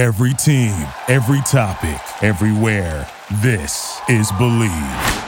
Every 0.00 0.32
team, 0.32 0.72
every 1.08 1.42
topic, 1.42 2.00
everywhere. 2.22 3.06
This 3.42 4.00
is 4.08 4.32
Bleav. 4.32 5.26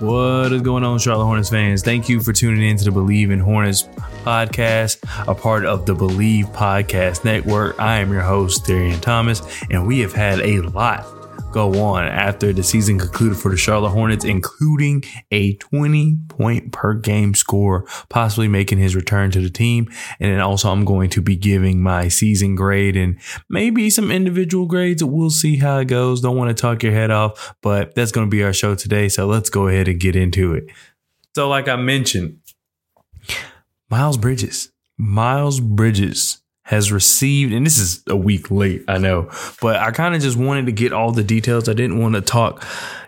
What 0.00 0.52
is 0.54 0.62
going 0.62 0.82
on, 0.84 0.98
Charlotte 0.98 1.26
Hornets 1.26 1.50
fans? 1.50 1.82
Thank 1.82 2.08
you 2.08 2.22
for 2.22 2.32
tuning 2.32 2.66
in 2.70 2.78
to 2.78 2.84
the 2.84 2.90
Bleav 2.90 3.30
in 3.30 3.40
Hornets 3.40 3.82
podcast, 4.24 4.96
a 5.28 5.34
part 5.34 5.66
of 5.66 5.84
the 5.84 5.94
Bleav 5.94 6.54
Podcast 6.54 7.26
Network. 7.26 7.78
I 7.78 7.98
am 7.98 8.10
your 8.10 8.22
host, 8.22 8.64
Darian 8.64 8.98
Thomas, 9.00 9.42
and 9.70 9.86
we 9.86 9.98
have 9.98 10.14
had 10.14 10.40
a 10.40 10.62
lot 10.62 11.19
go 11.50 11.82
on 11.82 12.04
after 12.04 12.52
the 12.52 12.62
season 12.62 12.98
concluded 12.98 13.38
for 13.38 13.50
the 13.50 13.56
Charlotte 13.56 13.90
Hornets, 13.90 14.24
including 14.24 15.02
a 15.30 15.54
20 15.54 16.18
point 16.28 16.72
per 16.72 16.94
game 16.94 17.34
score, 17.34 17.86
possibly 18.08 18.48
making 18.48 18.78
his 18.78 18.96
return 18.96 19.30
to 19.32 19.40
the 19.40 19.50
team. 19.50 19.88
And 20.18 20.32
then 20.32 20.40
also, 20.40 20.70
I'm 20.70 20.84
going 20.84 21.10
to 21.10 21.22
be 21.22 21.36
giving 21.36 21.82
my 21.82 22.08
season 22.08 22.54
grade 22.54 22.96
and 22.96 23.18
maybe 23.48 23.90
some 23.90 24.10
individual 24.10 24.66
grades. 24.66 25.02
We'll 25.02 25.30
see 25.30 25.56
how 25.56 25.78
it 25.78 25.86
goes. 25.86 26.20
Don't 26.20 26.36
want 26.36 26.56
to 26.56 26.60
talk 26.60 26.82
your 26.82 26.92
head 26.92 27.10
off, 27.10 27.54
but 27.62 27.94
that's 27.94 28.12
going 28.12 28.26
to 28.26 28.30
be 28.30 28.42
our 28.42 28.52
show 28.52 28.74
today. 28.74 29.08
So 29.08 29.26
let's 29.26 29.50
go 29.50 29.68
ahead 29.68 29.88
and 29.88 30.00
get 30.00 30.16
into 30.16 30.54
it. 30.54 30.66
So, 31.34 31.48
like 31.48 31.68
I 31.68 31.76
mentioned, 31.76 32.38
Miles 33.88 34.16
Bridges, 34.16 34.72
Miles 34.96 35.60
Bridges 35.60 36.40
has 36.70 36.92
received, 36.92 37.52
and 37.52 37.66
this 37.66 37.78
is 37.78 38.00
a 38.06 38.14
week 38.14 38.48
late, 38.48 38.84
I 38.86 38.98
know, 38.98 39.28
but 39.60 39.74
I 39.74 39.90
kind 39.90 40.14
of 40.14 40.22
just 40.22 40.36
wanted 40.36 40.66
to 40.66 40.72
get 40.72 40.92
all 40.92 41.10
the 41.10 41.24
details. 41.24 41.68
I 41.68 41.72
didn't 41.72 41.98
want 41.98 42.14
to 42.14 42.20
talk, 42.20 42.64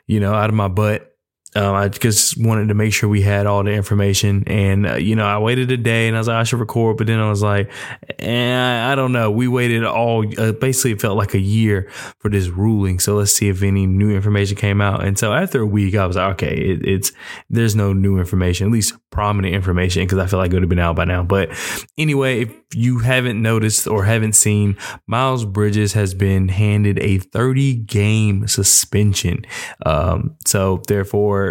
you 0.09 0.19
know, 0.19 0.35
out 0.35 0.51
of 0.51 0.57
my 0.57 0.67
butt 0.67 1.12
um, 1.55 1.75
I 1.75 1.89
just 1.89 2.43
wanted 2.43 2.69
to 2.69 2.75
make 2.75 2.95
sure 2.95 3.09
we 3.09 3.21
had 3.21 3.47
all 3.47 3.63
the 3.63 3.73
information. 3.73 4.45
And, 4.47 4.87
uh, 4.87 4.95
you 4.95 5.15
know, 5.15 5.27
I 5.27 5.39
waited 5.39 5.71
a 5.71 5.77
day 5.77 6.09
and 6.09 6.17
I 6.17 6.21
was 6.21 6.29
like, 6.29 6.37
I 6.37 6.45
should 6.45 6.61
record. 6.61 6.97
But 6.97 7.07
then 7.09 7.19
I 7.19 7.29
was 7.29 7.43
like, 7.43 7.71
eh, 8.19 8.91
I 8.91 8.95
don't 8.95 9.13
know. 9.13 9.31
We 9.31 9.49
waited 9.49 9.85
all, 9.85 10.25
uh, 10.41 10.53
basically, 10.53 10.93
it 10.93 11.01
felt 11.01 11.19
like 11.19 11.35
a 11.35 11.41
year 11.41 11.91
for 12.19 12.31
this 12.31 12.49
ruling. 12.49 12.99
So 13.01 13.17
let's 13.17 13.33
see 13.33 13.49
if 13.49 13.63
any 13.63 13.87
new 13.87 14.15
information 14.15 14.57
came 14.57 14.81
out. 14.81 15.05
And 15.05 15.19
so 15.19 15.35
after 15.35 15.61
a 15.61 15.67
week, 15.67 15.95
I 15.95 16.07
was 16.07 16.17
like, 16.17 16.33
okay, 16.35 16.57
it, 16.57 16.87
it's, 16.87 17.13
there's 17.51 17.77
no 17.77 17.93
new 17.93 18.19
information, 18.19 18.69
at 18.69 18.73
least 18.73 18.95
prominent 19.11 19.55
information, 19.55 20.05
because 20.05 20.19
I 20.19 20.27
feel 20.27 20.39
like 20.39 20.53
it 20.53 20.55
would 20.55 20.63
have 20.63 20.71
been 20.71 20.79
out 20.79 20.97
by 20.97 21.05
now. 21.05 21.23
But 21.23 21.51
anyway, 21.99 22.43
if 22.43 22.55
you 22.75 23.01
haven't 23.01 23.41
noticed 23.41 23.87
or 23.87 24.05
haven't 24.05 24.33
seen, 24.33 24.79
Miles 25.07 25.45
Bridges 25.45 25.93
has 25.93 26.15
been 26.15 26.49
handed 26.49 26.99
a 27.01 27.19
30 27.19 27.75
game 27.75 28.49
suspension. 28.49 29.45
Um, 29.85 30.37
so 30.47 30.81
therefore, 30.89 31.42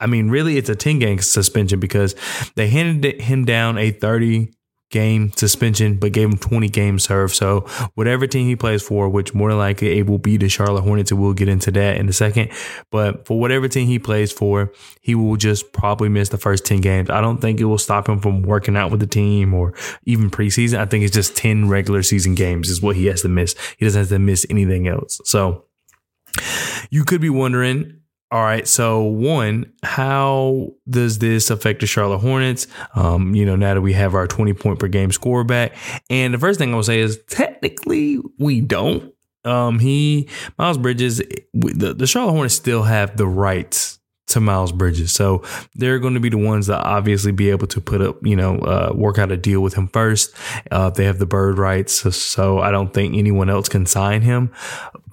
I 0.00 0.06
mean, 0.06 0.30
really, 0.30 0.56
it's 0.56 0.68
a 0.68 0.76
10 0.76 0.98
game 0.98 1.18
suspension 1.18 1.80
because 1.80 2.14
they 2.54 2.68
handed 2.68 3.20
him 3.20 3.44
down 3.44 3.78
a 3.78 3.90
30 3.90 4.52
game 4.90 5.30
suspension, 5.36 5.96
but 5.96 6.12
gave 6.12 6.28
him 6.30 6.38
20 6.38 6.68
game 6.68 6.98
serve. 6.98 7.34
So 7.34 7.60
whatever 7.94 8.26
team 8.26 8.46
he 8.46 8.56
plays 8.56 8.82
for, 8.82 9.08
which 9.08 9.34
more 9.34 9.50
than 9.50 9.58
likely 9.58 9.98
it 9.98 10.06
will 10.06 10.18
be 10.18 10.36
the 10.36 10.48
Charlotte 10.48 10.82
Hornets, 10.82 11.10
and 11.10 11.20
we'll 11.20 11.34
get 11.34 11.48
into 11.48 11.70
that 11.72 11.98
in 11.98 12.08
a 12.08 12.12
second. 12.12 12.50
But 12.90 13.26
for 13.26 13.38
whatever 13.38 13.68
team 13.68 13.86
he 13.86 13.98
plays 13.98 14.32
for, 14.32 14.72
he 15.02 15.14
will 15.14 15.36
just 15.36 15.72
probably 15.72 16.08
miss 16.08 16.30
the 16.30 16.38
first 16.38 16.64
10 16.64 16.80
games. 16.80 17.10
I 17.10 17.20
don't 17.20 17.38
think 17.38 17.60
it 17.60 17.64
will 17.64 17.78
stop 17.78 18.08
him 18.08 18.20
from 18.20 18.42
working 18.42 18.76
out 18.76 18.90
with 18.90 19.00
the 19.00 19.06
team 19.06 19.52
or 19.52 19.74
even 20.04 20.30
preseason. 20.30 20.78
I 20.78 20.86
think 20.86 21.04
it's 21.04 21.14
just 21.14 21.36
10 21.36 21.68
regular 21.68 22.02
season 22.02 22.34
games 22.34 22.70
is 22.70 22.80
what 22.80 22.96
he 22.96 23.06
has 23.06 23.22
to 23.22 23.28
miss. 23.28 23.54
He 23.76 23.84
doesn't 23.84 24.00
have 24.00 24.08
to 24.08 24.18
miss 24.18 24.46
anything 24.48 24.88
else. 24.88 25.20
So 25.24 25.64
you 26.90 27.04
could 27.04 27.20
be 27.20 27.30
wondering, 27.30 28.00
all 28.30 28.42
right. 28.42 28.68
So 28.68 29.02
one, 29.02 29.72
how 29.82 30.74
does 30.88 31.18
this 31.18 31.48
affect 31.50 31.80
the 31.80 31.86
Charlotte 31.86 32.18
Hornets? 32.18 32.66
Um, 32.94 33.34
you 33.34 33.46
know, 33.46 33.56
now 33.56 33.74
that 33.74 33.80
we 33.80 33.94
have 33.94 34.14
our 34.14 34.26
20 34.26 34.52
point 34.52 34.78
per 34.78 34.88
game 34.88 35.10
score 35.12 35.44
back. 35.44 35.74
And 36.10 36.34
the 36.34 36.38
first 36.38 36.58
thing 36.58 36.72
I 36.72 36.76
will 36.76 36.82
say 36.82 37.00
is 37.00 37.18
technically 37.28 38.18
we 38.38 38.60
don't. 38.60 39.14
Um, 39.44 39.78
he, 39.78 40.28
Miles 40.58 40.76
Bridges, 40.76 41.22
the, 41.54 41.94
the 41.94 42.06
Charlotte 42.06 42.32
Hornets 42.32 42.54
still 42.54 42.82
have 42.82 43.16
the 43.16 43.26
rights 43.26 43.98
to 44.28 44.40
Miles 44.40 44.72
Bridges. 44.72 45.12
So 45.12 45.42
they're 45.74 45.98
going 45.98 46.14
to 46.14 46.20
be 46.20 46.28
the 46.28 46.38
ones 46.38 46.66
that 46.66 46.84
obviously 46.84 47.32
be 47.32 47.50
able 47.50 47.66
to 47.68 47.80
put 47.80 48.00
up, 48.00 48.16
you 48.22 48.36
know, 48.36 48.58
uh, 48.58 48.92
work 48.94 49.18
out 49.18 49.32
a 49.32 49.36
deal 49.36 49.60
with 49.60 49.74
him 49.74 49.88
first. 49.88 50.34
Uh, 50.70 50.90
they 50.90 51.04
have 51.04 51.18
the 51.18 51.26
bird 51.26 51.58
rights. 51.58 51.94
So, 51.94 52.10
so, 52.10 52.58
I 52.60 52.70
don't 52.70 52.92
think 52.92 53.16
anyone 53.16 53.50
else 53.50 53.68
can 53.68 53.86
sign 53.86 54.22
him 54.22 54.52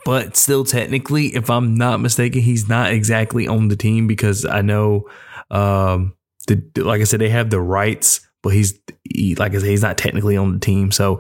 but 0.06 0.38
still 0.38 0.64
technically, 0.64 1.36
if 1.36 1.50
I'm 1.50 1.76
not 1.76 2.00
mistaken, 2.00 2.42
he's 2.42 2.70
not 2.70 2.92
exactly 2.92 3.48
on 3.48 3.70
the 3.70 3.76
team 3.76 4.06
because 4.06 4.46
I 4.46 4.62
know, 4.62 5.10
um, 5.50 6.14
the, 6.48 6.64
like 6.76 7.02
I 7.02 7.06
said, 7.06 7.20
they 7.20 7.30
have 7.30 7.50
the 7.50 7.60
rights, 7.60 8.22
but 8.44 8.54
he's 8.54 8.80
he, 9.04 9.34
like 9.34 9.56
I 9.56 9.58
said, 9.58 9.68
he's 9.68 9.82
not 9.82 9.98
technically 9.98 10.38
on 10.38 10.54
the 10.54 10.60
team. 10.60 10.92
So 10.92 11.20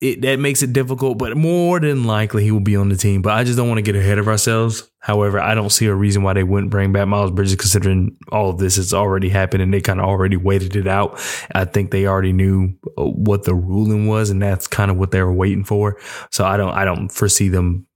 it 0.00 0.20
that 0.22 0.38
makes 0.38 0.62
it 0.62 0.72
difficult, 0.72 1.16
but 1.16 1.36
more 1.36 1.80
than 1.80 2.04
likely 2.04 2.44
he 2.44 2.50
will 2.50 2.60
be 2.60 2.76
on 2.76 2.90
the 2.90 2.96
team. 2.96 3.22
But 3.22 3.32
I 3.32 3.44
just 3.44 3.56
don't 3.56 3.68
want 3.68 3.78
to 3.78 3.82
get 3.82 3.96
ahead 3.96 4.18
of 4.18 4.28
ourselves. 4.28 4.90
However, 5.00 5.40
I 5.40 5.54
don't 5.54 5.70
see 5.70 5.86
a 5.86 5.94
reason 5.94 6.22
why 6.22 6.34
they 6.34 6.42
wouldn't 6.42 6.70
bring 6.70 6.92
back 6.92 7.08
Miles 7.08 7.30
Bridges, 7.30 7.56
considering 7.56 8.16
all 8.30 8.50
of 8.50 8.58
this 8.58 8.76
has 8.76 8.92
already 8.92 9.28
happened 9.28 9.62
and 9.62 9.72
they 9.72 9.80
kind 9.80 10.00
of 10.00 10.06
already 10.06 10.36
waited 10.36 10.76
it 10.76 10.86
out. 10.86 11.18
I 11.54 11.64
think 11.64 11.90
they 11.90 12.06
already 12.06 12.32
knew 12.32 12.74
uh, 12.98 13.04
what 13.04 13.44
the 13.44 13.54
ruling 13.54 14.06
was, 14.06 14.28
and 14.28 14.42
that's 14.42 14.66
kind 14.66 14.90
of 14.90 14.98
what 14.98 15.12
they 15.12 15.22
were 15.22 15.32
waiting 15.32 15.64
for. 15.64 15.98
So 16.30 16.44
I 16.44 16.56
don't 16.58 16.74
I 16.74 16.84
don't 16.84 17.08
foresee 17.08 17.48
them 17.48 17.86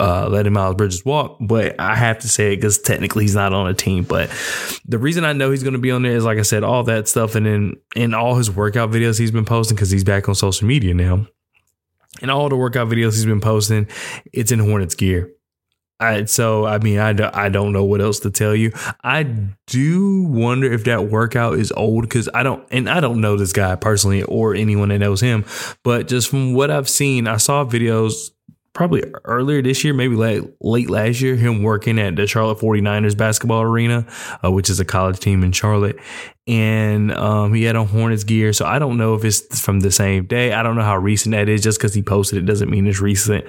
uh, 0.00 0.28
letting 0.28 0.54
Miles 0.54 0.76
Bridges 0.76 1.04
walk, 1.04 1.36
but 1.40 1.78
I 1.78 1.96
have 1.96 2.18
to 2.20 2.28
say 2.28 2.52
it 2.54 2.56
because 2.56 2.78
technically 2.78 3.24
he's 3.24 3.34
not 3.34 3.52
on 3.52 3.68
a 3.68 3.74
team. 3.74 4.04
But 4.04 4.30
the 4.86 4.98
reason 4.98 5.24
I 5.24 5.34
know 5.34 5.50
he's 5.50 5.62
going 5.62 5.74
to 5.74 5.78
be 5.78 5.90
on 5.90 6.02
there 6.02 6.16
is, 6.16 6.24
like 6.24 6.38
I 6.38 6.42
said, 6.42 6.64
all 6.64 6.82
that 6.84 7.08
stuff, 7.08 7.34
and 7.34 7.44
then 7.44 7.74
in 7.94 8.14
all 8.14 8.36
his 8.36 8.50
workout 8.50 8.90
videos 8.90 9.18
he's 9.18 9.30
been 9.30 9.44
posting 9.44 9.76
because 9.76 9.90
he's 9.90 10.04
back 10.04 10.30
on 10.30 10.34
social 10.34 10.66
media 10.66 10.94
now, 10.94 11.26
and 12.22 12.30
all 12.30 12.48
the 12.48 12.56
workout 12.56 12.88
videos 12.88 13.12
he's 13.12 13.26
been 13.26 13.40
posting, 13.40 13.86
it's 14.32 14.50
in 14.50 14.58
Hornets 14.60 14.94
gear. 14.94 15.30
I, 16.00 16.24
so 16.24 16.64
I 16.64 16.78
mean 16.78 16.98
I, 16.98 17.14
I 17.32 17.48
don't 17.48 17.72
know 17.72 17.84
what 17.84 18.00
else 18.00 18.20
to 18.20 18.30
tell 18.30 18.56
you. 18.56 18.72
I 19.04 19.22
do 19.66 20.24
wonder 20.24 20.72
if 20.72 20.84
that 20.84 21.06
workout 21.06 21.58
is 21.58 21.70
old 21.72 22.02
because 22.02 22.28
I 22.34 22.42
don't 22.42 22.66
and 22.72 22.90
I 22.90 23.00
don't 23.00 23.20
know 23.20 23.36
this 23.36 23.52
guy 23.52 23.76
personally 23.76 24.24
or 24.24 24.54
anyone 24.54 24.88
that 24.88 24.98
knows 24.98 25.20
him, 25.20 25.44
but 25.84 26.08
just 26.08 26.28
from 26.28 26.54
what 26.54 26.70
I've 26.70 26.88
seen, 26.88 27.28
I 27.28 27.36
saw 27.36 27.64
videos 27.64 28.30
probably 28.72 29.04
earlier 29.24 29.62
this 29.62 29.84
year, 29.84 29.92
maybe 29.92 30.16
late, 30.16 30.42
late 30.60 30.88
last 30.88 31.20
year, 31.20 31.36
him 31.36 31.62
working 31.62 31.98
at 31.98 32.16
the 32.16 32.26
Charlotte 32.26 32.58
49ers 32.58 33.16
basketball 33.16 33.62
arena, 33.62 34.06
uh, 34.42 34.50
which 34.50 34.70
is 34.70 34.80
a 34.80 34.84
college 34.84 35.20
team 35.20 35.44
in 35.44 35.52
Charlotte 35.52 35.96
and 36.46 37.12
um, 37.12 37.54
he 37.54 37.62
had 37.62 37.76
on 37.76 37.86
Hornets 37.86 38.24
gear. 38.24 38.52
So 38.52 38.66
I 38.66 38.78
don't 38.78 38.96
know 38.96 39.14
if 39.14 39.24
it's 39.24 39.60
from 39.60 39.80
the 39.80 39.92
same 39.92 40.26
day. 40.26 40.52
I 40.52 40.62
don't 40.62 40.74
know 40.74 40.82
how 40.82 40.96
recent 40.96 41.32
that 41.34 41.48
is. 41.48 41.62
Just 41.62 41.78
because 41.78 41.94
he 41.94 42.02
posted 42.02 42.38
it 42.38 42.46
doesn't 42.46 42.70
mean 42.70 42.86
it's 42.86 43.00
recent. 43.00 43.44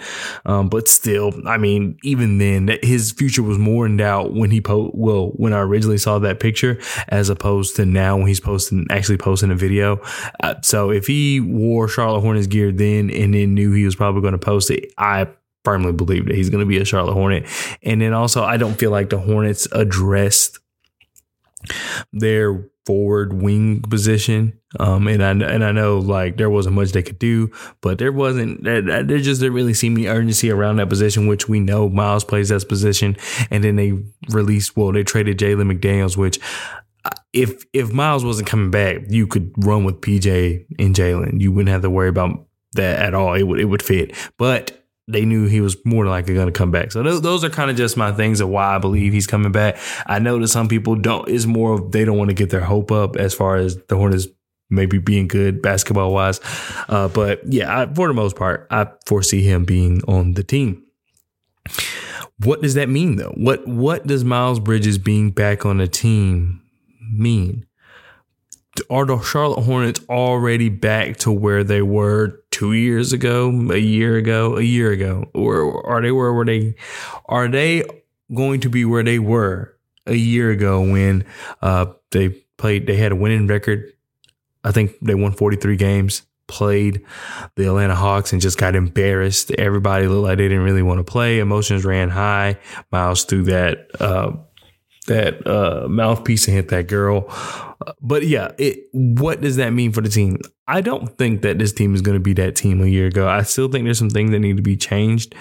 Um, 0.46 0.70
but 0.70 0.88
still, 0.88 1.34
I 1.48 1.58
mean, 1.58 1.98
even 2.04 2.38
then, 2.38 2.78
his 2.84 3.12
future 3.12 3.42
was 3.42 3.58
more 3.58 3.86
in 3.86 3.98
doubt 3.98 4.34
when 4.34 4.52
he 4.52 4.62
po. 4.62 4.92
Well, 4.94 5.30
when 5.36 5.54
I 5.54 5.60
originally 5.60 5.98
saw 5.98 6.20
that 6.20 6.40
picture, 6.40 6.80
as 7.10 7.30
opposed 7.30 7.76
to 7.78 7.86
now 7.86 8.18
when 8.18 8.28
he's 8.28 8.40
posting 8.40 8.86
actually 8.90 9.18
posting 9.18 9.52
a 9.52 9.56
video. 9.56 10.00
Uh, 10.42 10.56
so 10.62 10.92
if 10.92 11.08
he 11.08 11.40
wore 11.40 11.88
Charlotte 11.88 12.22
Hornets 12.22 12.48
gear 12.48 12.72
then 12.72 13.10
and 13.10 13.34
then 13.34 13.54
knew 13.54 13.72
he 13.72 13.86
was 13.86 13.96
probably 13.96 14.22
going 14.22 14.34
to 14.34 14.38
post 14.38 14.70
it, 14.70 14.94
I 14.98 15.28
firmly 15.64 15.94
believe 15.94 16.26
that 16.26 16.36
he's 16.36 16.50
going 16.50 16.60
to 16.60 16.66
be 16.68 16.78
a 16.78 16.86
Charlotte 16.86 17.14
Hornet. 17.14 17.48
And 17.82 18.02
then 18.02 18.14
also, 18.14 18.44
I 18.44 18.58
don't 18.58 18.76
feel 18.76 18.92
like 18.92 19.10
the 19.10 19.18
Hornets 19.18 19.68
addressed 19.72 20.60
their 22.12 22.70
forward 22.86 23.34
wing 23.34 23.82
position. 23.82 24.60
Um, 24.80 25.08
and 25.08 25.24
I 25.24 25.32
and 25.32 25.64
I 25.64 25.72
know 25.72 26.00
like 26.00 26.38
there 26.38 26.50
wasn't 26.50 26.76
much 26.76 26.92
they 26.92 27.04
could 27.04 27.20
do, 27.20 27.52
but 27.82 27.98
there 27.98 28.12
wasn't 28.12 28.64
there, 28.64 28.82
there 28.82 29.20
just 29.20 29.42
didn't 29.42 29.54
really 29.54 29.74
seem 29.74 29.94
the 29.94 30.10
urgency 30.10 30.50
around 30.52 30.78
that 30.78 30.90
position, 30.90 31.28
which 31.28 31.48
we 31.48 31.60
know 31.60 31.90
Miles 31.90 32.24
plays 32.24 32.50
that 32.50 32.68
position. 32.68 33.16
And 33.52 33.64
then 33.64 33.76
they 33.76 33.94
released 34.30 34.76
well, 34.76 34.92
they 34.92 35.04
traded 35.04 35.38
Jalen 35.38 35.72
McDaniels, 35.72 36.18
which 36.18 36.40
uh, 37.06 37.12
if 37.34 37.66
if 37.74 37.92
Miles 37.92 38.26
wasn't 38.26 38.50
coming 38.50 38.72
back, 38.72 39.02
you 39.10 39.28
could 39.28 39.54
run 39.58 39.84
with 39.84 40.02
PJ 40.02 40.66
and 40.80 40.96
Jalen. 40.96 41.40
You 41.40 41.52
wouldn't 41.52 41.70
have 41.70 41.84
to 41.84 41.90
worry 41.90 42.10
about 42.10 42.48
that 42.74 43.00
at 43.00 43.14
all. 43.14 43.36
It 43.36 43.44
would 43.44 43.60
it 43.60 43.66
would 43.66 43.84
fit, 43.84 44.16
but 44.38 44.83
they 45.08 45.26
knew 45.26 45.48
he 45.48 45.62
was 45.62 45.76
more 45.86 46.06
likely 46.06 46.34
going 46.34 46.48
to 46.48 46.54
come 46.54 46.72
back. 46.72 46.92
So 46.92 47.04
those, 47.04 47.22
those 47.22 47.44
are 47.44 47.50
kind 47.50 47.70
of 47.70 47.76
just 47.76 47.98
my 47.98 48.12
things 48.12 48.40
of 48.40 48.50
why 48.50 48.76
I 48.76 48.78
believe 48.78 49.12
he's 49.12 49.28
coming 49.28 49.52
back. 49.52 49.78
I 50.06 50.20
know 50.20 50.40
that 50.40 50.48
some 50.48 50.68
people 50.68 50.96
don't, 50.96 51.28
it's 51.28 51.46
more 51.46 51.74
of 51.74 51.92
they 51.92 52.06
don't 52.06 52.18
want 52.18 52.30
to 52.30 52.36
get 52.36 52.50
their 52.50 52.62
hope 52.62 52.92
up 52.92 53.16
as 53.18 53.34
far 53.34 53.58
as 53.58 53.78
the 53.88 53.98
Hornets 53.98 54.28
maybe 54.70 54.98
being 54.98 55.28
good 55.28 55.62
basketball 55.62 56.14
wise. 56.14 56.40
Uh, 56.88 57.08
but 57.10 57.42
yeah, 57.52 57.82
I, 57.82 57.94
for 57.94 58.08
the 58.08 58.14
most 58.14 58.36
part, 58.36 58.66
I 58.72 58.88
foresee 59.06 59.44
him 59.44 59.66
being 59.66 60.02
on 60.08 60.34
the 60.34 60.44
team. 60.44 60.84
What 62.40 62.62
does 62.62 62.74
that 62.76 62.90
mean 62.90 63.18
though? 63.18 63.34
What, 63.36 63.68
what 63.68 64.08
does 64.08 64.24
Miles 64.24 64.60
Bridges 64.60 64.98
being 64.98 65.32
back 65.32 65.66
on 65.66 65.78
the 65.78 65.88
team 65.88 66.62
mean? 67.14 67.66
Are 68.90 69.06
the 69.06 69.22
Charlotte 69.22 69.64
Hornets 69.64 70.02
already 70.10 70.70
back 70.70 71.18
to 71.18 71.32
where 71.32 71.64
they 71.64 71.82
were 71.82 72.42
two 72.52 72.74
years 72.74 73.14
ago, 73.14 73.50
a 73.72 73.78
year 73.78 74.18
ago, 74.18 74.58
a 74.58 74.64
year 74.64 74.92
ago, 74.92 75.30
or 75.34 75.86
are 75.88 76.02
they 76.02 76.12
where 76.12 76.34
were 76.34 76.46
they? 76.46 76.76
Are 77.26 77.48
they 77.48 77.84
going 78.34 78.62
to 78.62 78.70
be 78.70 78.86
where 78.86 79.04
they 79.04 79.20
were 79.20 79.74
a 80.06 80.16
year 80.16 80.52
ago 80.52 80.82
when 80.82 81.26
uh, 81.62 81.88
they 82.12 82.30
played. 82.58 82.88
They 82.88 82.96
had 82.96 83.12
a 83.12 83.16
winning 83.16 83.48
record. 83.48 83.92
I 84.64 84.72
think 84.72 84.94
they 85.02 85.16
won 85.16 85.34
43 85.34 85.76
games. 85.76 86.24
Played 86.48 87.06
the 87.56 87.66
Atlanta 87.66 87.96
Hawks 87.96 88.34
and 88.34 88.42
just 88.42 88.58
got 88.58 88.76
embarrassed. 88.76 89.52
Everybody 89.52 90.08
looked 90.08 90.24
like 90.24 90.38
they 90.38 90.48
didn't 90.50 90.64
really 90.64 90.82
want 90.82 91.00
to 91.00 91.04
play. 91.04 91.40
Emotions 91.40 91.86
ran 91.86 92.10
high. 92.10 92.58
Miles 92.92 93.24
threw 93.24 93.44
that 93.44 93.90
uh, 94.00 94.34
that 95.04 95.46
uh, 95.46 95.88
mouthpiece 95.88 96.48
and 96.48 96.56
hit 96.56 96.70
that 96.70 96.88
girl. 96.88 97.28
But 98.02 98.26
yeah, 98.26 98.52
it, 98.58 98.88
what 98.94 99.42
does 99.42 99.58
that 99.58 99.72
mean 99.72 99.92
for 99.92 100.02
the 100.02 100.10
team? 100.10 100.38
I 100.68 100.82
don't 100.82 101.18
think 101.18 101.42
that 101.42 101.60
this 101.60 101.74
team 101.74 101.94
is 101.94 102.02
going 102.02 102.16
to 102.16 102.24
be 102.24 102.34
that 102.34 102.56
team 102.56 102.82
a 102.82 102.88
year 102.88 103.08
ago. 103.08 103.28
I 103.28 103.44
still 103.44 103.68
think 103.68 103.86
there's 103.86 104.00
some 104.00 104.10
things 104.10 104.32
that 104.32 104.40
need 104.40 104.58
to 104.58 104.64
be 104.64 104.78
changed. 104.78 105.36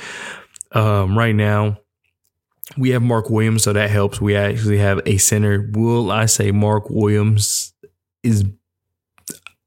Um, 0.72 1.16
right 1.16 1.34
now, 1.34 1.78
we 2.76 2.90
have 2.90 3.02
Mark 3.02 3.30
Williams, 3.30 3.62
so 3.62 3.72
that 3.72 3.90
helps. 3.90 4.20
We 4.20 4.34
actually 4.34 4.78
have 4.78 5.00
a 5.06 5.18
center. 5.18 5.68
Will 5.72 6.10
I 6.10 6.26
say 6.26 6.50
Mark 6.50 6.88
Williams 6.90 7.74
is 8.22 8.44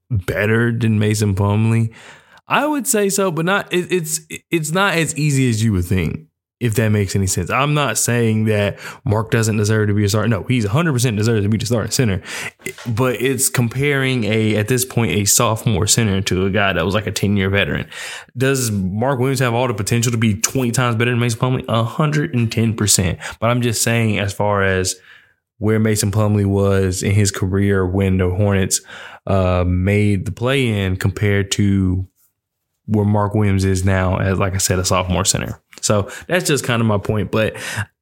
better 0.09 0.71
than 0.71 0.99
Mason 0.99 1.35
Plumlee? 1.35 1.93
I 2.47 2.65
would 2.65 2.87
say 2.87 3.09
so, 3.09 3.31
but 3.31 3.45
not. 3.45 3.71
It, 3.73 3.91
it's 3.91 4.21
it's 4.51 4.71
not 4.71 4.95
as 4.95 5.15
easy 5.17 5.49
as 5.49 5.63
you 5.63 5.71
would 5.73 5.85
think 5.85 6.27
if 6.65 6.75
that 6.75 6.89
makes 6.89 7.15
any 7.15 7.27
sense. 7.27 7.49
I'm 7.49 7.73
not 7.73 7.97
saying 7.97 8.45
that 8.45 8.79
Mark 9.03 9.31
doesn't 9.31 9.57
deserve 9.57 9.87
to 9.87 9.93
be 9.93 10.03
a 10.03 10.09
starter. 10.09 10.27
No, 10.27 10.43
he's 10.43 10.65
100% 10.65 11.17
deserves 11.17 11.43
to 11.43 11.49
be 11.49 11.57
the 11.57 11.65
starting 11.65 11.91
center. 11.91 12.21
But 12.87 13.21
it's 13.21 13.49
comparing 13.49 14.23
a, 14.25 14.55
at 14.57 14.67
this 14.67 14.83
point, 14.83 15.11
a 15.11 15.25
sophomore 15.25 15.87
center 15.87 16.21
to 16.21 16.45
a 16.45 16.49
guy 16.49 16.73
that 16.73 16.85
was 16.85 16.93
like 16.93 17.07
a 17.07 17.11
10 17.11 17.37
year 17.37 17.49
veteran. 17.49 17.87
Does 18.35 18.71
Mark 18.71 19.19
Williams 19.19 19.39
have 19.39 19.53
all 19.53 19.67
the 19.67 19.73
potential 19.73 20.11
to 20.11 20.17
be 20.17 20.39
20 20.41 20.71
times 20.71 20.95
better 20.95 21.11
than 21.11 21.19
Mason 21.19 21.39
Plumlee? 21.39 21.65
110%. 21.65 23.37
But 23.39 23.49
I'm 23.49 23.61
just 23.61 23.81
saying, 23.81 24.19
as 24.19 24.33
far 24.33 24.63
as 24.63 24.95
where 25.57 25.79
Mason 25.79 26.11
Plumlee 26.11 26.45
was 26.45 27.01
in 27.01 27.11
his 27.11 27.31
career 27.31 27.85
when 27.85 28.17
the 28.17 28.29
Hornets 28.29 28.81
uh, 29.27 29.63
made 29.65 30.25
the 30.25 30.31
play 30.31 30.67
in 30.67 30.97
compared 30.97 31.51
to 31.51 32.07
where 32.87 33.05
Mark 33.05 33.33
Williams 33.33 33.65
is 33.65 33.83
now 33.83 34.17
as, 34.17 34.37
like 34.37 34.53
I 34.53 34.57
said, 34.57 34.79
a 34.79 34.85
sophomore 34.85 35.25
center. 35.25 35.61
So 35.85 36.09
that's 36.27 36.47
just 36.47 36.63
kind 36.63 36.81
of 36.81 36.87
my 36.87 36.97
point. 36.97 37.31
But 37.31 37.55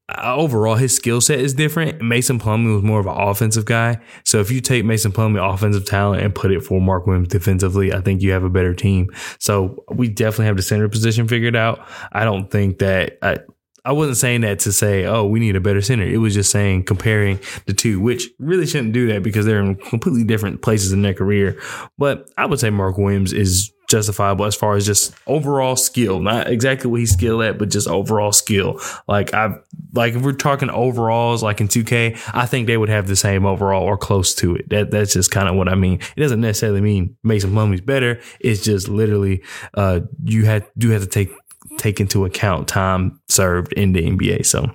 uh, 0.09 0.35
overall, 0.35 0.75
his 0.75 0.95
skill 0.95 1.21
set 1.21 1.39
is 1.39 1.53
different. 1.53 2.01
Mason 2.01 2.39
Plumlee 2.39 2.75
was 2.75 2.83
more 2.83 2.99
of 2.99 3.05
an 3.05 3.15
offensive 3.15 3.65
guy. 3.65 3.99
So 4.25 4.39
if 4.39 4.51
you 4.51 4.61
take 4.61 4.85
Mason 4.85 5.11
Plumlee 5.11 5.53
offensive 5.53 5.85
talent 5.85 6.23
and 6.23 6.33
put 6.35 6.51
it 6.51 6.63
for 6.63 6.81
Mark 6.81 7.07
Williams 7.07 7.29
defensively, 7.29 7.93
I 7.93 8.01
think 8.01 8.21
you 8.21 8.31
have 8.31 8.43
a 8.43 8.49
better 8.49 8.73
team. 8.73 9.09
So 9.39 9.83
we 9.89 10.09
definitely 10.09 10.47
have 10.47 10.57
the 10.57 10.63
center 10.63 10.89
position 10.89 11.27
figured 11.27 11.55
out. 11.55 11.87
I 12.11 12.25
don't 12.25 12.49
think 12.49 12.79
that. 12.79 13.17
I, 13.21 13.37
I 13.85 13.91
wasn't 13.91 14.15
saying 14.15 14.41
that 14.41 14.59
to 14.59 14.71
say, 14.71 15.03
oh, 15.05 15.25
we 15.25 15.41
need 15.41 15.57
a 15.57 15.59
better 15.59 15.81
center. 15.81 16.05
It 16.05 16.15
was 16.15 16.33
just 16.33 16.51
saying 16.51 16.85
comparing 16.85 17.37
the 17.65 17.73
two, 17.73 17.99
which 17.99 18.29
really 18.39 18.65
shouldn't 18.65 18.93
do 18.93 19.07
that 19.07 19.23
because 19.23 19.45
they're 19.45 19.59
in 19.59 19.75
completely 19.75 20.23
different 20.23 20.61
places 20.61 20.93
in 20.93 21.01
their 21.01 21.13
career. 21.13 21.59
But 21.97 22.29
I 22.37 22.45
would 22.45 22.61
say 22.61 22.69
Mark 22.69 22.97
Williams 22.97 23.33
is 23.33 23.73
justifiable 23.93 24.45
as 24.45 24.55
far 24.55 24.75
as 24.75 24.87
just 24.87 25.13
overall 25.27 25.75
skill, 25.75 26.19
not 26.19 26.47
exactly 26.47 26.89
what 26.89 26.99
he's 26.99 27.13
skilled 27.13 27.43
at, 27.43 27.59
but 27.59 27.69
just 27.69 27.87
overall 27.87 28.31
skill. 28.31 28.79
Like 29.07 29.35
I 29.35 29.55
like 29.93 30.15
if 30.15 30.23
we're 30.23 30.33
talking 30.33 30.71
overalls, 30.71 31.43
like 31.43 31.61
in 31.61 31.67
2K, 31.67 32.19
I 32.33 32.47
think 32.47 32.65
they 32.65 32.75
would 32.75 32.89
have 32.89 33.07
the 33.07 33.15
same 33.15 33.45
overall 33.45 33.83
or 33.83 33.95
close 33.95 34.33
to 34.35 34.55
it. 34.55 34.67
That 34.69 34.89
that's 34.89 35.13
just 35.13 35.29
kind 35.29 35.47
of 35.47 35.55
what 35.55 35.69
I 35.69 35.75
mean. 35.75 35.99
It 36.15 36.21
doesn't 36.21 36.41
necessarily 36.41 36.81
mean 36.81 37.15
Mason 37.21 37.51
Plumlee's 37.51 37.81
better. 37.81 38.19
It's 38.39 38.63
just 38.63 38.89
literally 38.89 39.43
uh 39.75 39.99
you 40.23 40.45
had 40.45 40.65
do 40.75 40.89
have 40.89 41.03
to 41.03 41.07
take 41.07 41.31
take 41.77 41.99
into 41.99 42.25
account 42.25 42.67
time 42.67 43.21
served 43.29 43.73
in 43.73 43.93
the 43.93 44.01
NBA. 44.01 44.45
So 44.47 44.71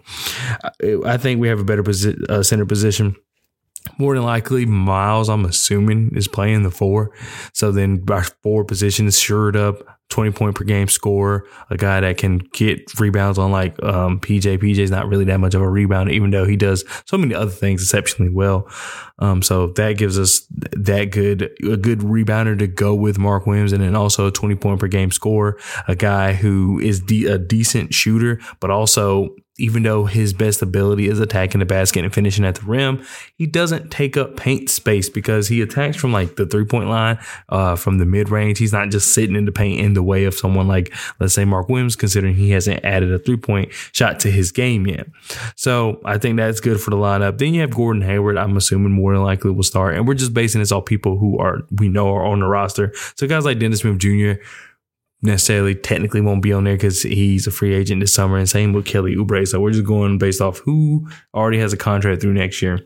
I 1.05 1.17
think 1.17 1.41
we 1.41 1.49
have 1.49 1.59
a 1.59 1.65
better 1.65 1.83
posi- 1.83 2.23
uh, 2.31 2.45
center 2.45 2.67
position 2.67 3.17
more 3.99 4.15
than 4.15 4.25
likely, 4.25 4.67
Miles, 4.67 5.29
I'm 5.29 5.45
assuming, 5.45 6.13
is 6.15 6.29
playing 6.29 6.63
the 6.63 6.71
four. 6.71 7.13
So 7.53 7.73
then 7.73 8.05
our 8.11 8.25
four 8.25 8.65
position 8.65 9.07
is 9.07 9.19
shored 9.19 9.57
up, 9.57 9.83
20 10.11 10.31
point 10.33 10.55
per 10.55 10.65
game 10.65 10.89
score, 10.89 11.47
a 11.71 11.77
guy 11.77 12.01
that 12.01 12.17
can 12.17 12.39
get 12.39 12.99
rebounds 12.99 13.39
on 13.39 13.51
like 13.51 13.81
um, 13.83 14.21
PJ. 14.21 14.59
PJ's 14.59 14.91
not 14.91 15.07
really 15.09 15.25
that 15.27 15.39
much 15.39 15.55
of 15.55 15.63
a 15.63 15.67
rebounder, 15.67 16.11
even 16.11 16.31
though 16.31 16.47
he 16.47 16.57
does 16.57 16.85
so 17.05 17.19
many 17.19 17.35
other 17.35 17.51
things 17.51 17.83
exceptionally 17.83 18.33
well. 18.33 18.69
Um, 19.19 19.43
so 19.43 19.69
that 19.69 19.99
gives 19.99 20.19
us 20.19 20.47
that 20.51 21.11
good, 21.11 21.51
a 21.63 21.77
good 21.77 22.01
rebounder 22.01 22.59
to 22.59 22.67
go 22.67 22.95
with 22.95 23.19
Mark 23.19 23.47
Williams. 23.47 23.73
And 23.73 23.83
then 23.83 23.95
also 23.95 24.29
a 24.29 24.33
20 24.33 24.55
point 24.55 24.81
per 24.81 24.89
game 24.89 25.11
score, 25.11 25.59
a 25.87 25.95
guy 25.95 26.33
who 26.33 26.79
is 26.81 27.01
de- 27.01 27.27
a 27.27 27.39
decent 27.39 27.93
shooter, 27.93 28.41
but 28.61 28.71
also 28.71 29.35
even 29.59 29.83
though 29.83 30.05
his 30.05 30.33
best 30.33 30.63
ability 30.63 31.09
is 31.09 31.19
attacking 31.19 31.59
the 31.59 31.67
basket 31.67 32.05
and 32.05 32.15
finishing 32.15 32.45
at 32.45 32.55
the 32.55 32.65
rim, 32.65 33.05
he 33.37 33.47
doesn't 33.47 33.91
take 33.91 34.17
up 34.17 34.37
paint 34.37 34.71
space 34.71 35.09
because 35.09 35.49
he 35.49 35.61
attacks 35.61 35.97
from 35.97 36.13
like 36.13 36.37
the 36.37 36.47
three 36.47 36.65
point 36.65 36.89
line, 36.89 37.19
uh, 37.49 37.75
from 37.75 37.99
the 37.99 38.07
mid 38.07 38.29
range. 38.29 38.59
He's 38.59 38.73
not 38.73 38.91
just 38.91 39.13
sitting 39.13 39.35
in 39.35 39.45
the 39.45 39.53
paint 39.53 39.81
in 39.81 39.95
the 39.95 40.03
way 40.03 40.25
of 40.25 40.35
someone 40.35 40.69
like, 40.69 40.95
let's 41.19 41.35
say, 41.35 41.45
Mark 41.45 41.69
Williams, 41.69 41.97
considering 41.97 42.35
he 42.35 42.51
hasn't 42.51 42.85
added 42.85 43.13
a 43.13 43.19
three 43.19 43.37
point 43.37 43.73
shot 43.93 44.21
to 44.21 44.31
his 44.31 44.53
game 44.53 44.87
yet. 44.87 45.09
So 45.57 46.01
I 46.05 46.19
think 46.19 46.37
that's 46.37 46.61
good 46.61 46.81
for 46.81 46.91
the 46.91 46.97
lineup. 46.97 47.39
Then 47.39 47.53
you 47.53 47.61
have 47.63 47.75
Gordon 47.75 48.03
Hayward. 48.03 48.39
I'm 48.39 48.57
assuming 48.57 48.93
more 48.93 49.13
than 49.13 49.25
likely 49.25 49.51
will 49.51 49.65
start, 49.65 49.97
and 49.97 50.07
we're 50.07 50.15
just 50.15 50.33
basing 50.33 50.61
this 50.61 50.73
off 50.73 50.85
people 50.85 51.19
who 51.19 51.39
are 51.39 51.63
we 51.73 51.89
know 51.89 52.15
are 52.15 52.25
on 52.25 52.41
the 52.41 52.47
roster. 52.47 52.93
So 53.17 53.27
guys 53.27 53.45
like 53.45 53.59
Dennis 53.59 53.81
Smith 53.81 53.99
Jr 53.99 54.41
necessarily 55.23 55.75
technically 55.75 56.21
won't 56.21 56.43
be 56.43 56.53
on 56.53 56.65
there 56.65 56.75
because 56.75 57.03
he's 57.03 57.47
a 57.47 57.51
free 57.51 57.75
agent 57.75 58.01
this 58.01 58.15
summer, 58.15 58.37
and 58.37 58.49
same 58.49 58.73
with 58.73 58.87
Kelly 58.87 59.17
Oubre. 59.17 59.47
So 59.47 59.61
we're 59.61 59.73
just 59.73 59.85
going 59.85 60.19
based 60.19 60.41
off 60.41 60.59
who 60.59 61.09
already 61.35 61.59
has 61.59 61.73
a 61.73 61.77
contract 61.77 62.23
through 62.23 62.35
next 62.35 62.63
year. 62.63 62.81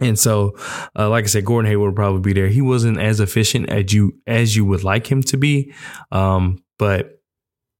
And 0.00 0.18
so, 0.18 0.56
uh, 0.98 1.08
like 1.08 1.24
I 1.24 1.28
said, 1.28 1.44
Gordon 1.44 1.70
Hayward 1.70 1.90
will 1.90 1.96
probably 1.96 2.20
be 2.20 2.32
there. 2.32 2.48
He 2.48 2.60
wasn't 2.60 2.98
as 2.98 3.20
efficient 3.20 3.68
as 3.70 3.92
you 3.92 4.18
as 4.26 4.56
you 4.56 4.64
would 4.64 4.82
like 4.82 5.06
him 5.06 5.22
to 5.24 5.36
be, 5.36 5.72
um, 6.10 6.62
but 6.78 7.20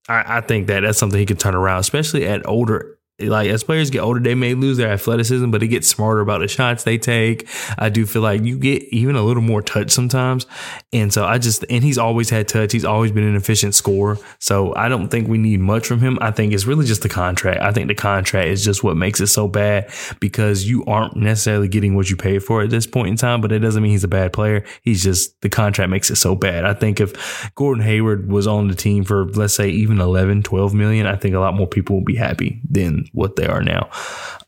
I, 0.09 0.39
I 0.39 0.41
think 0.41 0.69
that 0.69 0.81
that's 0.81 0.99
something 0.99 1.19
he 1.19 1.27
can 1.27 1.37
turn 1.37 1.55
around, 1.55 1.81
especially 1.81 2.27
at 2.27 2.47
older 2.47 2.99
like 3.21 3.49
as 3.49 3.63
players 3.63 3.91
get 3.91 4.01
older, 4.01 4.19
they 4.19 4.35
may 4.35 4.55
lose 4.55 4.77
their 4.77 4.91
athleticism, 4.91 5.51
but 5.51 5.61
they 5.61 5.69
get 5.69 5.85
smarter 5.85 6.21
about 6.21 6.41
the 6.41 6.49
shots 6.49 6.83
they 6.83 6.99
take. 6.99 7.49
I 7.79 7.89
do 7.89 8.07
feel 8.07 8.23
like 8.23 8.43
you 8.43 8.59
get 8.59 8.83
even 8.93 9.15
a 9.15 9.23
little 9.23 9.43
more 9.43 9.63
touch 9.63 9.93
sometimes. 9.93 10.47
And 10.93 11.13
so 11.13 11.25
I 11.25 11.39
just, 11.39 11.65
and 11.71 11.85
he's 11.85 11.97
always 11.97 12.31
had 12.31 12.49
touch. 12.49 12.73
He's 12.73 12.85
always 12.85 13.13
been 13.13 13.23
an 13.23 13.37
efficient 13.37 13.77
scorer. 13.77 14.19
So 14.41 14.75
I 14.75 14.89
don't 14.89 15.09
think 15.09 15.29
we 15.29 15.39
need 15.39 15.61
much 15.61 15.87
from 15.87 16.01
him. 16.01 16.19
I 16.21 16.33
think 16.33 16.53
it's 16.53 16.67
really 16.67 16.87
just 16.87 17.03
the 17.03 17.09
contract. 17.09 17.61
I 17.63 17.71
think 17.71 17.87
the 17.87 17.95
contract 17.95 18.49
is 18.49 18.65
just 18.65 18.83
what 18.83 18.97
makes 18.97 19.21
it 19.21 19.29
so 19.29 19.47
bad 19.47 19.93
because 20.19 20.69
you 20.69 20.85
aren't 20.87 21.17
necessarily 21.17 21.69
getting 21.69 21.95
what 21.95 22.11
you 22.11 22.17
paid 22.17 22.43
for 22.43 22.63
at 22.63 22.71
this 22.71 22.87
point 22.87 23.09
in 23.09 23.17
time, 23.17 23.41
but 23.41 23.53
it 23.53 23.61
doesn't 23.61 23.83
mean 23.83 23.93
he's 23.93 24.03
a 24.03 24.09
bad 24.09 24.33
player. 24.33 24.65
He's 24.83 25.05
just, 25.05 25.41
the 25.41 25.49
contract 25.49 25.91
makes 25.91 26.11
it 26.11 26.17
so 26.17 26.35
bad. 26.35 26.65
I 26.65 26.75
think 26.75 27.01
if 27.01 27.53
Gordon 27.55 27.85
Hayward 27.85 28.29
was 28.29 28.49
on 28.49 28.67
the 28.67 28.75
team 28.75 29.05
for, 29.05 29.27
let's 29.27 29.55
say, 29.55 29.69
even 29.69 30.01
11, 30.01 30.43
12 30.43 30.75
million, 30.75 31.07
I 31.07 31.15
think 31.15 31.37
a 31.37 31.41
lot 31.41 31.55
more 31.55 31.69
people 31.69 31.97
would 31.97 32.05
be 32.05 32.17
happy 32.17 32.61
than 32.69 33.04
what 33.13 33.37
they 33.37 33.47
are 33.47 33.63
now. 33.63 33.91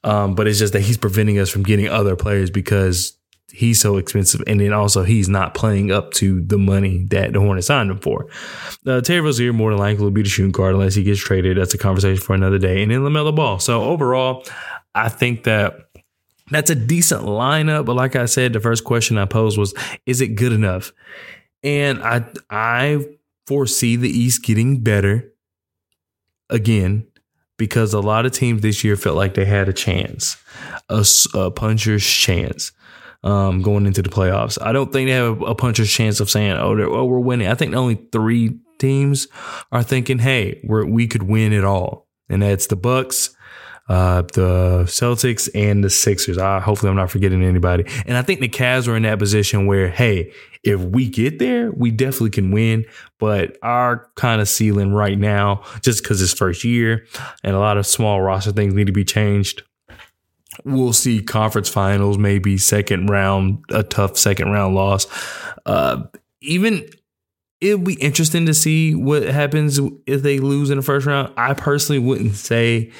Um, 0.05 0.35
but 0.35 0.47
it's 0.47 0.59
just 0.59 0.73
that 0.73 0.83
he's 0.83 0.97
preventing 0.97 1.39
us 1.39 1.51
from 1.51 1.63
getting 1.63 1.89
other 1.89 2.17
players 2.17 2.51
because 2.51 3.17
he's 3.53 3.81
so 3.81 3.97
expensive, 3.97 4.43
and 4.47 4.61
then 4.61 4.73
also 4.73 5.03
he's 5.03 5.29
not 5.29 5.55
playing 5.55 5.91
up 5.91 6.13
to 6.13 6.43
the 6.43 6.59
money 6.59 7.05
that 7.11 7.33
the 7.33 7.41
Hornets 7.41 7.69
signed 7.69 7.91
him 7.91 7.99
for. 7.99 8.27
Uh, 8.87 9.01
Terry 9.01 9.21
Rozier 9.21 9.53
more 9.53 9.71
than 9.71 9.79
likely 9.79 10.05
will 10.05 10.11
be 10.11 10.23
the 10.23 10.29
shooting 10.29 10.53
guard 10.53 10.75
unless 10.75 10.95
he 10.95 11.03
gets 11.03 11.21
traded. 11.21 11.57
That's 11.57 11.75
a 11.75 11.79
conversation 11.79 12.23
for 12.23 12.35
another 12.35 12.59
day. 12.59 12.83
And 12.83 12.91
then 12.91 13.01
LaMelo 13.01 13.35
Ball. 13.35 13.59
So 13.59 13.83
overall, 13.83 14.45
I 14.95 15.09
think 15.09 15.45
that. 15.45 15.81
That's 16.49 16.71
a 16.71 16.77
decent 16.77 17.23
lineup, 17.23 17.87
but 17.87 17.97
like 17.97 18.15
I 18.15 18.27
said, 18.27 18.53
the 18.53 18.61
first 18.61 18.85
question 18.85 19.19
I 19.19 19.25
posed 19.25 19.59
was, 19.59 19.75
is 20.07 20.21
it 20.21 20.37
good 20.37 20.53
enough? 20.53 20.93
And 21.65 22.01
I 22.05 22.25
I 22.49 23.05
foresee 23.49 23.97
the 23.97 24.09
East 24.09 24.45
getting 24.45 24.81
better 24.81 25.33
again 26.49 27.09
because 27.57 27.95
a 27.95 28.01
lot 28.01 28.27
of 28.27 28.33
teams 28.33 28.63
this 28.63 28.85
year 28.85 28.97
felt 28.97 29.17
like 29.17 29.35
they 29.35 29.45
had 29.45 29.69
a 29.69 29.73
chance, 29.73 30.37
a, 30.89 31.07
a 31.35 31.51
puncher's 31.51 32.05
chance. 32.05 32.73
Um, 33.25 33.61
going 33.61 33.87
into 33.87 34.03
the 34.03 34.09
playoffs, 34.09 34.57
I 34.61 34.71
don't 34.71 34.93
think 34.93 35.09
they 35.09 35.15
have 35.15 35.43
a, 35.43 35.55
puncher's 35.55 35.91
chance 35.91 36.21
of 36.21 36.31
saying, 36.31 36.53
"Oh, 36.53 36.79
oh, 36.81 37.07
we're 37.07 37.19
winning." 37.19 37.49
I 37.49 37.55
think 37.55 37.75
only 37.75 37.97
three 38.13 38.61
teams 38.79 39.27
are 39.73 39.83
thinking, 39.83 40.21
"Hey, 40.21 40.61
we 40.69 40.85
we 40.85 41.07
could 41.09 41.25
win 41.25 41.53
it 41.53 41.65
all," 41.65 42.07
and 42.29 42.43
that's 42.43 42.69
the 42.69 42.77
Bucks, 42.77 43.36
uh, 43.89 44.23
the 44.23 44.85
Celtics 44.87 45.49
and 45.55 45.85
the 45.85 45.91
Sixers. 45.91 46.39
I, 46.39 46.61
hopefully, 46.61 46.91
I'm 46.91 46.97
not 46.97 47.11
forgetting 47.11 47.45
anybody. 47.45 47.85
And 48.07 48.17
I 48.17 48.23
think 48.23 48.41
the 48.41 48.49
Cavs 48.49 48.89
are 48.89 48.97
in 48.97 49.05
that 49.05 49.19
position 49.19 49.67
where, 49.67 49.89
hey, 49.89 50.33
if 50.65 50.81
we 50.81 51.09
get 51.09 51.39
there, 51.39 51.71
we 51.71 51.91
definitely 51.93 52.31
can 52.31 52.51
win. 52.51 52.85
But 53.19 53.57
our 53.63 54.11
kind 54.17 54.41
of 54.41 54.49
ceiling 54.49 54.93
right 54.93 55.19
now, 55.19 55.63
just 55.83 56.03
because 56.03 56.21
it's 56.21 56.33
first 56.33 56.65
year 56.65 57.07
and 57.45 57.55
a 57.55 57.61
lot 57.61 57.79
of 57.79 57.87
small 57.87 58.21
roster 58.21 58.53
things 58.53 58.75
need 58.75 58.89
to 58.89 58.93
be 58.93 59.05
changed. 59.05 59.63
We'll 60.65 60.93
see 60.93 61.23
conference 61.23 61.69
finals, 61.69 62.19
maybe 62.19 62.59
second 62.59 63.09
round, 63.09 63.65
a 63.71 63.83
tough 63.83 64.17
second 64.17 64.51
round 64.51 64.75
loss. 64.75 65.07
Uh, 65.67 66.05
even 66.41 66.89
it'll 67.61 67.79
be 67.79 67.95
interesting 67.95 68.47
to 68.47 68.55
see 68.55 68.95
what 68.95 69.23
happens 69.23 69.81
if 70.07 70.23
they 70.23 70.39
lose 70.39 70.71
in 70.71 70.77
the 70.77 70.83
first 70.83 71.07
round. 71.07 71.33
I 71.37 71.55
personally 71.55 71.99
wouldn't 71.99 72.35
say 72.35 72.93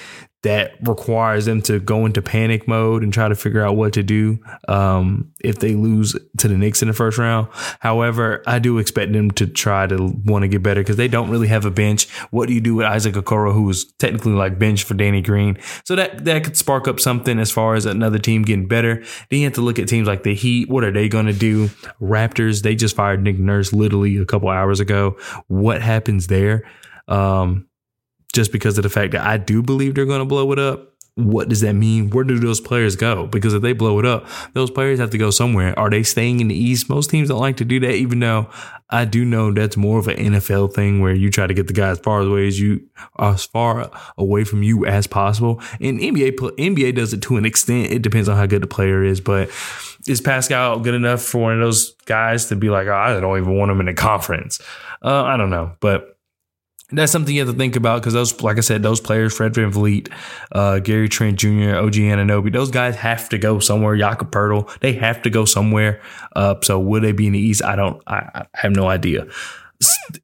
that 0.47 0.75
requires 0.81 1.45
them 1.45 1.61
to 1.61 1.81
go 1.81 2.07
into 2.07 2.23
panic 2.23 2.69
mode 2.69 3.03
and 3.03 3.13
try 3.13 3.27
to 3.29 3.35
figure 3.35 3.67
out 3.67 3.75
what 3.75 3.93
to 3.93 4.05
do 4.05 4.39
um, 4.69 5.33
if 5.41 5.59
they 5.59 5.75
lose 5.75 6.17
to 6.39 6.47
the 6.47 6.57
Knicks 6.57 6.83
in 6.83 6.89
the 6.89 6.95
first 6.95 7.19
round. 7.19 7.49
However, 7.81 8.45
I 8.47 8.61
do 8.61 8.79
expect 8.79 9.13
them 9.13 9.33
to 9.33 9.49
try 9.49 9.89
to 9.89 10.15
want 10.25 10.45
to 10.45 10.49
get 10.49 10.63
better 10.63 10.83
because 10.83 10.95
they 10.95 11.09
don't 11.09 11.31
really 11.31 11.49
have 11.49 11.65
a 11.65 11.71
bench. 11.73 12.09
What 12.31 12.47
do 12.47 12.55
you 12.55 12.61
do 12.61 12.77
with 12.77 12.87
Isaac 12.87 13.17
Okoro, 13.17 13.53
who 13.53 13.65
was 13.65 13.93
technically 13.95 14.35
like 14.35 14.57
bench 14.57 14.85
for 14.85 14.95
Danny 14.95 15.21
Green? 15.21 15.59
So 15.83 15.97
that 15.97 16.25
that 16.27 16.45
could 16.45 16.57
spark 16.57 16.87
up 16.87 17.01
something 17.01 17.41
as 17.41 17.51
far 17.51 17.75
as 17.75 17.85
another 17.85 18.21
team 18.21 18.43
getting 18.43 18.69
better. 18.69 19.03
Then 19.31 19.41
you 19.41 19.47
have 19.47 19.55
to 19.55 19.63
look 19.63 19.81
at 19.81 19.89
teams 19.89 20.07
like 20.07 20.23
the 20.23 20.37
Heat. 20.37 20.69
What 20.69 20.85
are 20.85 20.93
they 20.93 21.09
going 21.09 21.27
to 21.27 21.33
do? 21.33 21.71
Raptors. 22.01 22.63
They 22.63 22.77
just 22.77 22.95
fired 22.95 23.21
Nick 23.21 23.41
Nurse 23.41 23.73
literally 23.73 24.17
a 24.19 24.25
couple 24.25 24.49
hours 24.49 24.79
ago. 24.79 25.17
What 25.49 25.83
happens 25.83 26.29
there? 26.29 26.63
Um, 27.09 27.67
just 28.33 28.53
because 28.53 28.79
of 28.79 28.83
the 28.83 28.91
fact 28.91 29.13
that 29.13 29.27
I 29.27 29.37
do 29.37 29.63
believe 29.63 29.95
they're 29.95 30.07
going 30.07 30.21
to 30.21 30.27
blow 30.27 30.53
it 30.53 30.59
up. 30.59 30.93
What 31.15 31.49
does 31.49 31.63
that 31.63 31.73
mean? 31.73 32.11
Where 32.11 32.25
do 32.25 32.39
those 32.39 32.61
players 32.61 32.95
go? 32.95 33.27
Because 33.27 33.55
if 33.55 33.63
they 33.63 33.73
blow 33.73 33.99
it 33.99 34.05
up, 34.05 34.27
those 34.53 34.71
players 34.71 34.99
have 34.99 35.09
to 35.11 35.19
go 35.19 35.31
somewhere. 35.31 35.77
Are 35.79 35.89
they 35.89 36.03
staying 36.03 36.41
in 36.41 36.49
the 36.49 36.55
East? 36.55 36.91
Most 36.91 37.09
teams 37.09 37.31
don't 37.31 37.41
like 37.41 37.57
to 37.57 37.65
do 37.65 37.81
that, 37.81 37.95
even 37.95 38.21
though 38.21 38.51
I 38.91 39.07
do 39.07 39.25
know 39.25 39.51
that's 39.51 39.79
more 39.79 39.99
of 39.99 40.09
an 40.09 40.19
NFL 40.19 40.75
thing 40.75 41.01
where 41.01 41.15
you 41.15 41.31
try 41.31 41.47
to 41.47 41.55
get 41.55 41.69
the 41.69 41.73
guy 41.73 41.89
as 41.89 41.99
far 42.01 42.21
away 42.21 42.47
as 42.47 42.61
you, 42.61 42.87
as 43.19 43.47
far 43.47 43.91
away 44.19 44.45
from 44.45 44.63
you 44.63 44.85
as 44.85 45.07
possible. 45.07 45.63
And 45.81 45.99
NBA, 45.99 46.33
NBA 46.33 46.95
does 46.95 47.15
it 47.15 47.23
to 47.23 47.39
an 47.39 47.47
extent. 47.47 47.93
It 47.93 48.03
depends 48.03 48.29
on 48.29 48.37
how 48.37 48.45
good 48.45 48.63
the 48.63 48.67
player 48.67 49.03
is, 49.03 49.19
but 49.23 49.49
is 50.07 50.21
Pascal 50.21 50.81
good 50.81 50.95
enough 50.95 51.23
for 51.23 51.41
one 51.41 51.55
of 51.55 51.61
those 51.61 51.95
guys 52.05 52.47
to 52.47 52.57
be 52.57 52.69
like, 52.69 52.89
oh, 52.89 52.95
I 52.95 53.19
don't 53.19 53.39
even 53.39 53.57
want 53.57 53.71
him 53.71 53.81
in 53.81 53.87
the 53.87 53.95
conference? 53.95 54.61
Uh, 55.03 55.25
I 55.25 55.37
don't 55.37 55.51
know, 55.51 55.73
but 55.81 56.16
that's 56.91 57.11
something 57.11 57.35
you 57.35 57.45
have 57.45 57.53
to 57.53 57.59
think 57.59 57.75
about 57.75 58.01
because 58.01 58.15
those, 58.15 58.41
like 58.43 58.59
I 58.59 58.61
said, 58.61 58.83
those 58.83 59.01
players, 59.01 59.37
Fred 59.37 59.53
VanVleet, 59.55 60.13
uh, 60.53 60.79
Gary 60.79 61.09
Trent 61.09 61.39
Jr., 61.39 61.77
OG 61.77 61.95
Anunoby, 61.95 62.53
those 62.53 62.71
guys 62.71 62.95
have 62.97 63.29
to 63.31 63.39
go 63.39 63.59
somewhere. 63.59 63.97
Jakob 63.97 64.31
Poeltl, 64.31 64.79
they 64.81 64.93
have 64.93 65.21
to 65.23 65.31
go 65.31 65.45
somewhere. 65.45 66.01
Uh, 66.37 66.55
so 66.63 66.79
will 66.79 67.01
they 67.01 67.13
be 67.13 67.27
in 67.27 67.33
the 67.33 67.41
East? 67.41 67.65
I 67.65 67.75
don't, 67.75 68.01
I, 68.07 68.31
I 68.35 68.47
have 68.55 68.73
no 68.73 68.89
idea. 68.89 69.27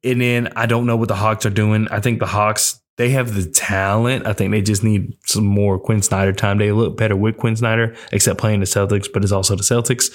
And 0.03 0.21
then 0.21 0.53
I 0.55 0.65
don't 0.65 0.85
know 0.85 0.95
what 0.95 1.09
the 1.09 1.15
Hawks 1.15 1.45
are 1.45 1.51
doing. 1.51 1.87
I 1.91 1.99
think 1.99 2.19
the 2.19 2.25
Hawks, 2.25 2.81
they 2.95 3.09
have 3.09 3.33
the 3.33 3.49
talent. 3.49 4.25
I 4.25 4.31
think 4.31 4.51
they 4.51 4.61
just 4.61 4.83
need 4.83 5.17
some 5.25 5.45
more 5.45 5.77
Quin 5.77 6.01
Snyder 6.01 6.31
time. 6.31 6.59
They 6.59 6.71
look 6.71 6.95
better 6.95 7.15
with 7.15 7.37
Quin 7.37 7.57
Snyder, 7.57 7.93
except 8.13 8.39
playing 8.39 8.61
the 8.61 8.65
Celtics, 8.65 9.07
but 9.11 9.23
it's 9.23 9.33
also 9.33 9.55
the 9.57 9.63
Celtics. 9.63 10.11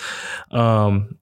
Um, 0.52 1.18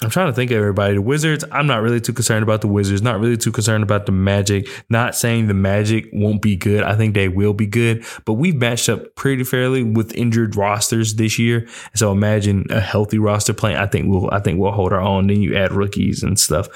I'm 0.00 0.10
trying 0.10 0.28
to 0.28 0.32
think 0.32 0.52
of 0.52 0.58
everybody. 0.58 0.94
The 0.94 1.02
Wizards, 1.02 1.44
I'm 1.50 1.66
not 1.66 1.82
really 1.82 2.00
too 2.00 2.12
concerned 2.12 2.44
about 2.44 2.60
the 2.60 2.68
Wizards, 2.68 3.02
not 3.02 3.18
really 3.18 3.36
too 3.36 3.50
concerned 3.50 3.82
about 3.82 4.06
the 4.06 4.12
Magic. 4.12 4.68
Not 4.88 5.16
saying 5.16 5.48
the 5.48 5.54
Magic 5.54 6.08
won't 6.12 6.40
be 6.40 6.54
good. 6.54 6.84
I 6.84 6.94
think 6.94 7.14
they 7.14 7.26
will 7.26 7.52
be 7.52 7.66
good, 7.66 8.04
but 8.24 8.34
we've 8.34 8.54
matched 8.54 8.88
up 8.88 9.16
pretty 9.16 9.42
fairly 9.42 9.82
with 9.82 10.14
injured 10.14 10.54
rosters 10.54 11.16
this 11.16 11.36
year. 11.36 11.66
So 11.96 12.12
imagine 12.12 12.66
a 12.70 12.80
healthy 12.80 13.18
roster 13.18 13.52
playing. 13.52 13.76
I 13.76 13.86
think 13.86 14.08
we'll, 14.08 14.30
I 14.30 14.38
think 14.38 14.60
we'll 14.60 14.70
hold 14.70 14.92
our 14.92 15.00
own. 15.00 15.26
Then 15.26 15.42
you 15.42 15.56
add 15.56 15.72
rookies 15.72 16.22
and 16.22 16.38
stuff. 16.38 16.68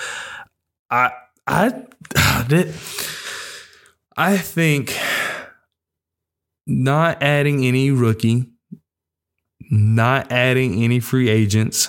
I, 0.91 1.13
I, 1.47 1.85
I 4.17 4.37
think 4.37 4.99
not 6.67 7.23
adding 7.23 7.65
any 7.65 7.93
rookie, 7.93 8.47
not 9.71 10.33
adding 10.33 10.83
any 10.83 10.99
free 10.99 11.29
agents 11.29 11.89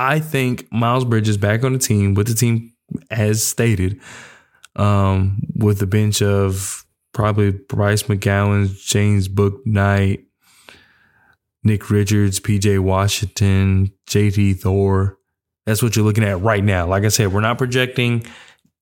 I 0.00 0.18
think 0.18 0.66
Miles 0.72 1.04
Bridges 1.04 1.36
back 1.36 1.62
on 1.62 1.74
the 1.74 1.78
team 1.78 2.14
with 2.14 2.26
the 2.26 2.34
team 2.34 2.72
as 3.10 3.44
stated, 3.44 4.00
um, 4.74 5.42
with 5.54 5.78
the 5.78 5.86
bench 5.86 6.22
of 6.22 6.86
probably 7.12 7.50
Bryce 7.50 8.04
McGowens, 8.04 8.82
James 8.82 9.28
Bouknight, 9.28 10.24
Nick 11.64 11.90
Richards, 11.90 12.40
PJ 12.40 12.78
Washington, 12.78 13.92
JT 14.08 14.60
Thor. 14.60 15.18
That's 15.66 15.82
what 15.82 15.94
you're 15.94 16.04
looking 16.06 16.24
at 16.24 16.40
right 16.40 16.64
now. 16.64 16.86
Like 16.86 17.04
I 17.04 17.08
said, 17.08 17.30
we're 17.30 17.42
not 17.42 17.58
projecting 17.58 18.24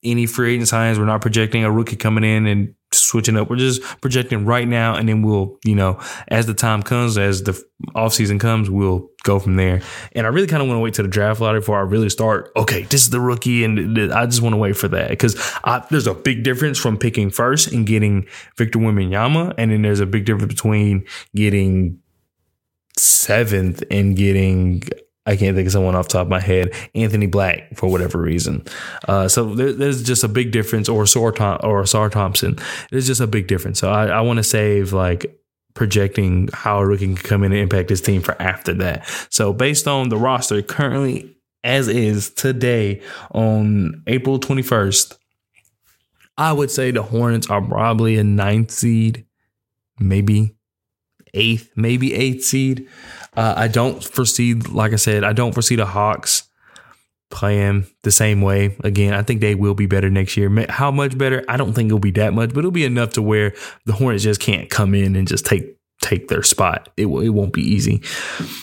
any 0.05 0.26
free 0.26 0.55
agent 0.55 0.69
signs. 0.69 0.99
We're 0.99 1.07
not 1.07 1.21
projecting 1.21 1.64
a 1.64 1.71
rookie 1.71 1.97
coming 1.97 2.25
in 2.25 2.47
and 2.47 2.75
switching 2.93 3.37
up. 3.37 3.50
We're 3.50 3.57
just 3.57 3.83
projecting 4.00 4.47
right 4.47 4.67
now, 4.67 4.95
and 4.95 5.09
then 5.09 5.23
we'll, 5.23 5.59
you 5.64 5.75
know, 5.75 6.00
as 6.28 6.47
the 6.47 6.55
time 6.55 6.83
comes, 6.83 7.19
as 7.19 7.43
the 7.43 7.61
offseason 7.97 8.40
comes, 8.40 8.71
we'll 8.71 9.09
go 9.25 9.38
from 9.38 9.57
there. 9.57 9.83
And 10.12 10.26
I 10.26 10.31
really 10.31 10.47
kind 10.47 10.62
of 10.62 10.69
want 10.69 10.78
to 10.78 10.83
wait 10.83 10.95
to 10.95 11.02
the 11.02 11.09
draft 11.09 11.40
lottery 11.40 11.61
before 11.61 11.78
I 11.78 11.83
really 11.83 12.09
start. 12.09 12.50
Okay, 12.57 12.83
this 12.85 13.02
is 13.02 13.11
the 13.11 13.21
rookie, 13.21 13.64
and 13.64 13.99
I 14.12 14.25
just 14.26 14.40
want 14.40 14.55
to 14.55 14.59
wait 14.59 14.76
for 14.76 14.88
that 14.88 15.11
because 15.11 15.35
there's 15.90 16.07
a 16.07 16.14
big 16.14 16.45
difference 16.45 16.78
from 16.78 16.97
picking 16.97 17.31
first 17.31 17.73
and 17.73 17.87
getting 17.87 18.26
Victor 18.57 18.78
Wembanyama, 18.78 19.55
and 19.59 19.71
then 19.71 19.83
there's 19.83 20.00
a 20.00 20.07
big 20.07 20.25
difference 20.25 20.55
between 20.55 21.05
getting 21.35 21.99
seventh 22.97 23.83
and 23.90 24.17
getting 24.17 24.83
I 25.28 25.37
can't 25.37 25.54
think 25.54 25.66
of 25.66 25.73
someone 25.73 25.94
off 25.94 26.08
the 26.08 26.14
top 26.14 26.23
of 26.23 26.28
my 26.30 26.40
head. 26.40 26.75
Anthony 26.94 27.26
Black 27.26 27.76
for 27.76 27.90
whatever 27.90 28.18
reason. 28.18 28.64
Uh, 29.06 29.28
so 29.28 29.54
there, 29.54 29.73
there's 29.73 30.02
just 30.02 30.25
a 30.25 30.28
big 30.28 30.52
difference, 30.52 30.88
or 30.88 31.04
Tom, 31.04 31.61
or 31.62 31.85
Sar 31.85 32.08
Thompson. 32.08 32.56
There's 32.90 33.06
just 33.06 33.20
a 33.20 33.26
big 33.26 33.47
difference. 33.47 33.78
So 33.78 33.90
I, 33.90 34.06
I 34.06 34.20
want 34.23 34.38
to 34.38 34.42
save 34.42 34.94
like 34.94 35.38
projecting 35.75 36.49
how 36.54 36.78
a 36.78 36.87
rookie 36.87 37.06
can 37.06 37.16
come 37.16 37.44
in 37.44 37.52
and 37.52 37.61
impact 37.61 37.90
his 37.90 38.00
team 38.00 38.23
for 38.23 38.40
after 38.40 38.73
that. 38.75 39.06
So 39.28 39.52
based 39.52 39.87
on 39.87 40.08
the 40.08 40.16
roster 40.16 40.62
currently 40.62 41.37
as 41.62 41.88
is 41.88 42.30
today 42.30 43.02
on 43.32 44.02
April 44.06 44.40
21st, 44.40 45.18
I 46.38 46.52
would 46.52 46.70
say 46.70 46.90
the 46.90 47.02
Hornets 47.02 47.50
are 47.50 47.61
probably 47.61 48.16
a 48.16 48.25
ninth 48.25 48.70
seed, 48.70 49.26
maybe 49.99 50.56
eighth, 51.35 51.70
maybe 51.76 52.14
eighth 52.14 52.44
seed. 52.44 52.88
Uh, 53.38 53.54
I 53.57 53.68
don't 53.68 54.02
foresee, 54.02 54.54
like 54.54 54.92
I 54.92 54.97
said, 54.97 55.23
I 55.23 55.33
don't 55.33 55.52
foresee 55.52 55.76
the 55.76 55.87
Hawks 55.87 56.42
playing 57.30 57.87
the 58.02 58.11
same 58.11 58.42
way 58.42 58.76
again. 58.83 59.14
I 59.14 59.23
think 59.23 59.40
they 59.40 59.54
will 59.54 59.75
be 59.75 59.87
better 59.87 60.11
next 60.11 60.37
year. 60.37 60.66
How 60.68 60.90
much 60.90 61.16
better? 61.16 61.45
I 61.47 61.57
don't 61.57 61.73
think 61.73 61.87
it'll 61.87 62.00
be 62.00 62.11
that 62.12 62.35
much, 62.35 62.50
but 62.50 62.59
it'll 62.59 62.73
be 62.73 62.85
enough 62.85 63.12
to 63.12 63.23
where 63.23 63.54
the 63.87 63.92
Hornets 63.92 64.25
just 64.25 64.40
can't 64.40 64.68
come 64.68 64.92
in 64.92 65.14
and 65.14 65.28
just 65.28 65.47
take 65.47 65.77
take 66.00 66.28
their 66.28 66.43
spot. 66.43 66.88
It 66.97 67.07
it 67.07 67.31
won't 67.31 67.52
be 67.52 67.62
easy. 67.62 68.02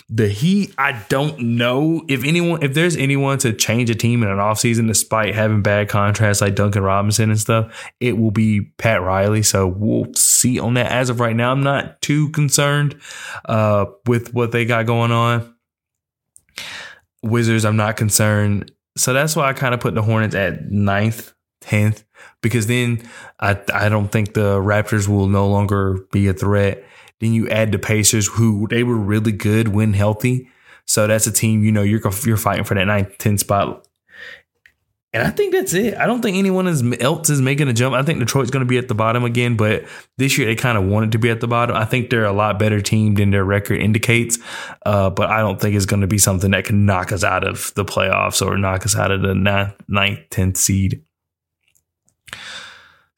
The 0.09 0.29
Heat, 0.29 0.73
I 0.77 1.03
don't 1.09 1.39
know 1.39 2.03
if 2.07 2.23
anyone 2.23 2.63
if 2.63 2.73
there's 2.73 2.95
anyone 2.95 3.37
to 3.39 3.53
change 3.53 3.89
a 3.89 3.95
team 3.95 4.23
in 4.23 4.29
an 4.29 4.37
offseason 4.37 4.87
despite 4.87 5.35
having 5.35 5.61
bad 5.61 5.89
contracts 5.89 6.41
like 6.41 6.55
Duncan 6.55 6.83
Robinson 6.83 7.29
and 7.29 7.39
stuff, 7.39 7.91
it 7.99 8.17
will 8.17 8.31
be 8.31 8.61
Pat 8.77 9.01
Riley. 9.01 9.43
So 9.43 9.67
we'll 9.67 10.13
see 10.13 10.59
on 10.59 10.75
that. 10.75 10.91
As 10.91 11.09
of 11.09 11.19
right 11.19 11.35
now, 11.35 11.51
I'm 11.51 11.63
not 11.63 12.01
too 12.01 12.29
concerned 12.29 12.99
uh, 13.45 13.85
with 14.05 14.33
what 14.33 14.51
they 14.51 14.65
got 14.65 14.85
going 14.85 15.11
on. 15.11 15.53
Wizards, 17.21 17.65
I'm 17.65 17.77
not 17.77 17.97
concerned. 17.97 18.71
So 18.97 19.13
that's 19.13 19.35
why 19.35 19.49
I 19.49 19.53
kind 19.53 19.73
of 19.73 19.81
put 19.81 19.93
the 19.93 20.01
Hornets 20.01 20.35
at 20.35 20.71
ninth, 20.71 21.33
tenth, 21.59 22.05
because 22.41 22.67
then 22.67 23.03
I 23.39 23.59
I 23.73 23.89
don't 23.89 24.09
think 24.09 24.33
the 24.33 24.59
Raptors 24.59 25.07
will 25.07 25.27
no 25.27 25.49
longer 25.49 26.05
be 26.11 26.27
a 26.27 26.33
threat. 26.33 26.85
Then 27.19 27.33
you 27.33 27.49
add 27.49 27.71
the 27.71 27.79
Pacers, 27.79 28.27
who 28.27 28.67
they 28.67 28.83
were 28.83 28.97
really 28.97 29.31
good 29.31 29.69
when 29.69 29.93
healthy. 29.93 30.49
So 30.85 31.07
that's 31.07 31.27
a 31.27 31.31
team 31.31 31.63
you 31.63 31.71
know 31.71 31.81
you're 31.81 32.01
you're 32.25 32.37
fighting 32.37 32.63
for 32.63 32.75
that 32.75 32.85
ninth, 32.85 33.17
10 33.17 33.37
spot. 33.37 33.87
And 35.15 35.25
I 35.25 35.29
think 35.29 35.53
that's 35.53 35.73
it. 35.73 35.95
I 35.95 36.07
don't 36.07 36.21
think 36.21 36.35
anyone 36.35 36.67
else 36.67 37.29
is 37.29 37.39
making 37.39 37.69
a 37.69 37.73
jump. 37.73 37.95
I 37.95 38.03
think 38.03 38.19
Detroit's 38.19 38.51
going 38.51 38.65
to 38.65 38.67
be 38.67 38.77
at 38.77 38.89
the 38.89 38.95
bottom 38.95 39.23
again, 39.23 39.55
but 39.55 39.85
this 40.17 40.37
year 40.37 40.45
they 40.45 40.55
kind 40.55 40.77
of 40.77 40.83
wanted 40.83 41.13
to 41.13 41.17
be 41.17 41.29
at 41.29 41.39
the 41.39 41.47
bottom. 41.47 41.73
I 41.73 41.85
think 41.85 42.09
they're 42.09 42.25
a 42.25 42.33
lot 42.33 42.59
better 42.59 42.81
team 42.81 43.15
than 43.15 43.31
their 43.31 43.45
record 43.45 43.79
indicates, 43.79 44.37
uh, 44.85 45.09
but 45.09 45.29
I 45.29 45.39
don't 45.39 45.61
think 45.61 45.73
it's 45.73 45.85
going 45.85 46.01
to 46.01 46.07
be 46.07 46.17
something 46.17 46.51
that 46.51 46.65
can 46.65 46.85
knock 46.85 47.13
us 47.13 47.23
out 47.23 47.47
of 47.47 47.71
the 47.75 47.85
playoffs 47.85 48.45
or 48.45 48.57
knock 48.57 48.85
us 48.85 48.97
out 48.97 49.09
of 49.09 49.21
the 49.21 49.33
ninth, 49.33 49.73
ninth 49.87 50.19
10th 50.31 50.57
seed. 50.57 51.01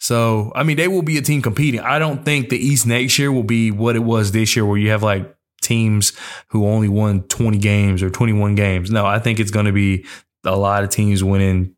So, 0.08 0.54
I 0.56 0.64
mean, 0.64 0.78
they 0.78 0.88
will 0.88 1.02
be 1.02 1.18
a 1.18 1.22
team 1.22 1.42
competing. 1.42 1.82
I 1.82 2.00
don't 2.00 2.24
think 2.24 2.48
the 2.48 2.58
East 2.58 2.88
next 2.88 3.20
year 3.20 3.30
will 3.30 3.44
be 3.44 3.72
what 3.72 3.98
it 3.98 4.00
was 4.00 4.32
this 4.32 4.56
year, 4.56 4.66
where 4.66 4.78
you 4.78 4.92
have 4.92 5.04
like 5.04 5.36
teams 5.62 6.14
who 6.48 6.66
only 6.66 6.88
won 6.88 7.24
20 7.24 7.58
games 7.58 8.02
or 8.02 8.10
21 8.10 8.56
games. 8.56 8.90
No, 8.90 9.06
I 9.06 9.20
think 9.20 9.38
it's 9.42 9.52
going 9.52 9.66
to 9.66 9.74
be 9.74 10.06
a 10.46 10.56
lot 10.56 10.86
of 10.86 10.92
teams 10.92 11.26
winning 11.26 11.76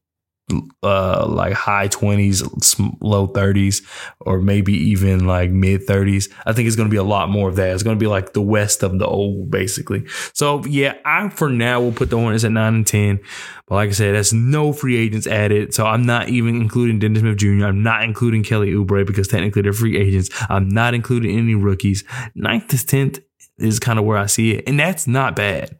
uh, 0.84 1.26
like 1.28 1.54
high 1.54 1.88
20s, 1.88 2.98
low 3.02 3.28
30s, 3.28 3.84
or 4.22 4.42
maybe 4.42 4.74
even 4.74 5.28
like 5.28 5.52
mid 5.52 5.86
30s. 5.86 6.32
I 6.46 6.54
think 6.54 6.68
it's 6.68 6.76
going 6.76 6.90
to 6.90 6.92
be 6.92 6.98
a 6.98 7.04
lot 7.04 7.30
more 7.30 7.50
of 7.50 7.56
that. 7.58 7.70
It's 7.72 7.84
going 7.84 7.98
to 7.98 8.00
be 8.00 8.08
like 8.08 8.34
the 8.34 8.42
west 8.42 8.84
of 8.84 8.98
the 8.98 9.06
old, 9.06 9.52
basically. 9.52 10.06
So, 10.34 10.64
yeah, 10.66 10.96
I 11.06 11.30
for 11.30 11.50
now 11.50 11.82
will 11.82 11.92
put 11.92 12.10
the 12.10 12.18
Hornets 12.18 12.44
at 12.44 12.52
9 12.52 12.74
and 12.74 12.88
10. 12.88 13.20
But 13.68 13.76
like 13.76 13.90
I 13.90 13.94
said, 13.94 14.16
that's 14.16 14.34
no 14.34 14.74
free 14.74 14.98
agents 14.98 15.28
added. 15.28 15.74
So 15.74 15.86
I'm 15.86 16.06
not 16.06 16.30
even 16.30 16.56
including 16.56 17.00
Dennis 17.00 17.20
Smith 17.20 17.38
Jr. 17.38 17.66
I'm 17.66 17.84
not 17.84 18.04
including 18.04 18.44
Kelly 18.44 18.72
Oubre 18.72 19.06
because 19.06 19.28
technically 19.28 19.62
they're 19.62 19.74
free 19.74 19.98
agents. 19.98 20.30
I'm 20.50 20.68
not 20.68 20.94
including 20.94 21.38
any 21.38 21.56
rookies. 21.56 22.04
Ninth 22.34 22.68
to 22.70 22.78
10th 22.78 23.24
is 23.60 23.80
kind 23.80 24.00
of 24.00 24.06
where 24.06 24.18
I 24.18 24.26
see 24.26 24.56
it. 24.56 24.64
And 24.68 24.80
that's 24.80 25.06
not 25.06 25.36
bad. 25.36 25.78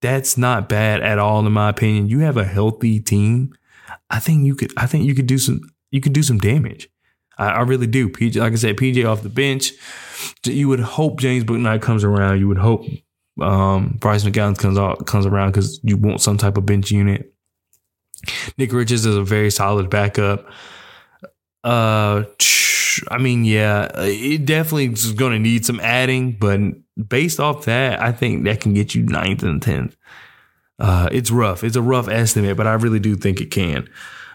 That's 0.00 0.36
not 0.36 0.68
bad 0.68 1.00
at 1.02 1.18
all, 1.18 1.46
in 1.46 1.52
my 1.52 1.68
opinion. 1.68 2.08
You 2.08 2.20
have 2.20 2.36
a 2.36 2.44
healthy 2.44 2.98
team 2.98 3.54
I 4.12 4.20
think 4.20 4.46
you 4.46 4.54
could 4.54 4.72
I 4.76 4.86
think 4.86 5.04
you 5.04 5.14
could 5.14 5.26
do 5.26 5.38
some 5.38 5.60
you 5.90 6.00
could 6.00 6.12
do 6.12 6.22
some 6.22 6.38
damage. 6.38 6.88
I, 7.38 7.46
I 7.48 7.60
really 7.62 7.86
do. 7.86 8.08
PJ, 8.08 8.36
like 8.36 8.52
I 8.52 8.56
said, 8.56 8.76
PJ 8.76 9.08
off 9.08 9.22
the 9.22 9.28
bench. 9.28 9.72
You 10.44 10.68
would 10.68 10.80
hope 10.80 11.18
James 11.18 11.44
Bouknight 11.44 11.82
comes 11.82 12.04
around. 12.04 12.38
You 12.38 12.48
would 12.48 12.58
hope 12.58 12.84
um, 13.40 13.96
Bryce 13.98 14.24
McGowens 14.24 14.58
comes 14.58 14.78
out, 14.78 15.06
comes 15.06 15.26
around 15.26 15.52
because 15.52 15.80
you 15.82 15.96
want 15.96 16.20
some 16.20 16.36
type 16.36 16.56
of 16.56 16.66
bench 16.66 16.90
unit. 16.90 17.34
Nick 18.56 18.72
Richards 18.72 19.06
is 19.06 19.16
a 19.16 19.24
very 19.24 19.50
solid 19.50 19.90
backup. 19.90 20.46
Uh, 21.64 22.24
I 23.10 23.18
mean, 23.18 23.44
yeah, 23.44 23.90
it 23.96 24.44
definitely 24.44 24.86
is 24.86 25.12
going 25.12 25.32
to 25.32 25.38
need 25.38 25.64
some 25.64 25.80
adding, 25.80 26.36
but 26.38 26.60
based 27.08 27.40
off 27.40 27.64
that, 27.64 28.00
I 28.00 28.12
think 28.12 28.44
that 28.44 28.60
can 28.60 28.74
get 28.74 28.94
you 28.94 29.02
ninth 29.04 29.42
and 29.42 29.62
tenth. 29.62 29.96
Uh, 30.78 31.08
it's 31.12 31.30
rough. 31.30 31.62
It's 31.64 31.76
a 31.76 31.82
rough 31.82 32.08
estimate, 32.08 32.56
but 32.56 32.66
I 32.66 32.74
really 32.74 33.00
do 33.00 33.16
think 33.16 33.40
it 33.40 33.50
can. 33.50 33.88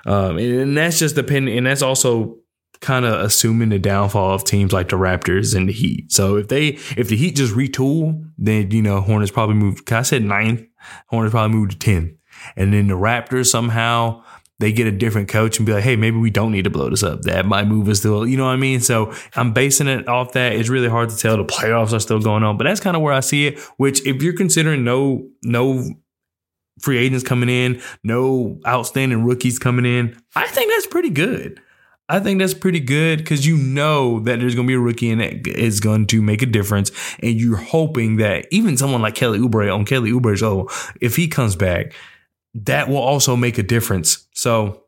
Um, 0.06 0.38
and, 0.38 0.60
and 0.60 0.78
that's 0.78 1.00
just 1.00 1.16
depending, 1.16 1.58
and 1.58 1.68
that's 1.68 1.82
also 1.82 2.38
kind 2.80 3.06
of 3.06 3.20
assuming 3.22 3.70
the 3.70 3.80
downfall 3.80 4.34
of 4.34 4.44
teams 4.44 4.72
like 4.72 4.90
the 4.90 4.98
Raptors 4.98 5.56
and 5.56 5.68
the 5.68 5.74
Heat. 5.74 6.12
So 6.12 6.38
if 6.38 6.48
they 6.48 6.68
if 6.96 7.10
the 7.10 7.18
Heat 7.18 7.36
just 7.36 7.54
retool, 7.54 8.30
then 8.38 8.72
you 8.72 8.82
know 8.82 9.02
Hornets 9.02 9.32
probably 9.32 9.56
move. 9.56 9.82
I 9.92 10.04
said 10.04 10.24
ninth, 10.24 10.62
Hornets 11.08 11.32
probably 11.32 11.58
move 11.58 11.70
to 11.70 11.78
tenth, 11.78 12.12
and 12.56 12.74
then 12.74 12.88
the 12.88 12.94
Raptors 12.94 13.48
somehow 13.48 14.24
they 14.60 14.72
get 14.72 14.88
a 14.88 14.92
different 14.92 15.30
coach 15.30 15.58
and 15.58 15.66
be 15.66 15.74
like, 15.74 15.84
hey, 15.84 15.96
maybe 15.96 16.18
we 16.18 16.32
don't 16.32 16.52
need 16.52 16.64
to 16.64 16.70
blow 16.70 16.90
this 16.90 17.04
up. 17.04 17.22
That 17.24 17.46
might 17.46 17.68
move 17.68 17.88
us 17.90 18.00
still, 18.00 18.26
you 18.28 18.38
know 18.38 18.46
what 18.46 18.54
I 18.54 18.56
mean? 18.56 18.80
So 18.80 19.14
I'm 19.36 19.54
basing 19.54 19.88
it 19.88 20.08
off 20.08 20.32
that. 20.34 20.54
It's 20.54 20.68
really 20.68 20.90
hard 20.90 21.10
to 21.10 21.18
tell. 21.18 21.38
The 21.38 21.46
playoffs 21.46 21.94
are 21.94 22.00
still 22.00 22.20
going 22.20 22.42
on, 22.42 22.58
but 22.58 22.64
that's 22.64 22.80
kind 22.80 22.96
of 22.96 23.04
where 23.04 23.14
I 23.14 23.20
see 23.20 23.48
it. 23.48 23.60
Which, 23.78 24.06
if 24.08 24.22
you're 24.24 24.36
considering 24.36 24.84
no 24.84 25.28
no 25.44 25.84
free 26.80 26.98
agents 26.98 27.24
coming 27.24 27.50
in, 27.50 27.82
no 28.04 28.60
outstanding 28.68 29.24
rookies 29.24 29.60
coming 29.60 29.86
in, 29.86 30.20
I 30.36 30.48
think 30.48 30.72
that's 30.72 30.88
pretty 30.88 31.10
good. 31.10 31.62
I 32.10 32.20
think 32.20 32.40
that's 32.40 32.54
pretty 32.54 32.80
good 32.80 33.20
because 33.20 33.46
you 33.46 33.58
know 33.58 34.20
that 34.22 34.40
there's 34.40 34.56
going 34.56 34.66
to 34.66 34.72
be 34.72 34.76
a 34.76 34.80
rookie 34.80 35.12
and 35.12 35.22
it 35.22 35.46
is 35.46 35.82
going 35.82 36.08
to 36.08 36.22
make 36.22 36.42
a 36.42 36.46
difference. 36.46 36.92
And 37.22 37.40
you're 37.40 37.58
hoping 37.58 38.18
that 38.18 38.48
even 38.50 38.78
someone 38.78 39.02
like 39.02 39.16
Kelly 39.16 39.40
Oubre 39.40 39.74
on 39.74 39.84
Kelly 39.84 40.12
Oubre's 40.12 40.42
oh, 40.42 40.70
if 41.02 41.18
he 41.18 41.28
comes 41.28 41.58
back, 41.58 41.94
that 42.54 42.88
will 42.88 42.98
also 42.98 43.36
make 43.36 43.58
a 43.58 43.64
difference. 43.64 44.26
So 44.34 44.84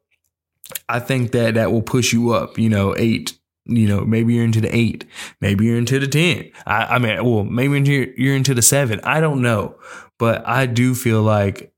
I 0.88 1.00
think 1.00 1.32
that 1.32 1.56
that 1.56 1.74
will 1.74 1.82
push 1.82 2.14
you 2.14 2.32
up, 2.32 2.58
you 2.58 2.70
know, 2.70 2.96
eight, 2.98 3.38
you 3.66 3.88
know, 3.88 4.06
maybe 4.06 4.36
you're 4.36 4.46
into 4.46 4.62
the 4.62 4.74
eight, 4.74 5.04
maybe 5.42 5.66
you're 5.66 5.78
into 5.78 6.00
the 6.00 6.08
10. 6.08 6.52
I, 6.66 6.96
I 6.96 7.00
mean, 7.00 7.24
well, 7.26 7.44
maybe 7.44 8.14
you're 8.18 8.36
into 8.36 8.54
the 8.54 8.62
seven. 8.62 9.02
I 9.04 9.20
don't 9.20 9.42
know. 9.42 9.76
But 10.18 10.48
I 10.48 10.66
do 10.68 10.96
feel 10.96 11.22
like 11.22 11.74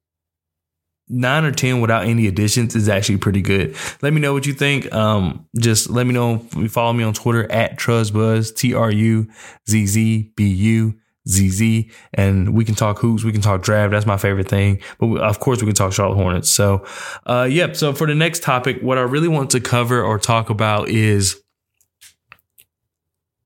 nine 1.11 1.43
or 1.43 1.51
10 1.51 1.81
without 1.81 2.05
any 2.05 2.27
additions 2.27 2.75
is 2.75 2.89
actually 2.89 3.17
pretty 3.17 3.41
good. 3.41 3.75
Let 4.01 4.13
me 4.13 4.21
know 4.21 4.33
what 4.33 4.45
you 4.45 4.53
think. 4.53 4.91
Um, 4.93 5.45
just 5.59 5.89
let 5.89 6.07
me 6.07 6.13
know. 6.13 6.39
Follow 6.69 6.93
me 6.93 7.03
on 7.03 7.13
Twitter 7.13 7.51
at 7.51 7.77
TrustBuzz, 7.77 8.11
TruzzBuzz, 8.11 8.55
T 8.55 8.73
R 8.73 8.91
U 8.91 9.27
Z 9.69 9.85
Z 9.87 10.33
B 10.35 10.47
U. 10.47 10.95
ZZ, 11.29 11.83
and 12.15 12.55
we 12.55 12.65
can 12.65 12.73
talk 12.73 12.97
hoops, 12.97 13.23
we 13.23 13.31
can 13.31 13.41
talk 13.41 13.61
draft. 13.61 13.91
That's 13.91 14.07
my 14.07 14.17
favorite 14.17 14.49
thing. 14.49 14.81
But 14.97 15.05
we, 15.05 15.19
of 15.19 15.39
course, 15.39 15.61
we 15.61 15.67
can 15.67 15.75
talk 15.75 15.93
Charlotte 15.93 16.15
Hornets. 16.15 16.49
So, 16.49 16.83
uh, 17.27 17.47
yep. 17.49 17.75
So 17.75 17.93
for 17.93 18.07
the 18.07 18.15
next 18.15 18.41
topic, 18.41 18.81
what 18.81 18.97
I 18.97 19.01
really 19.01 19.27
want 19.27 19.51
to 19.51 19.59
cover 19.59 20.01
or 20.01 20.17
talk 20.17 20.49
about 20.49 20.89
is 20.89 21.39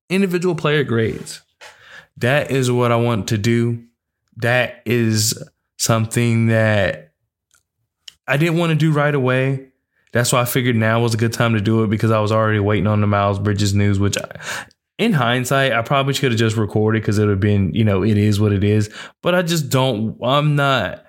individual 0.10 0.56
player 0.56 0.86
grades. 0.86 1.42
That 2.16 2.50
is 2.50 2.72
what 2.72 2.94
I 2.94 2.96
want 2.96 3.28
to 3.28 3.38
do. 3.38 3.84
That 4.38 4.82
is 4.86 5.38
something 5.78 6.48
that 6.48 7.12
I 8.28 8.38
didn't 8.38 8.58
want 8.58 8.72
to 8.72 8.76
do 8.76 8.92
right 8.92 9.14
away. 9.14 9.68
That's 10.14 10.32
why 10.32 10.42
I 10.42 10.46
figured 10.46 10.76
now 10.76 11.02
was 11.02 11.14
a 11.14 11.18
good 11.18 11.34
time 11.34 11.54
to 11.54 11.62
do 11.62 11.84
it 11.84 11.90
because 11.90 12.12
I 12.12 12.20
was 12.20 12.32
already 12.32 12.60
waiting 12.60 12.88
on 12.88 13.02
the 13.02 13.08
Miles 13.08 13.38
Bridges 13.38 13.74
news, 13.74 14.00
which 14.00 14.18
I, 14.18 14.40
in 14.98 15.14
hindsight, 15.14 15.74
I 15.74 15.82
probably 15.82 16.14
should 16.14 16.32
have 16.32 16.40
just 16.40 16.56
recorded 16.56 17.02
because 17.02 17.18
it 17.18 17.24
would 17.24 17.32
have 17.32 17.40
been, 17.40 17.74
you 17.74 17.84
know, 17.84 18.04
it 18.04 18.18
is 18.18 18.40
what 18.40 18.54
it 18.54 18.64
is. 18.64 18.90
But 19.22 19.36
I 19.36 19.42
just 19.42 19.70
don't, 19.70 20.18
I'm 20.24 20.56
not 20.56 21.06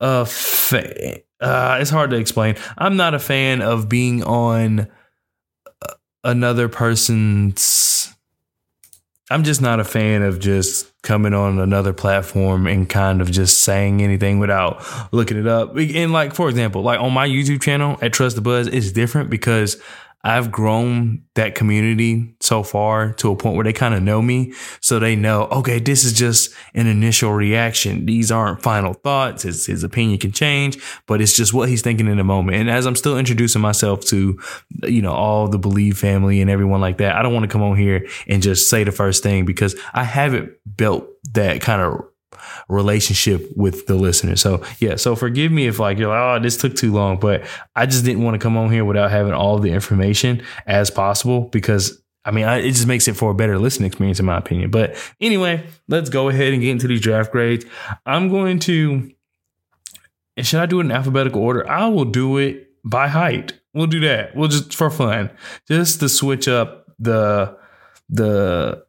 a 0.00 0.24
fan. 0.24 1.16
Uh, 1.40 1.78
it's 1.80 1.90
hard 1.90 2.10
to 2.10 2.16
explain. 2.16 2.54
I'm 2.78 2.96
not 2.96 3.14
a 3.14 3.18
fan 3.18 3.62
of 3.62 3.88
being 3.88 4.22
on 4.22 4.88
uh, 5.82 5.94
another 6.24 6.68
person's. 6.68 8.14
I'm 9.28 9.42
just 9.42 9.60
not 9.60 9.80
a 9.80 9.84
fan 9.84 10.22
of 10.22 10.38
just 10.38 10.92
coming 11.06 11.32
on 11.32 11.60
another 11.60 11.92
platform 11.92 12.66
and 12.66 12.88
kind 12.88 13.20
of 13.20 13.30
just 13.30 13.62
saying 13.62 14.02
anything 14.02 14.40
without 14.40 14.84
looking 15.12 15.38
it 15.38 15.46
up. 15.46 15.76
And 15.76 16.12
like, 16.12 16.34
for 16.34 16.48
example, 16.48 16.82
like 16.82 17.00
on 17.00 17.12
my 17.12 17.28
YouTube 17.28 17.62
channel 17.62 17.96
at 18.02 18.12
Trust 18.12 18.34
the 18.34 18.42
Buzz, 18.42 18.66
it's 18.66 18.90
different 18.90 19.30
because 19.30 19.80
I've 20.26 20.50
grown 20.50 21.22
that 21.34 21.54
community 21.54 22.34
so 22.40 22.64
far 22.64 23.12
to 23.12 23.30
a 23.30 23.36
point 23.36 23.54
where 23.54 23.62
they 23.62 23.72
kind 23.72 23.94
of 23.94 24.02
know 24.02 24.20
me. 24.20 24.54
So 24.80 24.98
they 24.98 25.14
know, 25.14 25.44
okay, 25.44 25.78
this 25.78 26.02
is 26.02 26.12
just 26.12 26.52
an 26.74 26.88
initial 26.88 27.32
reaction. 27.32 28.06
These 28.06 28.32
aren't 28.32 28.60
final 28.60 28.92
thoughts. 28.92 29.44
His, 29.44 29.66
his 29.66 29.84
opinion 29.84 30.18
can 30.18 30.32
change, 30.32 30.82
but 31.06 31.20
it's 31.20 31.36
just 31.36 31.54
what 31.54 31.68
he's 31.68 31.80
thinking 31.80 32.08
in 32.08 32.16
the 32.16 32.24
moment. 32.24 32.56
And 32.56 32.68
as 32.68 32.86
I'm 32.86 32.96
still 32.96 33.16
introducing 33.16 33.62
myself 33.62 34.00
to, 34.06 34.36
you 34.82 35.00
know, 35.00 35.12
all 35.12 35.46
the 35.46 35.60
Bleav 35.60 35.96
family 35.96 36.40
and 36.40 36.50
everyone 36.50 36.80
like 36.80 36.98
that, 36.98 37.14
I 37.14 37.22
don't 37.22 37.32
want 37.32 37.44
to 37.44 37.48
come 37.48 37.62
on 37.62 37.76
here 37.76 38.04
and 38.26 38.42
just 38.42 38.68
say 38.68 38.82
the 38.82 38.90
first 38.90 39.22
thing 39.22 39.44
because 39.44 39.76
I 39.94 40.02
haven't 40.02 40.50
built 40.76 41.08
that 41.34 41.60
kind 41.60 41.80
of 41.80 42.04
relationship 42.68 43.50
with 43.56 43.86
the 43.86 43.94
listener. 43.94 44.36
So 44.36 44.62
yeah, 44.78 44.96
so 44.96 45.16
forgive 45.16 45.52
me 45.52 45.66
if 45.66 45.78
like 45.78 45.98
you're 45.98 46.08
like, 46.08 46.40
oh, 46.40 46.42
this 46.42 46.56
took 46.56 46.74
too 46.74 46.92
long, 46.92 47.18
but 47.18 47.46
I 47.74 47.86
just 47.86 48.04
didn't 48.04 48.22
want 48.22 48.34
to 48.34 48.38
come 48.38 48.56
on 48.56 48.70
here 48.70 48.84
without 48.84 49.10
having 49.10 49.32
all 49.32 49.58
the 49.58 49.70
information 49.70 50.42
as 50.66 50.90
possible 50.90 51.42
because 51.42 52.02
I 52.24 52.32
mean, 52.32 52.44
I, 52.44 52.56
it 52.56 52.72
just 52.72 52.88
makes 52.88 53.06
it 53.06 53.14
for 53.14 53.30
a 53.30 53.34
better 53.34 53.56
listening 53.56 53.86
experience, 53.86 54.18
in 54.18 54.26
my 54.26 54.36
opinion. 54.36 54.72
But 54.72 54.96
anyway, 55.20 55.64
let's 55.86 56.10
go 56.10 56.28
ahead 56.28 56.52
and 56.52 56.60
get 56.60 56.70
into 56.70 56.88
these 56.88 57.00
draft 57.00 57.30
grades. 57.30 57.64
I'm 58.04 58.28
going 58.28 58.58
to, 58.60 59.12
should 60.38 60.58
I 60.58 60.66
do 60.66 60.80
it 60.80 60.86
in 60.86 60.90
alphabetical 60.90 61.40
order? 61.40 61.68
I 61.70 61.86
will 61.86 62.04
do 62.04 62.38
it 62.38 62.68
by 62.84 63.06
height. 63.06 63.52
We'll 63.74 63.86
do 63.86 64.00
that. 64.00 64.34
We'll 64.34 64.48
just 64.48 64.74
for 64.74 64.90
fun, 64.90 65.30
just 65.68 66.00
to 66.00 66.08
switch 66.08 66.48
up 66.48 66.86
the 66.98 67.56
the 68.08 68.85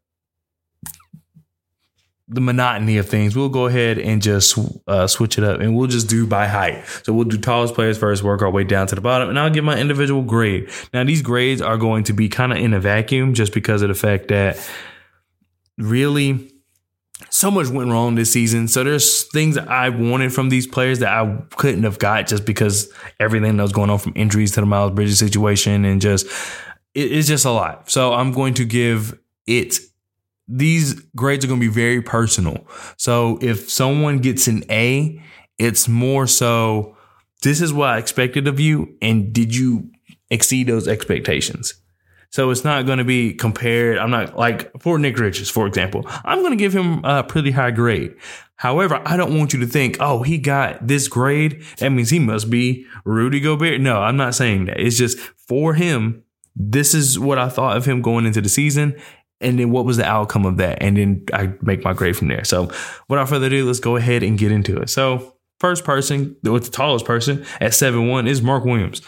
the 2.29 2.41
monotony 2.41 2.97
of 2.97 3.07
things, 3.07 3.35
we'll 3.35 3.47
go 3.47 3.67
ahead 3.67 3.97
and 3.97 4.21
just 4.21 4.57
uh, 4.87 5.07
switch 5.07 5.37
it 5.37 5.43
up 5.43 5.61
and 5.61 5.75
we'll 5.75 5.87
just 5.87 6.09
do 6.09 6.27
by 6.27 6.45
height. 6.45 6.85
So 7.03 7.13
we'll 7.13 7.25
do 7.25 7.37
tallest 7.37 7.73
players 7.73 7.97
first, 7.97 8.21
work 8.21 8.41
our 8.41 8.49
way 8.49 8.65
down 8.65 8.87
to 8.87 8.95
the 8.95 9.01
bottom, 9.01 9.29
and 9.29 9.39
I'll 9.39 9.49
give 9.49 9.63
my 9.63 9.79
individual 9.79 10.23
grade. 10.23 10.69
Now, 10.93 11.05
these 11.05 11.21
grades 11.21 11.61
are 11.61 11.77
going 11.77 12.03
to 12.05 12.13
be 12.13 12.27
kind 12.27 12.51
of 12.51 12.57
in 12.57 12.73
a 12.73 12.79
vacuum 12.79 13.33
just 13.33 13.53
because 13.53 13.81
of 13.81 13.87
the 13.87 13.95
fact 13.95 14.27
that 14.27 14.57
really 15.77 16.51
so 17.29 17.49
much 17.49 17.67
went 17.67 17.89
wrong 17.89 18.15
this 18.15 18.31
season. 18.31 18.67
So 18.67 18.83
there's 18.83 19.23
things 19.31 19.55
that 19.55 19.69
I 19.69 19.89
wanted 19.89 20.33
from 20.33 20.49
these 20.49 20.67
players 20.67 20.99
that 20.99 21.09
I 21.09 21.41
couldn't 21.55 21.83
have 21.83 21.97
got 21.97 22.27
just 22.27 22.45
because 22.45 22.91
everything 23.19 23.57
that 23.57 23.63
was 23.63 23.71
going 23.71 23.89
on 23.89 23.99
from 23.99 24.13
injuries 24.15 24.51
to 24.51 24.59
the 24.59 24.65
Miles 24.65 24.91
Bridges 24.91 25.19
situation 25.19 25.85
and 25.85 26.01
just 26.01 26.27
it, 26.93 27.11
it's 27.11 27.27
just 27.27 27.45
a 27.45 27.51
lot. 27.51 27.89
So 27.89 28.13
I'm 28.13 28.31
going 28.31 28.53
to 28.55 28.65
give 28.65 29.17
it 29.45 29.77
these 30.47 30.93
grades 31.15 31.43
are 31.43 31.47
going 31.47 31.59
to 31.59 31.67
be 31.67 31.73
very 31.73 32.01
personal. 32.01 32.65
So 32.97 33.37
if 33.41 33.69
someone 33.69 34.19
gets 34.19 34.47
an 34.47 34.63
A, 34.69 35.21
it's 35.57 35.87
more 35.87 36.27
so 36.27 36.95
this 37.43 37.61
is 37.61 37.73
what 37.73 37.89
I 37.89 37.97
expected 37.97 38.47
of 38.47 38.59
you, 38.59 38.95
and 39.01 39.31
did 39.31 39.55
you 39.55 39.89
exceed 40.29 40.67
those 40.67 40.87
expectations? 40.87 41.75
So 42.29 42.49
it's 42.49 42.63
not 42.63 42.85
going 42.85 42.97
to 42.97 43.05
be 43.05 43.33
compared. 43.33 43.97
I'm 43.97 44.09
not 44.09 44.37
like 44.37 44.71
for 44.81 44.99
Nick 44.99 45.17
Richards, 45.17 45.49
for 45.49 45.65
example, 45.67 46.05
I'm 46.25 46.39
going 46.39 46.51
to 46.51 46.57
give 46.57 46.73
him 46.73 47.03
a 47.05 47.23
pretty 47.23 47.51
high 47.51 47.71
grade. 47.71 48.15
However, 48.55 49.01
I 49.05 49.17
don't 49.17 49.37
want 49.37 49.53
you 49.53 49.59
to 49.59 49.67
think, 49.67 49.97
oh, 49.99 50.23
he 50.23 50.37
got 50.39 50.85
this 50.85 51.07
grade. 51.07 51.63
That 51.77 51.89
means 51.89 52.09
he 52.09 52.19
must 52.19 52.49
be 52.49 52.85
Rudy 53.05 53.39
Gobert. 53.39 53.79
No, 53.79 54.01
I'm 54.01 54.17
not 54.17 54.35
saying 54.35 54.65
that. 54.65 54.79
It's 54.79 54.97
just 54.97 55.19
for 55.19 55.75
him. 55.75 56.23
This 56.55 56.95
is 56.95 57.19
what 57.19 57.37
I 57.37 57.49
thought 57.49 57.77
of 57.77 57.85
him 57.85 58.01
going 58.01 58.25
into 58.25 58.41
the 58.41 58.49
season 58.49 58.99
and 59.39 59.59
then 59.59 59.71
what 59.71 59.85
was 59.85 59.97
the 59.97 60.05
outcome 60.05 60.45
of 60.45 60.57
that? 60.57 60.81
And 60.81 60.97
then 60.97 61.25
I 61.33 61.53
make 61.61 61.83
my 61.83 61.93
grade 61.93 62.17
from 62.17 62.27
there. 62.27 62.43
So 62.43 62.71
without 63.07 63.29
further 63.29 63.47
ado, 63.47 63.65
let's 63.65 63.79
go 63.79 63.95
ahead 63.95 64.23
and 64.23 64.37
get 64.37 64.51
into 64.51 64.77
it. 64.77 64.89
So 64.89 65.35
first 65.59 65.83
person, 65.83 66.35
with 66.43 66.65
the 66.65 66.71
tallest 66.71 67.05
person 67.05 67.45
at 67.59 67.73
seven 67.73 68.07
one 68.07 68.27
is 68.27 68.41
Mark 68.41 68.65
Williams. 68.65 69.01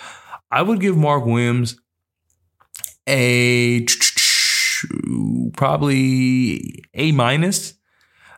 I 0.51 0.61
would 0.61 0.79
give 0.79 0.97
Mark 0.97 1.25
Williams 1.25 1.79
a 3.07 3.85
probably 5.57 6.83
A 6.93 7.11
minus. 7.11 7.73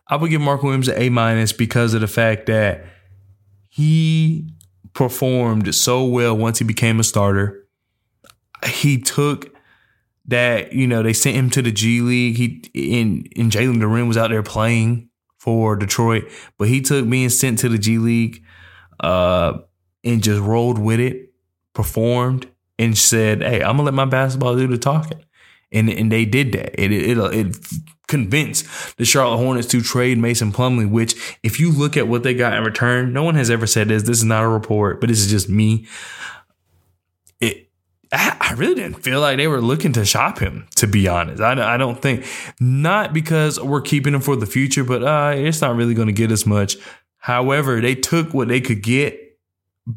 I 0.07 0.15
would 0.15 0.29
give 0.29 0.41
Mark 0.41 0.63
Williams 0.63 0.87
an 0.87 1.01
A 1.01 1.09
minus 1.09 1.53
because 1.53 1.93
of 1.93 2.01
the 2.01 2.07
fact 2.07 2.47
that 2.47 2.85
he 3.69 4.49
performed 4.93 5.73
so 5.73 6.05
well 6.05 6.35
once 6.35 6.59
he 6.59 6.65
became 6.65 6.99
a 6.99 7.03
starter. 7.03 7.65
He 8.65 8.99
took 8.99 9.53
that 10.31 10.73
you 10.73 10.87
know 10.87 11.03
they 11.03 11.13
sent 11.13 11.35
him 11.35 11.49
to 11.51 11.61
the 11.61 11.71
G 11.71 12.01
League. 12.01 12.37
He 12.37 12.61
in 12.73 13.25
in 13.35 13.49
Jalen 13.49 13.77
Duren 13.77 14.07
was 14.07 14.17
out 14.17 14.29
there 14.29 14.43
playing 14.43 15.09
for 15.37 15.75
Detroit, 15.75 16.25
but 16.57 16.67
he 16.67 16.81
took 16.81 17.09
being 17.09 17.29
sent 17.29 17.59
to 17.59 17.69
the 17.69 17.77
G 17.77 17.97
League 17.97 18.43
uh, 18.99 19.59
and 20.03 20.23
just 20.23 20.41
rolled 20.41 20.79
with 20.79 20.99
it, 20.99 21.33
performed, 21.73 22.47
and 22.79 22.97
said, 22.97 23.41
"Hey, 23.41 23.61
I'm 23.61 23.77
gonna 23.77 23.83
let 23.83 23.93
my 23.93 24.05
basketball 24.05 24.55
do 24.55 24.67
the 24.67 24.77
talking," 24.77 25.23
and 25.71 25.89
and 25.89 26.11
they 26.11 26.25
did 26.25 26.53
that. 26.53 26.81
It 26.81 26.91
it, 26.91 27.17
it 27.17 27.55
convinced 28.07 28.65
the 28.97 29.05
Charlotte 29.05 29.37
Hornets 29.37 29.67
to 29.67 29.81
trade 29.81 30.17
Mason 30.17 30.51
Plumlee. 30.51 30.89
Which, 30.89 31.37
if 31.43 31.59
you 31.59 31.71
look 31.71 31.97
at 31.97 32.07
what 32.07 32.23
they 32.23 32.33
got 32.33 32.53
in 32.53 32.63
return, 32.63 33.13
no 33.13 33.23
one 33.23 33.35
has 33.35 33.49
ever 33.49 33.67
said 33.67 33.89
this. 33.89 34.03
This 34.03 34.17
is 34.17 34.23
not 34.23 34.43
a 34.43 34.47
report, 34.47 34.99
but 34.99 35.09
this 35.09 35.19
is 35.19 35.29
just 35.29 35.49
me. 35.49 35.87
I 38.13 38.53
really 38.57 38.75
didn't 38.75 39.03
feel 39.03 39.21
like 39.21 39.37
they 39.37 39.47
were 39.47 39.61
looking 39.61 39.93
to 39.93 40.03
shop 40.03 40.39
him, 40.39 40.67
to 40.75 40.87
be 40.87 41.07
honest. 41.07 41.41
I, 41.41 41.75
I 41.75 41.77
don't 41.77 42.01
think, 42.01 42.25
not 42.59 43.13
because 43.13 43.59
we're 43.59 43.81
keeping 43.81 44.13
him 44.13 44.21
for 44.21 44.35
the 44.35 44.45
future, 44.45 44.83
but 44.83 45.03
uh, 45.03 45.33
it's 45.35 45.61
not 45.61 45.75
really 45.75 45.93
going 45.93 46.07
to 46.07 46.13
get 46.13 46.31
as 46.31 46.45
much. 46.45 46.75
However, 47.17 47.79
they 47.79 47.95
took 47.95 48.33
what 48.33 48.47
they 48.49 48.59
could 48.59 48.81
get 48.81 49.39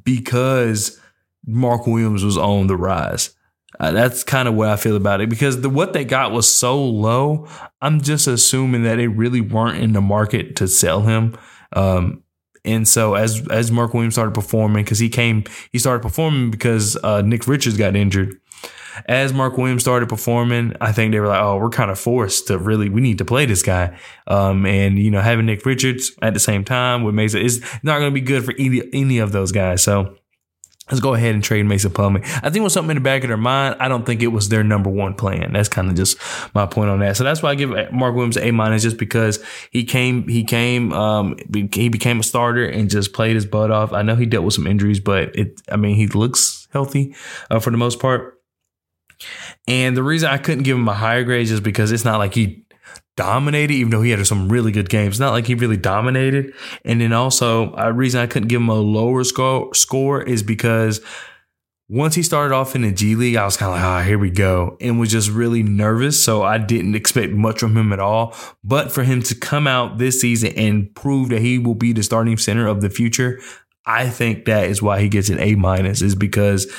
because 0.05 1.01
Mark 1.47 1.87
Williams 1.87 2.25
was 2.25 2.39
on 2.39 2.67
the 2.67 2.77
rise. 2.77 3.35
Uh, 3.81 3.91
that's 3.91 4.23
kind 4.23 4.47
of 4.47 4.55
what 4.55 4.69
I 4.69 4.77
feel 4.77 4.97
about 4.97 5.21
it 5.21 5.29
because 5.29 5.61
the 5.61 5.69
what 5.69 5.93
they 5.93 6.05
got 6.05 6.31
was 6.33 6.49
so 6.49 6.83
low. 6.83 7.49
I'm 7.81 8.01
just 8.01 8.29
assuming 8.29 8.85
that 8.85 8.97
they 8.97 9.09
really 9.09 9.41
weren't 9.41 9.79
in 9.79 9.93
the 9.93 10.01
market 10.01 10.57
to 10.57 10.69
sell 10.69 11.03
him. 11.03 11.37
Um, 11.73 12.24
and 12.65 12.87
so 12.89 13.15
as 13.15 13.47
as 13.49 13.71
Mark 13.71 13.95
Williams 13.95 14.15
started 14.15 14.35
performing, 14.35 14.85
because 14.85 14.99
he 14.99 15.09
came, 15.09 15.45
he 15.71 15.79
started 15.79 16.03
performing 16.03 16.51
because 16.51 16.97
uh, 17.03 17.23
Nick 17.23 17.47
Richards 17.47 17.77
got 17.77 17.97
injured. 17.97 18.41
As 19.07 19.33
Mark 19.33 19.59
Williams 19.59 19.83
started 19.83 20.09
performing, 20.09 20.75
I 20.81 20.93
think 20.93 21.13
they 21.13 21.21
were 21.21 21.27
like, 21.27 21.43
"Oh, 21.43 21.59
we're 21.59 21.69
kind 21.69 21.91
of 21.91 21.99
forced 21.99 22.47
to 22.47 22.59
really, 22.59 22.89
we 22.89 23.01
need 23.01 23.19
to 23.19 23.25
play 23.25 23.45
this 23.45 23.63
guy." 23.63 23.99
Um, 24.29 24.65
and 24.67 24.99
you 24.99 25.11
know, 25.11 25.21
having 25.21 25.47
Nick 25.47 25.67
Richards 25.67 26.13
at 26.23 26.33
the 26.33 26.41
same 26.41 26.65
time 26.65 27.03
with 27.03 27.15
Mesa 27.15 27.41
is 27.41 27.61
not 27.83 27.99
going 27.99 28.11
to 28.11 28.15
be 28.15 28.21
good 28.21 28.45
for 28.45 28.55
any 28.59 28.83
any 28.93 29.19
of 29.19 29.33
those 29.33 29.53
guys. 29.53 29.83
So 29.83 30.17
Let's 30.91 31.01
go 31.01 31.15
ahead 31.15 31.35
and 31.35 31.43
trade 31.43 31.65
Mason 31.65 31.91
Plumlee. 31.91 32.23
I 32.23 32.51
think 32.51 32.57
it 32.57 32.61
was 32.61 32.75
something 32.75 32.91
in 32.91 33.03
the 33.03 33.05
back 33.05 33.25
of 33.25 33.29
their 33.29 33.39
mind. 33.39 33.77
I 33.81 33.89
don't 33.89 34.05
think 34.05 34.23
it 34.23 34.27
was 34.27 34.51
their 34.51 34.63
number 34.63 34.91
one 34.91 35.15
plan. 35.15 35.55
That's 35.55 35.69
kind 35.69 35.89
of 35.89 35.97
just 35.97 36.19
my 36.55 36.67
point 36.67 36.91
on 36.91 37.01
that. 37.01 37.17
So 37.17 37.25
that's 37.25 37.43
why 37.43 37.51
I 37.51 37.55
give 37.55 37.71
Mark 37.91 38.15
Williams 38.15 38.37
A 38.37 38.51
minus 38.51 38.83
just 38.83 38.99
because 38.99 39.43
he 39.71 39.85
came, 39.85 40.29
he 40.29 40.45
came, 40.45 40.93
um, 40.93 41.37
he 41.73 41.89
became 41.89 42.21
a 42.21 42.23
starter 42.23 42.67
and 42.67 42.91
just 42.91 43.15
played 43.15 43.35
his 43.35 43.47
butt 43.47 43.71
off. 43.71 43.95
I 43.95 44.03
know 44.03 44.15
he 44.15 44.27
dealt 44.27 44.45
with 44.45 44.55
some 44.55 44.67
injuries, 44.67 45.01
but 45.01 45.35
it, 45.35 45.59
I 45.73 45.77
mean, 45.77 45.97
he 45.97 46.07
looks 46.07 46.69
healthy 46.71 47.15
uh, 47.51 47.61
for 47.61 47.71
the 47.71 47.79
most 47.79 47.99
part. 47.99 48.39
And 49.67 49.97
the 49.97 50.03
reason 50.03 50.29
I 50.29 50.37
couldn't 50.37 50.65
give 50.65 50.77
him 50.77 50.89
a 50.89 50.95
higher 50.95 51.25
grade 51.25 51.45
is 51.45 51.49
just 51.49 51.63
because 51.63 51.93
it's 51.93 52.05
not 52.05 52.19
like 52.19 52.35
he 52.35 52.64
dominated, 53.17 53.75
even 53.75 53.91
though 53.91 54.03
he 54.03 54.11
had 54.11 54.27
some 54.27 54.49
really 54.49 54.73
good 54.73 54.89
games. 54.89 55.21
Not 55.21 55.33
like 55.33 55.47
he 55.47 55.55
really 55.55 55.77
dominated. 55.77 56.53
And 56.85 57.01
then 57.01 57.13
also, 57.13 57.75
a 57.77 57.93
reason 57.93 58.21
I 58.21 58.27
couldn't 58.27 58.49
give 58.49 58.61
him 58.61 58.69
a 58.69 58.75
lower 58.75 59.25
score, 59.25 59.73
score 59.75 60.23
is 60.23 60.43
because 60.43 61.01
once 61.89 62.15
he 62.15 62.23
started 62.23 62.55
off 62.55 62.75
in 62.75 62.83
the 62.83 62.91
G 62.91 63.15
League, 63.15 63.37
I 63.37 63.45
was 63.45 63.57
kind 63.57 63.71
of 63.71 63.77
like, 63.77 63.85
ah, 63.85 64.01
oh, 64.01 64.03
here 64.03 64.19
we 64.19 64.31
go, 64.31 64.77
and 64.81 64.99
was 64.99 65.11
just 65.11 65.31
really 65.31 65.63
nervous. 65.63 66.23
So 66.25 66.43
I 66.43 66.59
didn't 66.59 66.95
expect 66.95 67.33
much 67.33 67.61
from 67.61 67.77
him 67.77 67.93
at 67.93 68.01
all. 68.01 68.35
But 68.65 68.91
for 68.91 69.05
him 69.05 69.23
to 69.25 69.35
come 69.35 69.67
out 69.67 69.99
this 69.99 70.21
season 70.21 70.53
and 70.57 70.95
prove 70.95 71.29
that 71.29 71.43
he 71.43 71.59
will 71.59 71.75
be 71.75 71.93
the 71.93 72.03
starting 72.03 72.39
center 72.39 72.67
of 72.67 72.81
the 72.81 72.91
future, 72.91 73.39
I 73.87 74.09
think 74.09 74.47
that 74.47 74.65
is 74.65 74.81
why 74.81 75.01
he 75.01 75.09
gets 75.09 75.29
an 75.29 75.39
A 75.41 75.57
minus, 75.57 76.01
is 76.01 76.15
because 76.15 76.73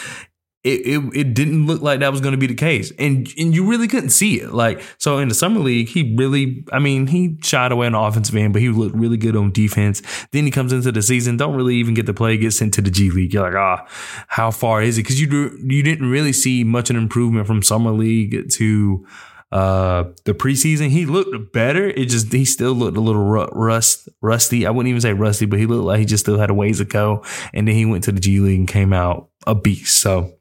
it, 0.65 0.81
it, 0.87 1.11
it 1.13 1.33
didn't 1.35 1.67
look 1.67 1.83
like 1.83 1.99
that 1.99 2.11
was 2.11 2.21
going 2.21 2.31
to 2.31 2.39
be 2.39 2.47
the 2.47 2.55
case. 2.55 2.91
And 2.97 3.31
and 3.37 3.53
you 3.53 3.69
really 3.69 3.87
couldn't 3.87 4.09
see 4.09 4.41
it. 4.41 4.51
Like, 4.51 4.81
so 4.97 5.19
in 5.19 5.27
the 5.27 5.35
summer 5.35 5.59
league, 5.59 5.89
he 5.89 6.15
really, 6.17 6.65
I 6.73 6.79
mean, 6.79 7.05
he 7.05 7.37
shied 7.43 7.71
away 7.71 7.85
on 7.85 7.91
the 7.91 7.99
offensive 7.99 8.35
end, 8.35 8.51
but 8.51 8.63
he 8.63 8.69
looked 8.69 8.95
really 8.95 9.17
good 9.17 9.35
on 9.35 9.51
defense. 9.51 10.01
Then 10.31 10.43
he 10.43 10.49
comes 10.49 10.73
into 10.73 10.91
the 10.91 11.03
season, 11.03 11.37
don't 11.37 11.55
really 11.55 11.75
even 11.75 11.93
get 11.93 12.07
to 12.07 12.15
play, 12.15 12.35
gets 12.37 12.57
sent 12.57 12.73
to 12.73 12.81
the 12.81 12.89
G 12.89 13.11
League. 13.11 13.31
You're 13.31 13.43
like, 13.43 13.55
ah, 13.55 13.85
how 14.27 14.49
far 14.49 14.81
is 14.81 14.97
it? 14.97 15.03
Because 15.03 15.21
you 15.21 15.55
you 15.63 15.83
didn't 15.83 16.09
really 16.09 16.33
see 16.33 16.63
much 16.63 16.89
of 16.89 16.95
an 16.95 17.03
improvement 17.03 17.45
from 17.45 17.61
summer 17.61 17.91
league 17.91 18.49
to 18.53 19.05
uh 19.51 20.05
the 20.23 20.33
preseason. 20.33 20.89
He 20.89 21.05
looked 21.05 21.53
better. 21.53 21.89
It 21.89 22.05
just 22.05 22.33
he 22.33 22.43
still 22.43 22.73
looked 22.73 22.97
a 22.97 23.01
little 23.01 23.23
rust 23.23 24.09
rusty. 24.19 24.65
I 24.65 24.71
wouldn't 24.71 24.89
even 24.89 25.01
say 25.01 25.13
rusty, 25.13 25.45
but 25.45 25.59
he 25.59 25.67
looked 25.67 25.85
like 25.85 25.99
he 25.99 26.05
just 26.05 26.25
still 26.25 26.39
had 26.39 26.49
a 26.49 26.55
ways 26.55 26.79
to 26.79 26.85
go. 26.85 27.23
And 27.53 27.67
then 27.67 27.75
he 27.75 27.85
went 27.85 28.03
to 28.05 28.11
the 28.11 28.19
G 28.19 28.39
League 28.39 28.57
and 28.57 28.67
came 28.67 28.93
out 28.93 29.29
a 29.45 29.53
beast. 29.53 30.01
So 30.01 30.33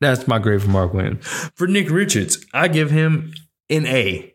that's 0.00 0.26
my 0.28 0.38
grade 0.38 0.62
for 0.62 0.68
Mark 0.68 0.92
Williams. 0.92 1.26
For 1.54 1.66
Nick 1.66 1.90
Richards, 1.90 2.44
I 2.52 2.68
give 2.68 2.90
him 2.90 3.32
an 3.70 3.86
A. 3.86 4.34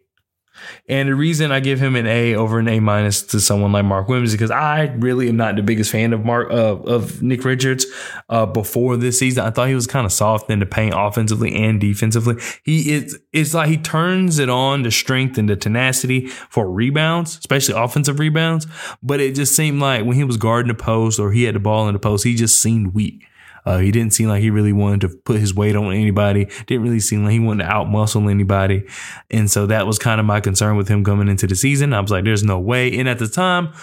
And 0.87 1.09
the 1.09 1.15
reason 1.15 1.51
I 1.51 1.59
give 1.59 1.79
him 1.79 1.95
an 1.95 2.05
A 2.05 2.35
over 2.35 2.59
an 2.59 2.67
A 2.67 2.79
minus 2.79 3.21
to 3.23 3.39
someone 3.39 3.71
like 3.71 3.85
Mark 3.85 4.07
Williams 4.07 4.29
is 4.29 4.35
because 4.35 4.51
I 4.51 4.83
really 4.97 5.29
am 5.29 5.37
not 5.37 5.55
the 5.55 5.63
biggest 5.63 5.91
fan 5.91 6.13
of 6.13 6.23
Mark 6.23 6.51
uh, 6.51 6.75
of 6.75 7.21
Nick 7.21 7.43
Richards. 7.43 7.85
Uh, 8.29 8.45
before 8.45 8.97
this 8.97 9.19
season, 9.19 9.45
I 9.45 9.49
thought 9.49 9.67
he 9.67 9.75
was 9.75 9.87
kind 9.87 10.05
of 10.05 10.11
soft 10.11 10.49
in 10.49 10.59
the 10.59 10.65
paint 10.65 10.93
offensively 10.95 11.55
and 11.55 11.79
defensively. 11.79 12.35
He 12.63 12.93
is 12.93 13.19
it's 13.31 13.53
like 13.53 13.69
he 13.69 13.77
turns 13.77 14.39
it 14.39 14.49
on 14.49 14.83
the 14.83 14.91
strength 14.91 15.37
and 15.37 15.49
the 15.49 15.55
tenacity 15.55 16.27
for 16.27 16.69
rebounds, 16.69 17.37
especially 17.37 17.75
offensive 17.75 18.19
rebounds. 18.19 18.67
But 19.01 19.19
it 19.19 19.35
just 19.35 19.55
seemed 19.55 19.81
like 19.81 20.05
when 20.05 20.15
he 20.15 20.23
was 20.23 20.37
guarding 20.37 20.69
the 20.69 20.81
post 20.81 21.19
or 21.19 21.31
he 21.31 21.43
had 21.43 21.55
the 21.55 21.59
ball 21.59 21.87
in 21.87 21.93
the 21.93 21.99
post, 21.99 22.23
he 22.23 22.35
just 22.35 22.61
seemed 22.61 22.93
weak. 22.93 23.25
Uh, 23.65 23.77
he 23.77 23.91
didn't 23.91 24.13
seem 24.13 24.29
like 24.29 24.41
he 24.41 24.49
really 24.49 24.73
wanted 24.73 25.01
to 25.01 25.09
put 25.09 25.39
his 25.39 25.53
weight 25.53 25.75
on 25.75 25.93
anybody. 25.93 26.45
Didn't 26.67 26.83
really 26.83 26.99
seem 26.99 27.23
like 27.23 27.33
he 27.33 27.39
wanted 27.39 27.63
to 27.63 27.69
outmuscle 27.69 28.29
anybody. 28.29 28.85
And 29.31 29.49
so 29.49 29.65
that 29.67 29.87
was 29.87 29.99
kind 29.99 30.19
of 30.19 30.25
my 30.25 30.39
concern 30.39 30.77
with 30.77 30.87
him 30.87 31.03
coming 31.03 31.27
into 31.27 31.47
the 31.47 31.55
season. 31.55 31.93
I 31.93 31.99
was 31.99 32.11
like, 32.11 32.25
there's 32.25 32.43
no 32.43 32.59
way. 32.59 32.97
And 32.97 33.07
at 33.09 33.19
the 33.19 33.27
time, 33.27 33.73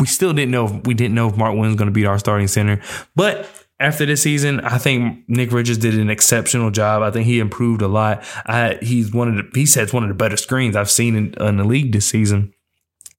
we 0.00 0.06
still 0.06 0.32
didn't 0.32 0.50
know 0.50 0.66
if, 0.66 0.86
we 0.86 0.94
didn't 0.94 1.14
know 1.14 1.28
if 1.28 1.36
Mark 1.36 1.56
was 1.56 1.76
going 1.76 1.86
to 1.86 1.92
be 1.92 2.06
our 2.06 2.18
starting 2.18 2.48
center. 2.48 2.80
But 3.14 3.48
after 3.80 4.06
this 4.06 4.22
season, 4.22 4.60
I 4.60 4.78
think 4.78 5.28
Nick 5.28 5.52
Richards 5.52 5.78
did 5.78 5.94
an 5.94 6.08
exceptional 6.08 6.70
job. 6.70 7.02
I 7.02 7.10
think 7.10 7.26
he 7.26 7.40
improved 7.40 7.82
a 7.82 7.88
lot. 7.88 8.24
I, 8.46 8.78
he's 8.80 9.12
one 9.12 9.28
of 9.28 9.36
the 9.36 9.50
he 9.54 9.62
it's 9.64 9.92
one 9.92 10.04
of 10.04 10.08
the 10.08 10.14
better 10.14 10.36
screens 10.36 10.76
I've 10.76 10.90
seen 10.90 11.16
in, 11.16 11.34
in 11.34 11.56
the 11.56 11.64
league 11.64 11.92
this 11.92 12.06
season 12.06 12.53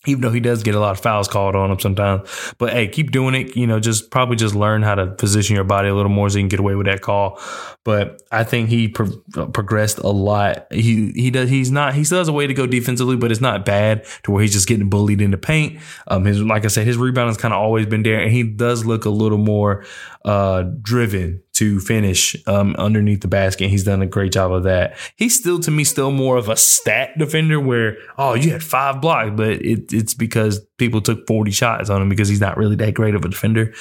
even 0.05 0.21
though 0.21 0.31
he 0.31 0.39
does 0.39 0.63
get 0.63 0.75
a 0.75 0.79
lot 0.79 0.91
of 0.91 0.99
fouls 0.99 1.27
called 1.27 1.55
on 1.55 1.71
him 1.71 1.79
sometimes. 1.79 2.53
But 2.57 2.73
hey, 2.73 2.87
keep 2.87 3.11
doing 3.11 3.35
it. 3.35 3.55
You 3.55 3.67
know, 3.67 3.79
just 3.79 4.11
probably 4.11 4.35
just 4.35 4.55
learn 4.55 4.81
how 4.81 4.95
to 4.95 5.07
position 5.07 5.55
your 5.55 5.65
body 5.65 5.89
a 5.89 5.95
little 5.95 6.11
more 6.11 6.29
so 6.29 6.37
you 6.37 6.43
can 6.43 6.49
get 6.49 6.59
away 6.59 6.75
with 6.75 6.87
that 6.87 7.01
call. 7.01 7.39
But 7.83 8.21
I 8.31 8.43
think 8.43 8.69
he 8.69 8.87
pro- 8.87 9.47
progressed 9.47 9.99
a 9.99 10.09
lot. 10.09 10.67
He 10.71 11.11
he 11.11 11.29
does 11.31 11.49
he's 11.49 11.71
not 11.71 11.93
he 11.93 12.03
still 12.03 12.19
has 12.19 12.27
a 12.27 12.33
way 12.33 12.47
to 12.47 12.53
go 12.53 12.65
defensively, 12.65 13.15
but 13.15 13.31
it's 13.31 13.41
not 13.41 13.65
bad 13.65 14.05
to 14.23 14.31
where 14.31 14.41
he's 14.41 14.53
just 14.53 14.67
getting 14.67 14.89
bullied 14.89 15.21
in 15.21 15.31
the 15.31 15.37
paint. 15.37 15.79
Um, 16.07 16.25
his 16.25 16.41
like 16.41 16.65
I 16.65 16.69
said, 16.69 16.87
his 16.87 16.97
rebound 16.97 17.27
has 17.27 17.37
kind 17.37 17.53
of 17.53 17.59
always 17.59 17.85
been 17.85 18.03
there, 18.03 18.19
and 18.19 18.31
he 18.31 18.43
does 18.43 18.85
look 18.85 19.05
a 19.05 19.09
little 19.09 19.37
more 19.37 19.85
uh 20.23 20.63
driven 20.81 21.41
to 21.55 21.79
finish 21.79 22.35
um, 22.47 22.75
underneath 22.77 23.21
the 23.21 23.27
basket. 23.27 23.69
He's 23.69 23.83
done 23.83 24.01
a 24.01 24.05
great 24.05 24.33
job 24.33 24.51
of 24.51 24.63
that. 24.63 24.97
He's 25.15 25.37
still, 25.37 25.59
to 25.61 25.71
me, 25.71 25.83
still 25.83 26.11
more 26.11 26.37
of 26.37 26.49
a 26.49 26.57
stat 26.57 27.17
defender 27.17 27.59
where, 27.59 27.97
oh, 28.17 28.33
you 28.33 28.51
had 28.51 28.63
five 28.63 29.01
blocks, 29.01 29.31
but 29.35 29.61
it, 29.61 29.91
it's 29.93 30.13
because 30.13 30.59
people 30.77 31.01
took 31.01 31.25
40 31.27 31.51
shots 31.51 31.89
on 31.89 32.01
him 32.01 32.09
because 32.09 32.27
he's 32.27 32.41
not 32.41 32.57
really 32.57 32.75
that 32.77 32.93
great 32.93 33.15
of 33.15 33.23
a 33.23 33.29
defender. 33.29 33.73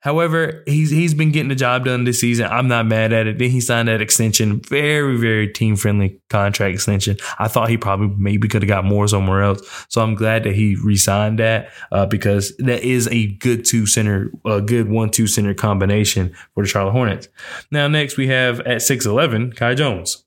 However, 0.00 0.62
he's 0.66 0.90
he's 0.90 1.12
been 1.12 1.32
getting 1.32 1.48
the 1.48 1.56
job 1.56 1.84
done 1.84 2.04
this 2.04 2.20
season. 2.20 2.46
I'm 2.46 2.68
not 2.68 2.86
mad 2.86 3.12
at 3.12 3.26
it. 3.26 3.38
Then 3.38 3.50
he 3.50 3.60
signed 3.60 3.88
that 3.88 4.00
extension, 4.00 4.60
very 4.60 5.16
very 5.16 5.48
team 5.48 5.74
friendly 5.74 6.20
contract 6.30 6.72
extension. 6.72 7.16
I 7.40 7.48
thought 7.48 7.68
he 7.68 7.76
probably 7.76 8.14
maybe 8.16 8.46
could 8.46 8.62
have 8.62 8.68
got 8.68 8.84
more 8.84 9.08
somewhere 9.08 9.42
else. 9.42 9.60
So 9.88 10.00
I'm 10.00 10.14
glad 10.14 10.44
that 10.44 10.54
he 10.54 10.76
re-signed 10.76 11.40
that 11.40 11.70
uh, 11.90 12.06
because 12.06 12.56
that 12.58 12.84
is 12.84 13.08
a 13.08 13.26
good 13.26 13.64
two 13.64 13.86
center, 13.86 14.30
a 14.44 14.60
good 14.60 14.88
one 14.88 15.10
two 15.10 15.26
center 15.26 15.52
combination 15.52 16.32
for 16.54 16.62
the 16.62 16.68
Charlotte 16.68 16.92
Hornets. 16.92 17.28
Now 17.72 17.88
next 17.88 18.16
we 18.16 18.28
have 18.28 18.60
at 18.60 18.82
six 18.82 19.04
eleven 19.04 19.52
Kai 19.52 19.74
Jones. 19.74 20.24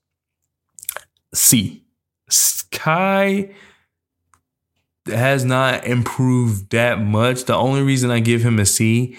C. 1.32 1.82
Kai 2.70 3.54
has 5.06 5.44
not 5.44 5.86
improved 5.86 6.70
that 6.70 7.00
much. 7.00 7.44
The 7.44 7.54
only 7.54 7.82
reason 7.82 8.10
I 8.10 8.20
give 8.20 8.42
him 8.42 8.58
a 8.58 8.66
C 8.66 9.16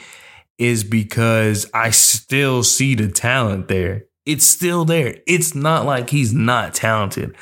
is 0.58 0.84
because 0.84 1.70
I 1.74 1.90
still 1.90 2.64
see 2.64 2.96
the 2.96 3.10
talent 3.10 3.68
there. 3.68 4.06
It's 4.26 4.46
still 4.46 4.86
there. 4.86 5.18
It's 5.28 5.54
not 5.54 5.86
like 5.86 6.10
he's 6.10 6.34
not 6.34 6.74
talented. 6.74 7.36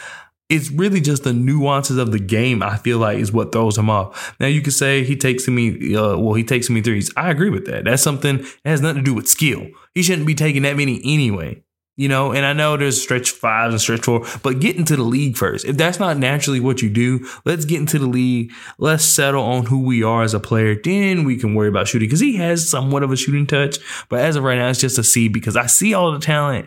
It's 0.49 0.69
really 0.69 0.99
just 0.99 1.23
the 1.23 1.31
nuances 1.31 1.97
of 1.97 2.11
the 2.11 2.19
game. 2.19 2.61
I 2.61 2.77
feel 2.77 2.97
like 2.97 3.19
is 3.19 3.31
what 3.31 3.51
throws 3.51 3.77
him 3.77 3.89
off. 3.89 4.35
Now 4.39 4.47
you 4.47 4.61
could 4.61 4.73
say 4.73 5.03
he 5.03 5.15
takes 5.15 5.47
me, 5.47 5.95
uh, 5.95 6.17
well, 6.17 6.33
he 6.33 6.43
takes 6.43 6.69
me 6.69 6.81
threes. 6.81 7.11
I 7.15 7.29
agree 7.29 7.49
with 7.49 7.65
that. 7.67 7.85
That's 7.85 8.03
something 8.03 8.37
that 8.37 8.69
has 8.69 8.81
nothing 8.81 8.97
to 8.97 9.03
do 9.03 9.13
with 9.13 9.29
skill. 9.29 9.67
He 9.93 10.03
shouldn't 10.03 10.27
be 10.27 10.35
taking 10.35 10.63
that 10.63 10.75
many 10.75 11.01
anyway. 11.05 11.63
You 12.01 12.07
know, 12.07 12.33
and 12.33 12.47
I 12.47 12.53
know 12.53 12.77
there's 12.77 12.99
stretch 12.99 13.29
fives 13.29 13.75
and 13.75 13.79
stretch 13.79 14.01
four, 14.01 14.25
but 14.41 14.59
get 14.59 14.75
into 14.75 14.95
the 14.95 15.03
league 15.03 15.37
first. 15.37 15.65
If 15.65 15.77
that's 15.77 15.99
not 15.99 16.17
naturally 16.17 16.59
what 16.59 16.81
you 16.81 16.89
do, 16.89 17.27
let's 17.45 17.63
get 17.63 17.79
into 17.79 17.99
the 17.99 18.07
league. 18.07 18.51
Let's 18.79 19.05
settle 19.05 19.43
on 19.43 19.67
who 19.67 19.83
we 19.83 20.01
are 20.01 20.23
as 20.23 20.33
a 20.33 20.39
player. 20.39 20.75
Then 20.83 21.25
we 21.25 21.37
can 21.37 21.53
worry 21.53 21.67
about 21.67 21.87
shooting 21.87 22.07
because 22.07 22.19
he 22.19 22.37
has 22.37 22.67
somewhat 22.67 23.03
of 23.03 23.11
a 23.11 23.15
shooting 23.15 23.45
touch. 23.45 23.77
But 24.09 24.21
as 24.21 24.35
of 24.35 24.43
right 24.43 24.57
now, 24.57 24.69
it's 24.69 24.79
just 24.79 24.97
a 24.97 25.03
C 25.03 25.27
because 25.27 25.55
I 25.55 25.67
see 25.67 25.93
all 25.93 26.11
the 26.11 26.17
talent. 26.17 26.65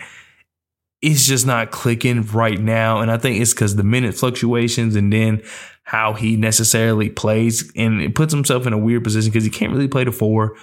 It's 1.02 1.26
just 1.26 1.46
not 1.48 1.72
clicking 1.72 2.22
right 2.26 2.60
now. 2.60 3.00
And 3.00 3.10
I 3.10 3.16
think 3.16 3.40
it's 3.40 3.52
because 3.52 3.74
the 3.74 3.82
minute 3.82 4.14
fluctuations 4.14 4.94
and 4.94 5.12
then 5.12 5.42
how 5.82 6.12
he 6.12 6.36
necessarily 6.36 7.10
plays 7.10 7.72
and 7.74 8.00
it 8.00 8.14
puts 8.14 8.32
himself 8.32 8.68
in 8.68 8.72
a 8.72 8.78
weird 8.78 9.02
position 9.02 9.32
because 9.32 9.42
he 9.42 9.50
can't 9.50 9.72
really 9.72 9.88
play 9.88 10.04
the 10.04 10.12
four 10.12 10.54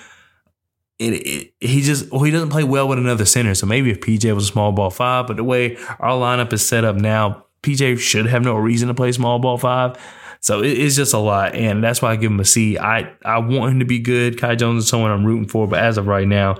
it, 1.01 1.13
it, 1.13 1.53
he 1.59 1.81
just 1.81 2.11
well 2.11 2.21
he 2.21 2.31
doesn't 2.31 2.49
play 2.49 2.63
well 2.63 2.87
with 2.87 2.99
another 2.99 3.25
center. 3.25 3.55
So 3.55 3.65
maybe 3.65 3.89
if 3.89 3.99
PJ 3.99 4.33
was 4.35 4.45
a 4.45 4.51
small 4.51 4.71
ball 4.71 4.91
five, 4.91 5.27
but 5.27 5.37
the 5.37 5.43
way 5.43 5.77
our 5.99 6.11
lineup 6.11 6.53
is 6.53 6.65
set 6.65 6.85
up 6.85 6.95
now, 6.95 7.45
PJ 7.63 7.99
should 7.99 8.27
have 8.27 8.43
no 8.43 8.55
reason 8.55 8.87
to 8.87 8.93
play 8.93 9.11
small 9.11 9.39
ball 9.39 9.57
five. 9.57 9.97
So 10.41 10.61
it, 10.61 10.77
it's 10.77 10.95
just 10.95 11.13
a 11.13 11.17
lot, 11.17 11.55
and 11.55 11.83
that's 11.83 12.01
why 12.01 12.11
I 12.11 12.15
give 12.15 12.31
him 12.31 12.39
a 12.39 12.45
C. 12.45 12.77
I 12.77 13.11
I 13.25 13.39
want 13.39 13.73
him 13.73 13.79
to 13.79 13.85
be 13.85 13.99
good. 13.99 14.39
Kai 14.39 14.55
Jones 14.55 14.83
is 14.83 14.89
someone 14.89 15.11
I'm 15.11 15.25
rooting 15.25 15.47
for, 15.47 15.67
but 15.67 15.79
as 15.79 15.97
of 15.97 16.07
right 16.07 16.27
now, 16.27 16.57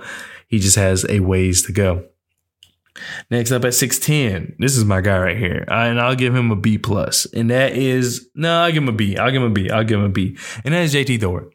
he 0.48 0.60
just 0.60 0.76
has 0.76 1.06
a 1.08 1.20
ways 1.20 1.64
to 1.64 1.72
go. 1.72 2.06
Next 3.30 3.52
up 3.52 3.64
at 3.64 3.72
6'10, 3.72 4.58
this 4.60 4.76
is 4.76 4.84
my 4.84 5.00
guy 5.00 5.18
right 5.18 5.38
here. 5.38 5.64
And 5.70 6.00
I'll 6.00 6.16
give 6.16 6.36
him 6.36 6.52
a 6.52 6.58
B 6.58 6.78
plus. 6.78 7.26
And 7.34 7.50
that 7.50 7.72
is 7.72 8.30
no, 8.36 8.64
I'll 8.64 8.72
give 8.72 8.84
him 8.84 8.90
a 8.90 8.94
B. 8.94 9.18
I'll 9.18 9.32
give 9.32 9.42
him 9.42 9.50
a 9.50 9.54
B. 9.54 9.70
I'll 9.70 9.86
give 9.86 10.00
him 10.00 10.06
a 10.06 10.10
B. 10.10 10.38
And 10.66 10.74
that 10.74 10.84
is 10.84 10.94
JT 10.94 11.22
Thor. 11.22 11.50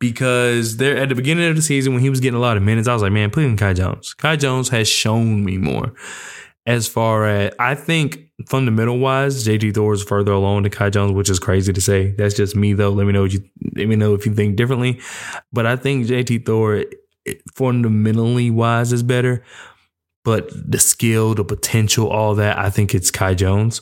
Because 0.00 0.78
there 0.78 0.96
at 0.96 1.10
the 1.10 1.14
beginning 1.14 1.48
of 1.48 1.56
the 1.56 1.62
season 1.62 1.92
when 1.92 2.02
he 2.02 2.10
was 2.10 2.20
getting 2.20 2.36
a 2.36 2.40
lot 2.40 2.56
of 2.56 2.62
minutes, 2.62 2.88
I 2.88 2.94
was 2.94 3.02
like, 3.02 3.12
man, 3.12 3.30
put 3.30 3.44
in 3.44 3.56
Kai 3.56 3.74
Jones. 3.74 4.14
Kai 4.14 4.36
Jones 4.36 4.70
has 4.70 4.88
shown 4.88 5.44
me 5.44 5.58
more. 5.58 5.92
As 6.66 6.88
far 6.88 7.26
as 7.26 7.52
I 7.58 7.74
think 7.74 8.30
fundamental 8.48 8.98
wise, 8.98 9.46
JT 9.46 9.74
Thor 9.74 9.92
is 9.92 10.02
further 10.02 10.32
along 10.32 10.62
than 10.62 10.72
Kai 10.72 10.90
Jones, 10.90 11.12
which 11.12 11.28
is 11.28 11.38
crazy 11.38 11.72
to 11.72 11.80
say. 11.80 12.12
That's 12.12 12.34
just 12.34 12.56
me 12.56 12.72
though. 12.72 12.90
Let 12.90 13.06
me 13.06 13.12
know 13.12 13.24
you 13.24 13.42
let 13.76 13.88
me 13.88 13.96
know 13.96 14.14
if 14.14 14.24
you 14.26 14.34
think 14.34 14.56
differently. 14.56 15.00
But 15.52 15.66
I 15.66 15.76
think 15.76 16.06
JT 16.06 16.46
Thor 16.46 16.84
fundamentally 17.54 18.50
wise 18.50 18.92
is 18.92 19.02
better 19.02 19.44
but 20.24 20.50
the 20.52 20.78
skill, 20.78 21.34
the 21.34 21.44
potential, 21.44 22.08
all 22.08 22.34
that, 22.34 22.58
I 22.58 22.70
think 22.70 22.94
it's 22.94 23.10
Kai 23.10 23.34
Jones. 23.34 23.80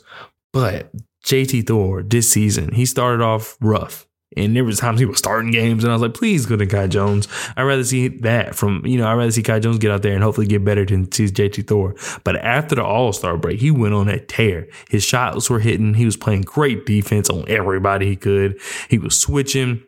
But 0.52 0.90
JT 1.24 1.66
Thor 1.66 2.02
this 2.02 2.30
season, 2.30 2.72
he 2.72 2.86
started 2.86 3.22
off 3.22 3.56
rough. 3.60 4.06
And 4.36 4.54
there 4.54 4.64
was 4.64 4.78
times 4.78 5.00
he 5.00 5.06
was 5.06 5.18
starting 5.18 5.50
games, 5.50 5.84
and 5.84 5.90
I 5.90 5.94
was 5.94 6.02
like, 6.02 6.14
please 6.14 6.44
go 6.44 6.56
to 6.56 6.66
Kai 6.66 6.86
Jones. 6.86 7.28
I'd 7.56 7.62
rather 7.62 7.82
see 7.82 8.08
that 8.08 8.54
from, 8.54 8.84
you 8.84 8.98
know, 8.98 9.06
I'd 9.06 9.14
rather 9.14 9.30
see 9.30 9.42
Kai 9.42 9.58
Jones 9.58 9.78
get 9.78 9.90
out 9.90 10.02
there 10.02 10.12
and 10.12 10.22
hopefully 10.22 10.46
get 10.46 10.64
better 10.64 10.84
than 10.84 11.10
see 11.10 11.26
JT 11.26 11.66
Thor. 11.66 11.94
But 12.24 12.36
after 12.36 12.74
the 12.74 12.84
All 12.84 13.12
Star 13.12 13.36
break, 13.38 13.60
he 13.60 13.70
went 13.70 13.94
on 13.94 14.06
that 14.06 14.28
tear. 14.28 14.68
His 14.90 15.02
shots 15.02 15.48
were 15.48 15.60
hitting. 15.60 15.94
He 15.94 16.04
was 16.04 16.16
playing 16.16 16.42
great 16.42 16.84
defense 16.84 17.30
on 17.30 17.44
everybody 17.48 18.06
he 18.06 18.16
could. 18.16 18.60
He 18.88 18.98
was 18.98 19.18
switching. 19.18 19.82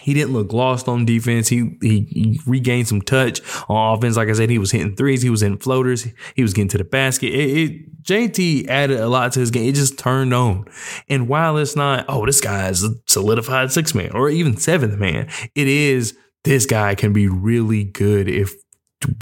He 0.00 0.12
didn't 0.12 0.32
look 0.32 0.52
lost 0.52 0.88
on 0.88 1.04
defense. 1.04 1.48
He, 1.48 1.76
he, 1.80 2.00
he 2.10 2.40
regained 2.46 2.88
some 2.88 3.00
touch 3.00 3.40
on 3.68 3.96
offense. 3.96 4.16
Like 4.16 4.28
I 4.28 4.32
said, 4.32 4.50
he 4.50 4.58
was 4.58 4.70
hitting 4.70 4.96
threes. 4.96 5.22
He 5.22 5.30
was 5.30 5.40
hitting 5.40 5.58
floaters. 5.58 6.06
He 6.34 6.42
was 6.42 6.52
getting 6.52 6.68
to 6.70 6.78
the 6.78 6.84
basket. 6.84 7.28
It, 7.28 7.58
it, 7.58 8.02
JT 8.02 8.68
added 8.68 9.00
a 9.00 9.08
lot 9.08 9.32
to 9.32 9.40
his 9.40 9.50
game. 9.50 9.68
It 9.68 9.76
just 9.76 9.98
turned 9.98 10.34
on. 10.34 10.66
And 11.08 11.28
while 11.28 11.56
it's 11.56 11.76
not, 11.76 12.04
oh, 12.08 12.26
this 12.26 12.40
guy 12.40 12.68
is 12.68 12.84
a 12.84 12.90
solidified 13.06 13.72
six 13.72 13.94
man 13.94 14.10
or 14.12 14.28
even 14.28 14.56
seventh 14.56 14.98
man, 14.98 15.28
it 15.54 15.68
is 15.68 16.16
this 16.42 16.66
guy 16.66 16.94
can 16.94 17.12
be 17.12 17.26
really 17.26 17.84
good 17.84 18.28
if 18.28 18.52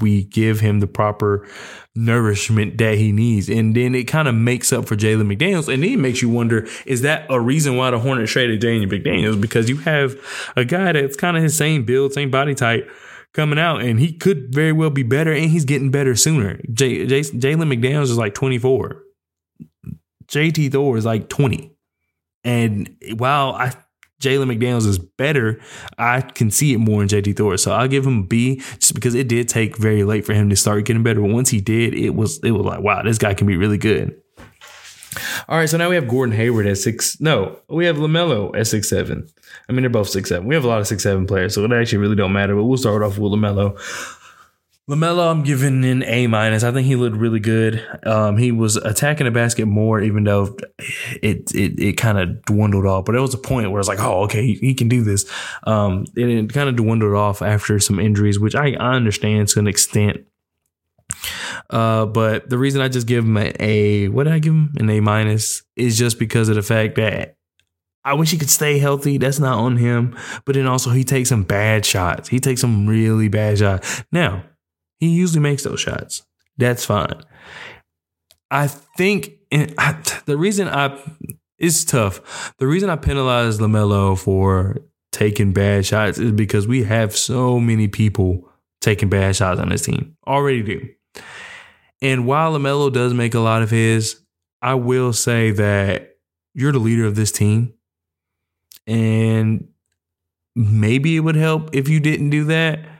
we 0.00 0.24
give 0.24 0.60
him 0.60 0.80
the 0.80 0.86
proper 0.86 1.46
nourishment 1.94 2.78
that 2.78 2.98
he 2.98 3.12
needs. 3.12 3.48
And 3.48 3.74
then 3.74 3.94
it 3.94 4.04
kind 4.04 4.28
of 4.28 4.34
makes 4.34 4.72
up 4.72 4.86
for 4.86 4.96
Jalen 4.96 5.32
McDaniels. 5.34 5.72
And 5.72 5.82
then 5.82 5.92
it 5.92 5.98
makes 5.98 6.22
you 6.22 6.28
wonder, 6.28 6.66
is 6.86 7.02
that 7.02 7.26
a 7.30 7.40
reason 7.40 7.76
why 7.76 7.90
the 7.90 7.98
Hornets 7.98 8.32
traded 8.32 8.60
Jalen 8.60 8.90
McDaniels? 8.90 9.40
Because 9.40 9.68
you 9.68 9.76
have 9.78 10.16
a 10.56 10.64
guy 10.64 10.92
that's 10.92 11.16
kind 11.16 11.36
of 11.36 11.42
his 11.42 11.56
same 11.56 11.84
build, 11.84 12.12
same 12.12 12.30
body 12.30 12.54
type 12.54 12.90
coming 13.34 13.58
out, 13.58 13.80
and 13.80 13.98
he 13.98 14.12
could 14.12 14.54
very 14.54 14.72
well 14.72 14.90
be 14.90 15.02
better, 15.02 15.32
and 15.32 15.50
he's 15.50 15.64
getting 15.64 15.90
better 15.90 16.14
sooner. 16.14 16.58
Jalen 16.70 17.32
McDaniels 17.40 18.02
is 18.02 18.18
like 18.18 18.34
24. 18.34 19.02
JT 20.26 20.72
Thor 20.72 20.96
is 20.96 21.06
like 21.06 21.28
20. 21.28 21.74
And 22.44 22.96
while 23.16 23.54
I 23.54 23.72
Jalen 24.22 24.56
McDaniels 24.56 24.86
is 24.86 24.98
better, 24.98 25.60
I 25.98 26.20
can 26.20 26.50
see 26.50 26.72
it 26.72 26.78
more 26.78 27.02
in 27.02 27.08
JT 27.08 27.36
Thor. 27.36 27.56
So 27.56 27.72
I'll 27.72 27.88
give 27.88 28.06
him 28.06 28.20
a 28.20 28.22
B 28.22 28.56
just 28.78 28.94
because 28.94 29.14
it 29.14 29.28
did 29.28 29.48
take 29.48 29.76
very 29.76 30.04
late 30.04 30.24
for 30.24 30.34
him 30.34 30.48
to 30.50 30.56
start 30.56 30.84
getting 30.84 31.02
better. 31.02 31.20
But 31.20 31.30
once 31.30 31.50
he 31.50 31.60
did, 31.60 31.94
it 31.94 32.10
was 32.10 32.38
it 32.44 32.52
was 32.52 32.64
like, 32.64 32.80
wow, 32.80 33.02
this 33.02 33.18
guy 33.18 33.34
can 33.34 33.46
be 33.46 33.56
really 33.56 33.78
good. 33.78 34.18
All 35.48 35.58
right, 35.58 35.68
so 35.68 35.76
now 35.76 35.90
we 35.90 35.96
have 35.96 36.08
Gordon 36.08 36.34
Hayward 36.34 36.66
at 36.66 36.78
six. 36.78 37.20
No, 37.20 37.58
we 37.68 37.84
have 37.84 37.96
Lamelo 37.96 38.56
at 38.56 38.66
six 38.66 38.88
seven. 38.88 39.28
I 39.68 39.72
mean, 39.72 39.82
they're 39.82 39.90
both 39.90 40.08
six 40.08 40.28
seven. 40.28 40.46
We 40.46 40.54
have 40.54 40.64
a 40.64 40.68
lot 40.68 40.80
of 40.80 40.86
six 40.86 41.02
seven 41.02 41.26
players, 41.26 41.54
so 41.54 41.64
it 41.64 41.72
actually 41.72 41.98
really 41.98 42.16
don't 42.16 42.32
matter. 42.32 42.54
But 42.54 42.64
we'll 42.64 42.78
start 42.78 43.02
off 43.02 43.18
with 43.18 43.32
Lamelo. 43.32 43.78
Lamelo, 44.90 45.30
I'm 45.30 45.44
giving 45.44 45.84
an 45.84 46.02
A 46.02 46.26
minus. 46.26 46.64
I 46.64 46.72
think 46.72 46.86
he 46.86 46.96
looked 46.96 47.16
really 47.16 47.38
good. 47.38 47.86
Um, 48.04 48.36
he 48.36 48.50
was 48.50 48.76
attacking 48.76 49.26
the 49.26 49.30
basket 49.30 49.66
more, 49.66 50.00
even 50.00 50.24
though 50.24 50.56
it 51.22 51.54
it, 51.54 51.78
it 51.78 51.92
kind 51.96 52.18
of 52.18 52.42
dwindled 52.42 52.86
off. 52.86 53.04
But 53.04 53.12
there 53.12 53.22
was 53.22 53.32
a 53.32 53.38
point 53.38 53.70
where 53.70 53.78
it's 53.78 53.88
like, 53.88 54.00
oh, 54.00 54.24
okay, 54.24 54.44
he, 54.44 54.54
he 54.54 54.74
can 54.74 54.88
do 54.88 55.02
this. 55.04 55.30
Um, 55.62 56.04
and 56.16 56.30
it 56.30 56.52
kind 56.52 56.68
of 56.68 56.74
dwindled 56.74 57.14
off 57.14 57.42
after 57.42 57.78
some 57.78 58.00
injuries, 58.00 58.40
which 58.40 58.56
I, 58.56 58.72
I 58.72 58.94
understand 58.94 59.48
to 59.48 59.60
an 59.60 59.68
extent. 59.68 60.22
Uh, 61.70 62.06
but 62.06 62.50
the 62.50 62.58
reason 62.58 62.80
I 62.80 62.88
just 62.88 63.06
give 63.06 63.24
him 63.24 63.36
an 63.36 63.52
A, 63.60 64.08
what 64.08 64.24
did 64.24 64.32
I 64.32 64.40
give 64.40 64.52
him? 64.52 64.72
An 64.78 64.90
A 64.90 64.98
minus 64.98 65.62
is 65.76 65.96
just 65.96 66.18
because 66.18 66.48
of 66.48 66.56
the 66.56 66.62
fact 66.62 66.96
that 66.96 67.36
I 68.04 68.14
wish 68.14 68.32
he 68.32 68.38
could 68.38 68.50
stay 68.50 68.78
healthy. 68.78 69.16
That's 69.16 69.38
not 69.38 69.58
on 69.58 69.76
him. 69.76 70.16
But 70.44 70.56
then 70.56 70.66
also 70.66 70.90
he 70.90 71.04
takes 71.04 71.28
some 71.28 71.44
bad 71.44 71.86
shots. 71.86 72.28
He 72.28 72.40
takes 72.40 72.60
some 72.60 72.88
really 72.88 73.28
bad 73.28 73.58
shots. 73.58 74.02
Now, 74.10 74.42
he 75.02 75.08
usually 75.08 75.40
makes 75.40 75.64
those 75.64 75.80
shots. 75.80 76.22
That's 76.58 76.84
fine. 76.84 77.24
I 78.52 78.68
think 78.68 79.32
I, 79.52 80.00
the 80.26 80.36
reason 80.38 80.68
I 80.68 80.96
it's 81.58 81.84
tough. 81.84 82.54
The 82.58 82.68
reason 82.68 82.88
I 82.88 82.94
penalize 82.94 83.58
Lamelo 83.58 84.16
for 84.16 84.76
taking 85.10 85.52
bad 85.52 85.84
shots 85.84 86.18
is 86.18 86.30
because 86.30 86.68
we 86.68 86.84
have 86.84 87.16
so 87.16 87.58
many 87.58 87.88
people 87.88 88.48
taking 88.80 89.08
bad 89.08 89.34
shots 89.34 89.58
on 89.58 89.70
this 89.70 89.82
team. 89.82 90.16
Already 90.24 90.62
do. 90.62 90.88
And 92.00 92.24
while 92.24 92.52
Lamelo 92.52 92.92
does 92.92 93.12
make 93.12 93.34
a 93.34 93.40
lot 93.40 93.62
of 93.62 93.70
his, 93.70 94.20
I 94.60 94.74
will 94.74 95.12
say 95.12 95.50
that 95.50 96.16
you're 96.54 96.70
the 96.70 96.78
leader 96.78 97.06
of 97.06 97.16
this 97.16 97.32
team. 97.32 97.74
And 98.86 99.66
maybe 100.54 101.16
it 101.16 101.20
would 101.20 101.34
help 101.34 101.74
if 101.74 101.88
you 101.88 101.98
didn't 101.98 102.30
do 102.30 102.44
that 102.44 102.91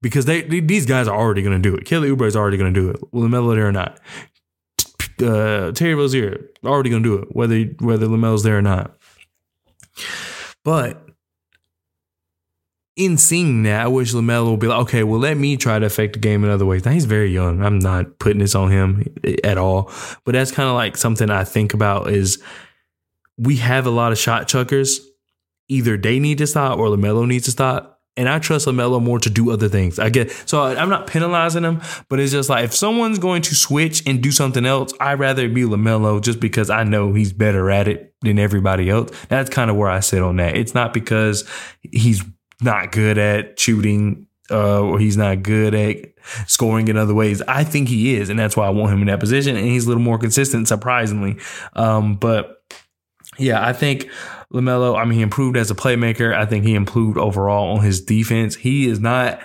because 0.00 0.24
they, 0.26 0.42
these 0.42 0.86
guys 0.86 1.08
are 1.08 1.16
already 1.16 1.42
going 1.42 1.60
to 1.60 1.70
do 1.70 1.74
it. 1.74 1.84
Kelly 1.84 2.10
Oubre 2.10 2.26
is 2.26 2.36
already 2.36 2.56
going 2.56 2.72
to 2.72 2.80
do 2.80 2.90
it, 2.90 3.00
Lamelo 3.12 3.54
there 3.54 3.66
or 3.66 3.72
not. 3.72 3.98
Uh, 5.20 5.72
Terry 5.72 5.94
Rozier 5.94 6.48
already 6.64 6.90
going 6.90 7.02
to 7.02 7.08
do 7.08 7.22
it, 7.22 7.34
whether 7.34 7.60
whether 7.80 8.06
Lamelo's 8.06 8.44
there 8.44 8.58
or 8.58 8.62
not. 8.62 8.96
But 10.64 11.04
in 12.98 13.16
seeing 13.16 13.62
that, 13.62 13.82
I 13.82 13.88
wish 13.88 14.12
Lamelo 14.12 14.50
would 14.50 14.60
be 14.60 14.66
like, 14.66 14.80
okay, 14.82 15.04
well, 15.04 15.20
let 15.20 15.36
me 15.36 15.56
try 15.56 15.78
to 15.78 15.86
affect 15.86 16.14
the 16.14 16.18
game 16.18 16.44
in 16.44 16.50
other 16.50 16.66
ways. 16.66 16.84
Now 16.84 16.90
he's 16.90 17.04
very 17.04 17.32
young. 17.32 17.62
I'm 17.62 17.78
not 17.78 18.18
putting 18.18 18.40
this 18.40 18.54
on 18.54 18.70
him 18.70 19.04
at 19.44 19.56
all, 19.56 19.90
but 20.24 20.32
that's 20.32 20.52
kind 20.52 20.68
of 20.68 20.74
like 20.74 20.96
something 20.96 21.30
I 21.30 21.44
think 21.44 21.74
about 21.74 22.10
is 22.10 22.42
we 23.36 23.56
have 23.56 23.86
a 23.86 23.90
lot 23.90 24.12
of 24.12 24.18
shot 24.18 24.48
chuckers. 24.48 25.00
Either 25.68 25.96
they 25.96 26.18
need 26.18 26.38
to 26.38 26.46
stop 26.46 26.78
or 26.78 26.88
Lamelo 26.88 27.26
needs 27.26 27.44
to 27.44 27.50
stop 27.50 27.97
and 28.18 28.28
I 28.28 28.40
trust 28.40 28.66
LaMelo 28.66 29.00
more 29.00 29.20
to 29.20 29.30
do 29.30 29.50
other 29.50 29.68
things. 29.68 29.98
I 29.98 30.10
get 30.10 30.30
so 30.44 30.62
I'm 30.64 30.88
not 30.88 31.06
penalizing 31.06 31.62
him, 31.62 31.80
but 32.08 32.18
it's 32.20 32.32
just 32.32 32.50
like 32.50 32.64
if 32.64 32.74
someone's 32.74 33.18
going 33.18 33.42
to 33.42 33.54
switch 33.54 34.06
and 34.06 34.22
do 34.22 34.32
something 34.32 34.66
else, 34.66 34.92
I'd 35.00 35.20
rather 35.20 35.48
be 35.48 35.62
LaMelo 35.62 36.20
just 36.20 36.40
because 36.40 36.68
I 36.68 36.82
know 36.82 37.14
he's 37.14 37.32
better 37.32 37.70
at 37.70 37.88
it 37.88 38.14
than 38.20 38.38
everybody 38.38 38.90
else. 38.90 39.10
That's 39.28 39.48
kind 39.48 39.70
of 39.70 39.76
where 39.76 39.88
I 39.88 40.00
sit 40.00 40.22
on 40.22 40.36
that. 40.36 40.56
It's 40.56 40.74
not 40.74 40.92
because 40.92 41.48
he's 41.92 42.22
not 42.60 42.90
good 42.90 43.16
at 43.16 43.58
shooting 43.58 44.26
uh, 44.50 44.80
or 44.80 44.98
he's 44.98 45.16
not 45.16 45.42
good 45.42 45.74
at 45.74 45.96
scoring 46.46 46.88
in 46.88 46.96
other 46.96 47.14
ways. 47.14 47.40
I 47.42 47.62
think 47.62 47.88
he 47.88 48.16
is, 48.16 48.30
and 48.30 48.38
that's 48.38 48.56
why 48.56 48.66
I 48.66 48.70
want 48.70 48.92
him 48.92 49.00
in 49.00 49.06
that 49.06 49.20
position. 49.20 49.56
And 49.56 49.66
he's 49.66 49.84
a 49.84 49.88
little 49.88 50.02
more 50.02 50.18
consistent, 50.18 50.66
surprisingly. 50.66 51.38
Um, 51.74 52.16
but 52.16 52.62
yeah, 53.38 53.64
I 53.64 53.72
think 53.72 54.10
LaMelo, 54.52 54.98
I 54.98 55.04
mean, 55.04 55.18
he 55.18 55.22
improved 55.22 55.56
as 55.56 55.70
a 55.70 55.74
playmaker. 55.74 56.34
I 56.34 56.46
think 56.46 56.64
he 56.64 56.74
improved 56.74 57.18
overall 57.18 57.76
on 57.76 57.84
his 57.84 58.00
defense. 58.00 58.56
He 58.56 58.88
is 58.88 58.98
not 58.98 59.40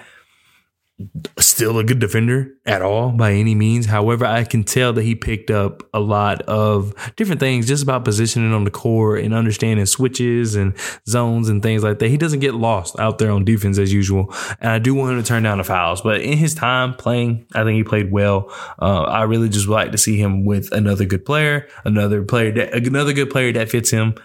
still 1.39 1.79
a 1.79 1.83
good 1.83 1.99
defender 1.99 2.53
at 2.65 2.81
all 2.81 3.09
by 3.11 3.33
any 3.33 3.55
means. 3.55 3.87
However, 3.87 4.25
I 4.25 4.43
can 4.43 4.63
tell 4.63 4.93
that 4.93 5.01
he 5.01 5.15
picked 5.15 5.49
up 5.49 5.83
a 5.93 5.99
lot 5.99 6.41
of 6.43 6.93
different 7.15 7.39
things 7.39 7.67
just 7.67 7.83
about 7.83 8.05
positioning 8.05 8.53
on 8.53 8.63
the 8.63 8.71
court 8.71 9.23
and 9.23 9.33
understanding 9.33 9.85
switches 9.85 10.55
and 10.55 10.73
zones 11.07 11.49
and 11.49 11.61
things 11.61 11.83
like 11.83 11.99
that. 11.99 12.09
He 12.09 12.17
doesn't 12.17 12.39
get 12.39 12.53
lost 12.53 12.97
out 12.99 13.17
there 13.17 13.31
on 13.31 13.43
defense 13.43 13.77
as 13.77 13.91
usual. 13.91 14.33
And 14.61 14.71
I 14.71 14.79
do 14.79 14.93
want 14.93 15.11
him 15.11 15.21
to 15.21 15.27
turn 15.27 15.43
down 15.43 15.57
the 15.57 15.63
fouls, 15.63 16.01
but 16.01 16.21
in 16.21 16.37
his 16.37 16.53
time 16.53 16.93
playing, 16.93 17.47
I 17.53 17.63
think 17.63 17.75
he 17.75 17.83
played 17.83 18.11
well. 18.11 18.53
Uh, 18.79 19.03
I 19.03 19.23
really 19.23 19.49
just 19.49 19.67
would 19.67 19.73
like 19.73 19.91
to 19.91 19.97
see 19.97 20.17
him 20.17 20.45
with 20.45 20.71
another 20.71 21.05
good 21.05 21.25
player, 21.25 21.67
another 21.83 22.23
player 22.23 22.51
that 22.53 22.73
another 22.73 23.13
good 23.13 23.31
player 23.31 23.51
that 23.53 23.69
fits 23.69 23.89
him 23.89 24.15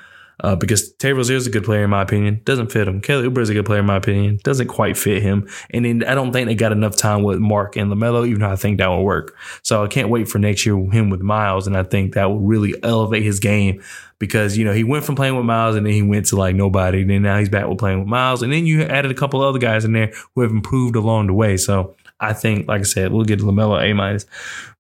uh, 0.40 0.55
because 0.55 0.92
Terry 0.94 1.14
Rozier 1.14 1.37
is 1.37 1.46
a 1.46 1.51
good 1.51 1.64
player 1.64 1.85
in 1.85 1.90
my 1.90 2.03
opinion. 2.03 2.40
Doesn't 2.44 2.70
fit 2.70 2.87
him. 2.87 3.01
Kelly 3.01 3.29
Oubre 3.29 3.42
is 3.42 3.51
a 3.51 3.55
good 3.55 3.66
player 3.66 3.81
in 3.81 3.87
my 3.87 3.96
opinion. 3.96 4.38
Doesn't 4.44 4.68
quite 4.68 4.96
fit 4.96 5.22
him. 5.22 5.48
And 5.70 5.85
then 5.85 6.05
I 6.05 6.14
don't 6.14 6.33
think 6.33 6.46
they 6.46 6.55
got 6.55 6.72
enough 6.72 6.96
time 6.96 7.22
with 7.22 7.38
Mark 7.38 7.77
and 7.77 7.90
Lamelo, 7.90 8.27
even 8.27 8.40
though 8.40 8.51
I 8.51 8.57
think 8.57 8.79
that 8.79 8.88
will 8.88 9.05
work. 9.05 9.37
So 9.62 9.85
I 9.85 9.88
can't 9.88 10.09
wait 10.09 10.29
for 10.29 10.38
next 10.38 10.64
year 10.64 10.79
him 10.90 11.11
with 11.11 11.20
Miles, 11.20 11.66
and 11.66 11.77
I 11.77 11.83
think 11.83 12.14
that 12.14 12.27
will 12.27 12.40
really 12.40 12.74
elevate 12.83 13.22
his 13.22 13.40
game 13.40 13.83
because 14.18 14.57
you 14.57 14.64
know 14.64 14.72
he 14.72 14.85
went 14.85 15.05
from 15.05 15.16
playing 15.16 15.37
with 15.37 15.44
Miles 15.44 15.77
and 15.77 15.87
then 15.87 15.92
he 15.92 16.03
went 16.03 16.27
to 16.27 16.37
like 16.37 16.55
nobody. 16.55 17.03
And 17.03 17.11
then 17.11 17.22
now 17.22 17.38
he's 17.38 17.48
back 17.48 17.66
with 17.66 17.79
playing 17.79 18.01
with 18.01 18.09
Miles, 18.09 18.42
and 18.42 18.53
then 18.53 18.66
you 18.66 18.83
added 18.83 19.11
a 19.11 19.14
couple 19.14 19.42
other 19.42 19.59
guys 19.59 19.85
in 19.85 19.92
there 19.92 20.12
who 20.35 20.42
have 20.42 20.51
improved 20.51 20.96
along 20.96 21.27
the 21.27 21.35
way. 21.35 21.57
So 21.57 21.96
I 22.20 22.33
think, 22.33 22.68
like 22.68 22.81
I 22.81 22.85
said, 22.85 23.12
we'll 23.12 23.24
get 23.24 23.40
Lamelo 23.40 23.83
A 23.83 23.92
minus. 23.92 24.27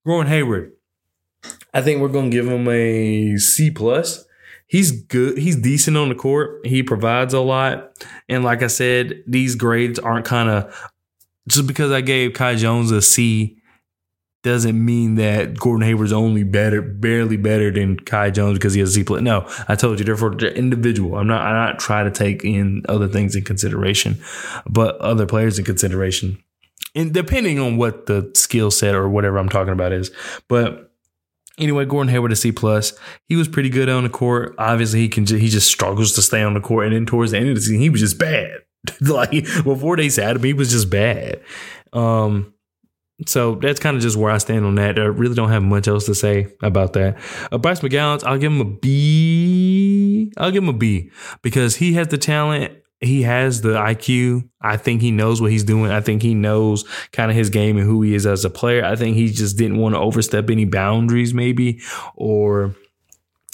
Gordon 0.06 0.30
Hayward, 0.30 0.72
I 1.74 1.82
think 1.82 2.00
we're 2.00 2.08
gonna 2.08 2.30
give 2.30 2.46
him 2.46 2.68
a 2.68 3.36
C 3.38 3.70
plus. 3.70 4.24
He's 4.68 4.90
good. 4.92 5.38
He's 5.38 5.56
decent 5.56 5.96
on 5.96 6.10
the 6.10 6.14
court. 6.14 6.64
He 6.66 6.82
provides 6.82 7.34
a 7.34 7.40
lot, 7.40 8.04
and 8.28 8.44
like 8.44 8.62
I 8.62 8.68
said, 8.68 9.22
these 9.26 9.54
grades 9.54 9.98
aren't 9.98 10.26
kind 10.26 10.48
of 10.48 10.90
just 11.48 11.66
because 11.66 11.90
I 11.90 12.02
gave 12.02 12.34
Kai 12.34 12.56
Jones 12.56 12.90
a 12.90 13.00
C 13.02 13.58
doesn't 14.42 14.82
mean 14.82 15.16
that 15.16 15.58
Gordon 15.58 15.86
Hayward's 15.86 16.12
only 16.12 16.44
better, 16.44 16.80
barely 16.80 17.36
better 17.36 17.72
than 17.72 17.98
Kai 17.98 18.30
Jones 18.30 18.58
because 18.58 18.72
he 18.72 18.80
has 18.80 18.90
a 18.90 18.92
C 18.92 19.04
plus. 19.04 19.20
No, 19.20 19.48
I 19.66 19.74
told 19.74 19.98
you, 19.98 20.04
therefore, 20.04 20.34
they're 20.34 20.50
individual. 20.50 21.18
I'm 21.18 21.26
not, 21.26 21.42
I'm 21.42 21.54
not 21.54 21.78
trying 21.78 22.04
to 22.04 22.16
take 22.16 22.44
in 22.44 22.84
other 22.88 23.08
things 23.08 23.34
in 23.34 23.44
consideration, 23.44 24.22
but 24.68 24.96
other 24.98 25.26
players 25.26 25.58
in 25.58 25.64
consideration. 25.64 26.42
And 26.94 27.12
depending 27.12 27.58
on 27.58 27.76
what 27.76 28.06
the 28.06 28.30
skill 28.34 28.70
set 28.70 28.94
or 28.94 29.08
whatever 29.08 29.38
I'm 29.38 29.48
talking 29.48 29.72
about 29.72 29.92
is. 29.92 30.10
But 30.46 30.87
anyway, 31.58 31.84
Gordon 31.84 32.10
Hayward 32.12 32.32
a 32.32 32.36
C 32.36 32.52
plus. 32.52 32.92
He 33.26 33.36
was 33.36 33.48
pretty 33.48 33.68
good 33.68 33.88
on 33.88 34.04
the 34.04 34.08
court. 34.08 34.54
Obviously, 34.58 35.00
he 35.00 35.08
can 35.08 35.26
he 35.26 35.48
just 35.48 35.68
struggles 35.68 36.12
to 36.14 36.22
stay 36.22 36.42
on 36.42 36.54
the 36.54 36.60
court. 36.60 36.86
And 36.86 36.94
then 36.94 37.06
towards 37.06 37.32
the 37.32 37.38
end 37.38 37.48
of 37.48 37.54
the 37.54 37.60
season, 37.60 37.80
he 37.80 37.90
was 37.90 38.00
just 38.00 38.18
bad. 38.18 38.58
like 39.00 39.30
before 39.64 39.96
they 39.96 40.08
sat 40.08 40.36
him, 40.36 40.42
he 40.42 40.52
was 40.52 40.70
just 40.70 40.90
bad. 40.90 41.40
Um, 41.92 42.54
so 43.26 43.56
that's 43.56 43.80
kind 43.80 43.96
of 43.96 44.02
just 44.02 44.16
where 44.16 44.30
I 44.30 44.38
stand 44.38 44.64
on 44.64 44.76
that. 44.76 44.98
I 44.98 45.04
really 45.04 45.34
don't 45.34 45.48
have 45.48 45.62
much 45.62 45.88
else 45.88 46.06
to 46.06 46.14
say 46.14 46.54
about 46.62 46.92
that. 46.92 47.18
Uh, 47.50 47.58
Bryce 47.58 47.80
McGowens, 47.80 48.22
I'll 48.22 48.38
give 48.38 48.52
him 48.52 48.60
a 48.60 48.64
B. 48.64 50.32
I'll 50.36 50.52
give 50.52 50.62
him 50.62 50.68
a 50.68 50.74
B 50.74 51.10
because 51.42 51.76
he 51.76 51.94
has 51.94 52.08
the 52.08 52.18
talent. 52.18 52.72
He 53.00 53.22
has 53.22 53.60
the 53.60 53.74
IQ. 53.74 54.48
I 54.60 54.76
think 54.76 55.00
he 55.00 55.10
knows 55.10 55.40
what 55.40 55.52
he's 55.52 55.64
doing. 55.64 55.90
I 55.90 56.00
think 56.00 56.20
he 56.20 56.34
knows 56.34 56.84
kind 57.12 57.30
of 57.30 57.36
his 57.36 57.48
game 57.48 57.76
and 57.76 57.86
who 57.86 58.02
he 58.02 58.14
is 58.14 58.26
as 58.26 58.44
a 58.44 58.50
player. 58.50 58.84
I 58.84 58.96
think 58.96 59.16
he 59.16 59.30
just 59.30 59.56
didn't 59.56 59.78
want 59.78 59.94
to 59.94 60.00
overstep 60.00 60.50
any 60.50 60.64
boundaries, 60.64 61.32
maybe, 61.32 61.80
or 62.16 62.74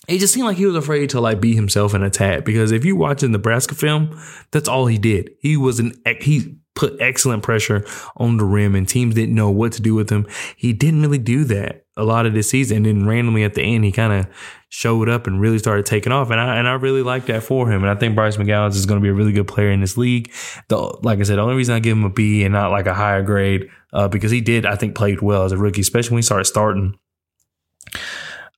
it 0.09 0.19
just 0.19 0.35
seemed 0.35 0.47
like 0.47 0.57
he 0.57 0.67
was 0.67 0.77
afraid 0.77 1.11
to 1.11 1.21
like 1.21 1.41
be 1.41 1.55
himself 1.55 1.95
and 1.95 2.05
attack. 2.05 2.45
Because 2.45 2.73
if 2.73 2.85
you 2.85 2.97
watch 2.97 3.21
the 3.21 3.29
Nebraska 3.29 3.75
film, 3.75 4.19
that's 4.51 4.69
all 4.69 4.87
he 4.87 4.99
did. 4.99 5.31
He 5.41 5.57
was 5.57 5.79
an 5.79 5.93
he 6.21 6.57
put 6.75 6.97
excellent 7.01 7.43
pressure 7.43 7.85
on 8.17 8.37
the 8.37 8.45
rim 8.45 8.75
and 8.75 8.89
teams 8.89 9.15
didn't 9.15 9.35
know 9.35 9.51
what 9.51 9.73
to 9.73 9.83
do 9.83 9.95
with 9.95 10.11
him. 10.11 10.27
He 10.57 10.73
didn't 10.73 11.03
really 11.03 11.19
do 11.19 11.45
that 11.45 11.85
a 11.97 12.05
lot 12.05 12.27
of 12.27 12.35
this 12.35 12.51
season. 12.51 12.79
And 12.79 12.87
then 12.87 13.07
randomly 13.07 13.45
at 13.45 13.55
the 13.55 13.63
end, 13.63 13.85
he 13.85 13.93
kind 13.93 14.13
of 14.13 14.27
showed 14.75 15.09
up 15.09 15.29
and 15.29 15.41
really 15.41 15.61
started 15.61 15.87
taking 15.87 16.11
off. 16.11 16.31
And 16.31 16.41
I 16.41 16.57
and 16.57 16.67
I 16.67 16.73
really 16.73 17.03
like 17.03 17.27
that 17.27 17.45
for 17.45 17.71
him. 17.71 17.85
And 17.85 17.91
I 17.91 17.95
think 17.95 18.17
Bryce 18.17 18.37
McGowens 18.37 18.75
is 18.75 18.87
going 18.87 19.01
to 19.01 19.03
be 19.03 19.09
a 19.09 19.15
really 19.15 19.31
good 19.31 19.47
player 19.47 19.71
in 19.71 19.81
this 19.81 19.97
league. 19.97 20.33
The, 20.67 20.77
like 21.03 21.21
I 21.21 21.23
said, 21.23 21.37
the 21.37 21.43
only 21.43 21.55
reason 21.55 21.77
I 21.77 21.79
give 21.79 21.97
him 21.97 22.03
a 22.03 22.11
B 22.11 22.43
and 22.43 22.53
not 22.53 22.73
like 22.73 22.89
a 22.89 22.95
higher 22.95 23.23
grade, 23.23 23.71
uh, 23.93 24.09
because 24.09 24.33
he 24.33 24.41
did, 24.41 24.67
I 24.67 24.75
think, 24.75 24.97
played 24.97 25.23
well 25.23 25.45
as 25.45 25.53
a 25.53 25.57
rookie, 25.57 25.83
especially 25.83 26.15
when 26.15 26.19
he 26.19 26.23
started 26.23 26.47
starting. 26.47 26.99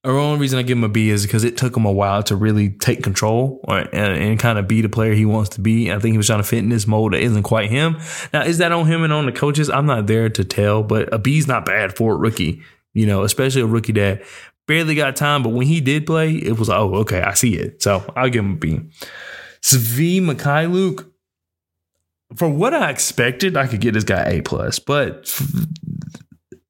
The 0.04 0.10
only 0.12 0.40
reason 0.40 0.58
I 0.58 0.62
give 0.62 0.78
him 0.78 0.84
a 0.84 0.88
B 0.88 1.10
is 1.10 1.24
because 1.26 1.44
it 1.44 1.58
took 1.58 1.76
him 1.76 1.84
a 1.84 1.92
while 1.92 2.22
to 2.22 2.36
really 2.36 2.70
take 2.70 3.02
control 3.02 3.60
or, 3.64 3.80
and, 3.80 3.92
and, 3.92 4.38
kind 4.38 4.58
of 4.58 4.66
be 4.66 4.80
the 4.80 4.88
player 4.88 5.12
he 5.12 5.26
wants 5.26 5.50
to 5.50 5.60
be. 5.60 5.92
I 5.92 5.98
think 5.98 6.12
he 6.12 6.16
was 6.16 6.28
trying 6.28 6.38
to 6.40 6.48
fit 6.48 6.60
in 6.60 6.70
this 6.70 6.86
mold 6.86 7.12
that 7.12 7.20
isn't 7.20 7.42
quite 7.42 7.68
him. 7.68 7.98
Now, 8.32 8.42
is 8.42 8.56
that 8.58 8.72
on 8.72 8.86
him 8.86 9.02
and 9.02 9.12
on 9.12 9.26
the 9.26 9.32
coaches? 9.32 9.68
I'm 9.68 9.84
not 9.84 10.06
there 10.06 10.30
to 10.30 10.44
tell, 10.44 10.82
but 10.82 11.12
a 11.12 11.18
B's 11.18 11.46
not 11.46 11.66
bad 11.66 11.94
for 11.94 12.14
a 12.14 12.16
rookie, 12.16 12.62
you 12.94 13.04
know, 13.04 13.24
especially 13.24 13.60
a 13.62 13.66
rookie 13.66 13.92
that 13.92 14.22
barely 14.66 14.94
got 14.94 15.16
time. 15.16 15.42
But 15.42 15.50
when 15.50 15.66
he 15.66 15.80
did 15.80 16.06
play, 16.06 16.32
it 16.32 16.58
was, 16.58 16.70
oh, 16.70 16.94
okay, 16.96 17.22
I 17.22 17.34
see 17.34 17.56
it. 17.56 17.82
So 17.82 18.04
I'll 18.16 18.30
give 18.30 18.44
him 18.44 18.52
a 18.52 18.56
B. 18.56 18.80
Svi 19.62 20.20
Mykhailiuk, 20.20 21.10
for 22.36 22.48
what 22.48 22.74
I 22.74 22.90
expected, 22.90 23.56
I 23.56 23.66
could 23.66 23.80
get 23.80 23.94
this 23.94 24.04
guy 24.04 24.24
A 24.24 24.42
plus, 24.42 24.78
but 24.78 25.40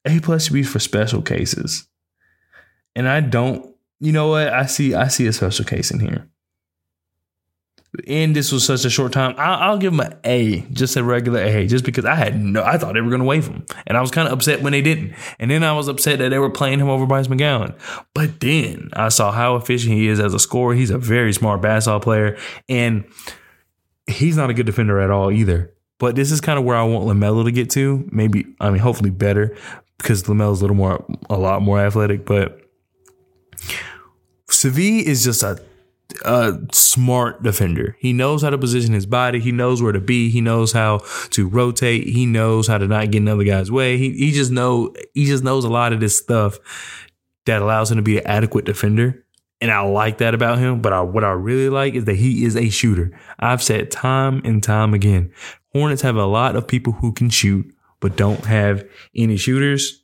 A 0.05 0.19
plus 0.19 0.45
should 0.45 0.53
be 0.53 0.63
for 0.63 0.79
special 0.79 1.21
cases. 1.21 1.87
And 2.95 3.07
I 3.07 3.19
don't, 3.21 3.75
you 3.99 4.11
know 4.11 4.29
what? 4.29 4.49
I 4.49 4.65
see, 4.65 4.93
I 4.93 5.07
see 5.07 5.27
a 5.27 5.33
special 5.33 5.65
case 5.65 5.91
in 5.91 5.99
here. 5.99 6.27
And 8.07 8.35
this 8.35 8.51
was 8.51 8.65
such 8.65 8.85
a 8.85 8.89
short 8.89 9.13
time. 9.13 9.33
I'll, 9.37 9.71
I'll 9.71 9.77
give 9.77 9.93
him 9.93 10.01
an 10.01 10.15
A, 10.23 10.61
just 10.71 10.95
a 10.97 11.03
regular 11.03 11.39
A, 11.39 11.67
just 11.67 11.85
because 11.85 12.05
I 12.05 12.15
had 12.15 12.39
no, 12.39 12.63
I 12.63 12.77
thought 12.77 12.93
they 12.93 13.01
were 13.01 13.09
going 13.09 13.21
to 13.21 13.25
waive 13.25 13.47
him, 13.47 13.65
and 13.87 13.97
I 13.97 14.01
was 14.01 14.11
kind 14.11 14.27
of 14.27 14.33
upset 14.33 14.61
when 14.61 14.71
they 14.71 14.81
didn't. 14.81 15.13
And 15.39 15.49
then 15.49 15.63
I 15.63 15.73
was 15.73 15.87
upset 15.87 16.19
that 16.19 16.29
they 16.29 16.37
were 16.37 16.49
playing 16.49 16.79
him 16.79 16.89
over 16.89 17.05
Bryce 17.05 17.27
McGowens. 17.27 17.75
But 18.13 18.39
then 18.39 18.89
I 18.93 19.09
saw 19.09 19.31
how 19.31 19.55
efficient 19.55 19.93
he 19.93 20.07
is 20.07 20.19
as 20.19 20.33
a 20.33 20.39
scorer. 20.39 20.75
He's 20.75 20.91
a 20.91 20.97
very 20.97 21.33
smart 21.33 21.61
basketball 21.61 22.01
player, 22.01 22.37
and 22.67 23.05
he's 24.05 24.37
not 24.37 24.49
a 24.49 24.53
good 24.53 24.65
defender 24.65 24.99
at 24.99 25.09
all 25.09 25.31
either. 25.31 25.73
But 25.97 26.15
this 26.15 26.31
is 26.31 26.41
kind 26.41 26.59
of 26.59 26.65
where 26.65 26.75
I 26.75 26.83
want 26.83 27.05
Lamelo 27.05 27.45
to 27.45 27.51
get 27.51 27.69
to. 27.71 28.07
Maybe 28.11 28.45
I 28.59 28.69
mean, 28.69 28.79
hopefully 28.79 29.09
better 29.09 29.55
because 29.97 30.23
Lamelo's 30.23 30.59
a 30.59 30.63
little 30.63 30.75
more, 30.75 31.03
a 31.29 31.37
lot 31.37 31.61
more 31.61 31.79
athletic, 31.79 32.25
but 32.25 32.61
Svi 34.49 35.01
is 35.01 35.23
just 35.23 35.43
a 35.43 35.59
a 36.25 36.57
smart 36.71 37.43
defender. 37.43 37.97
He 37.99 38.13
knows 38.13 38.41
how 38.41 38.49
to 38.49 38.57
position 38.57 38.93
his 38.93 39.05
body. 39.05 39.39
He 39.39 39.51
knows 39.51 39.81
where 39.81 39.91
to 39.91 39.99
be. 39.99 40.29
He 40.29 40.41
knows 40.41 40.71
how 40.71 40.99
to 41.31 41.47
rotate. 41.47 42.07
He 42.07 42.25
knows 42.25 42.67
how 42.67 42.77
to 42.77 42.87
not 42.87 43.11
get 43.11 43.21
in 43.21 43.27
other 43.27 43.43
guy's 43.43 43.71
way. 43.71 43.97
He 43.97 44.11
he 44.13 44.31
just 44.31 44.51
know 44.51 44.93
he 45.13 45.25
just 45.25 45.43
knows 45.43 45.65
a 45.65 45.69
lot 45.69 45.93
of 45.93 45.99
this 45.99 46.17
stuff 46.17 46.59
that 47.45 47.61
allows 47.61 47.91
him 47.91 47.97
to 47.97 48.03
be 48.03 48.17
an 48.17 48.27
adequate 48.27 48.65
defender. 48.65 49.23
And 49.59 49.71
I 49.71 49.81
like 49.81 50.19
that 50.19 50.33
about 50.33 50.59
him. 50.59 50.81
But 50.81 50.93
I, 50.93 51.01
what 51.01 51.23
I 51.23 51.31
really 51.31 51.69
like 51.69 51.95
is 51.95 52.05
that 52.05 52.15
he 52.15 52.45
is 52.45 52.55
a 52.55 52.69
shooter. 52.69 53.17
I've 53.39 53.63
said 53.63 53.89
time 53.89 54.41
and 54.45 54.61
time 54.61 54.93
again, 54.93 55.31
Hornets 55.73 56.03
have 56.03 56.15
a 56.15 56.25
lot 56.25 56.55
of 56.55 56.67
people 56.67 56.93
who 56.93 57.11
can 57.11 57.29
shoot, 57.29 57.73
but 57.99 58.15
don't 58.15 58.45
have 58.45 58.87
any 59.15 59.37
shooters 59.37 60.03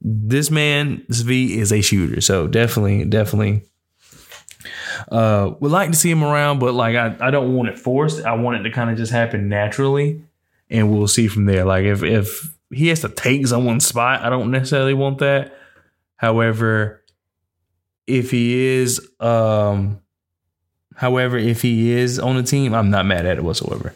this 0.00 0.50
man, 0.50 1.02
Svi, 1.10 1.56
is 1.56 1.72
a 1.72 1.80
shooter. 1.80 2.20
So 2.20 2.46
definitely, 2.46 3.04
definitely 3.04 3.62
uh 5.10 5.52
would 5.60 5.72
like 5.72 5.90
to 5.90 5.96
see 5.96 6.10
him 6.10 6.24
around, 6.24 6.58
but 6.58 6.74
like 6.74 6.96
I, 6.96 7.16
I 7.20 7.30
don't 7.30 7.54
want 7.54 7.68
it 7.68 7.78
forced. 7.78 8.24
I 8.24 8.34
want 8.34 8.58
it 8.58 8.62
to 8.64 8.70
kind 8.70 8.90
of 8.90 8.96
just 8.96 9.12
happen 9.12 9.48
naturally. 9.48 10.22
And 10.68 10.90
we'll 10.90 11.08
see 11.08 11.28
from 11.28 11.46
there. 11.46 11.64
Like 11.64 11.84
if 11.84 12.02
if 12.02 12.56
he 12.70 12.88
has 12.88 13.00
to 13.00 13.08
take 13.08 13.46
someone's 13.46 13.86
spot, 13.86 14.22
I 14.22 14.30
don't 14.30 14.50
necessarily 14.50 14.94
want 14.94 15.18
that. 15.18 15.56
However, 16.16 17.02
if 18.06 18.30
he 18.30 18.66
is 18.66 19.00
um 19.20 20.00
however, 20.94 21.36
if 21.36 21.62
he 21.62 21.92
is 21.92 22.18
on 22.18 22.36
the 22.36 22.42
team, 22.42 22.74
I'm 22.74 22.90
not 22.90 23.06
mad 23.06 23.26
at 23.26 23.38
it 23.38 23.44
whatsoever. 23.44 23.94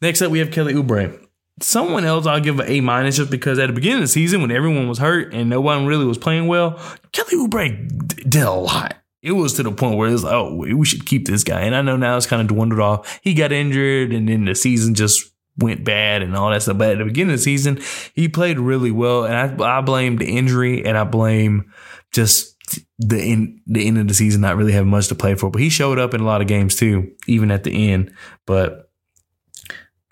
Next 0.00 0.22
up 0.22 0.30
we 0.30 0.38
have 0.38 0.50
Kelly 0.50 0.74
Oubre 0.74 1.18
someone 1.60 2.04
else 2.04 2.26
I'll 2.26 2.40
give 2.40 2.60
an 2.60 2.68
A 2.68 2.80
minus 2.80 3.16
just 3.16 3.30
because 3.30 3.58
at 3.58 3.66
the 3.66 3.72
beginning 3.72 3.98
of 3.98 4.04
the 4.04 4.08
season 4.08 4.40
when 4.40 4.50
everyone 4.50 4.88
was 4.88 4.98
hurt 4.98 5.32
and 5.32 5.50
no 5.50 5.60
one 5.60 5.86
really 5.86 6.04
was 6.04 6.18
playing 6.18 6.46
well, 6.46 6.80
Kelly 7.12 7.34
Oubre 7.34 8.28
did 8.28 8.42
a 8.42 8.50
lot. 8.50 8.96
It 9.22 9.32
was 9.32 9.54
to 9.54 9.62
the 9.62 9.70
point 9.70 9.96
where 9.96 10.12
it's 10.12 10.24
like, 10.24 10.32
oh, 10.32 10.54
we 10.54 10.84
should 10.84 11.06
keep 11.06 11.26
this 11.26 11.44
guy. 11.44 11.60
And 11.60 11.76
I 11.76 11.82
know 11.82 11.96
now 11.96 12.16
it's 12.16 12.26
kind 12.26 12.42
of 12.42 12.48
dwindled 12.48 12.80
off. 12.80 13.20
He 13.22 13.34
got 13.34 13.52
injured 13.52 14.12
and 14.12 14.28
then 14.28 14.46
the 14.46 14.54
season 14.56 14.94
just 14.94 15.32
went 15.56 15.84
bad 15.84 16.22
and 16.22 16.36
all 16.36 16.50
that 16.50 16.62
stuff. 16.62 16.78
But 16.78 16.92
at 16.92 16.98
the 16.98 17.04
beginning 17.04 17.34
of 17.34 17.38
the 17.38 17.42
season, 17.44 17.80
he 18.14 18.28
played 18.28 18.58
really 18.58 18.90
well. 18.90 19.24
And 19.24 19.62
I, 19.62 19.78
I 19.78 19.80
blame 19.80 20.16
the 20.16 20.26
injury 20.26 20.84
and 20.84 20.98
I 20.98 21.04
blame 21.04 21.72
just 22.10 22.56
the 22.98 23.20
end, 23.20 23.60
the 23.66 23.86
end 23.86 23.98
of 23.98 24.08
the 24.08 24.14
season 24.14 24.40
not 24.40 24.56
really 24.56 24.72
having 24.72 24.90
much 24.90 25.06
to 25.08 25.14
play 25.14 25.36
for. 25.36 25.50
But 25.50 25.60
he 25.60 25.68
showed 25.68 26.00
up 26.00 26.14
in 26.14 26.20
a 26.20 26.26
lot 26.26 26.40
of 26.40 26.48
games 26.48 26.74
too, 26.74 27.12
even 27.28 27.52
at 27.52 27.62
the 27.62 27.92
end. 27.92 28.12
But 28.44 28.90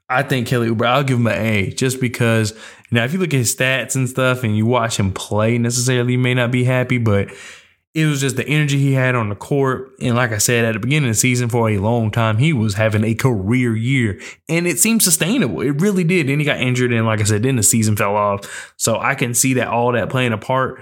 I 0.09 0.23
think 0.23 0.47
Kelly 0.47 0.69
Oubre, 0.69 0.87
I'll 0.87 1.05
give 1.05 1.19
him 1.19 1.27
an 1.27 1.39
A 1.39 1.71
just 1.71 2.01
because 2.01 2.57
now 2.91 3.05
if 3.05 3.13
you 3.13 3.19
look 3.19 3.35
at 3.35 3.39
his 3.39 3.55
stats 3.55 3.95
and 3.97 4.09
stuff 4.09 4.45
and 4.45 4.57
you 4.57 4.67
watch 4.67 4.99
him 4.99 5.13
play 5.13 5.57
necessarily, 5.59 6.13
you 6.13 6.19
may 6.19 6.35
not 6.35 6.51
be 6.51 6.65
happy, 6.65 6.99
but 6.99 7.31
it 7.93 8.07
was 8.07 8.21
just 8.21 8.37
the 8.37 8.47
energy 8.47 8.79
he 8.79 8.93
had 8.93 9.15
on 9.15 9.29
the 9.29 9.35
court. 9.35 9.93
And 10.01 10.15
like 10.15 10.31
I 10.31 10.39
said 10.39 10.65
at 10.65 10.75
the 10.75 10.79
beginning 10.79 11.09
of 11.09 11.17
the 11.17 11.19
season, 11.19 11.49
for 11.49 11.69
a 11.69 11.79
long 11.79 12.11
time, 12.11 12.39
he 12.39 12.53
was 12.53 12.75
having 12.75 13.05
a 13.05 13.15
career 13.15 13.75
year 13.75 14.21
and 14.49 14.67
it 14.67 14.79
seemed 14.79 15.03
sustainable. 15.03 15.61
It 15.61 15.81
really 15.81 16.05
did. 16.05 16.29
Then 16.29 16.39
he 16.39 16.45
got 16.45 16.61
injured. 16.61 16.93
And 16.93 17.07
like 17.07 17.21
I 17.21 17.25
said, 17.25 17.43
then 17.43 17.57
the 17.57 17.63
season 17.63 17.97
fell 17.97 18.15
off. 18.15 18.75
So 18.77 18.99
I 18.99 19.15
can 19.17 19.35
see 19.35 19.55
that 19.55 19.69
all 19.69 19.93
that 19.93 20.09
playing 20.09 20.33
a 20.33 20.39
part. 20.39 20.81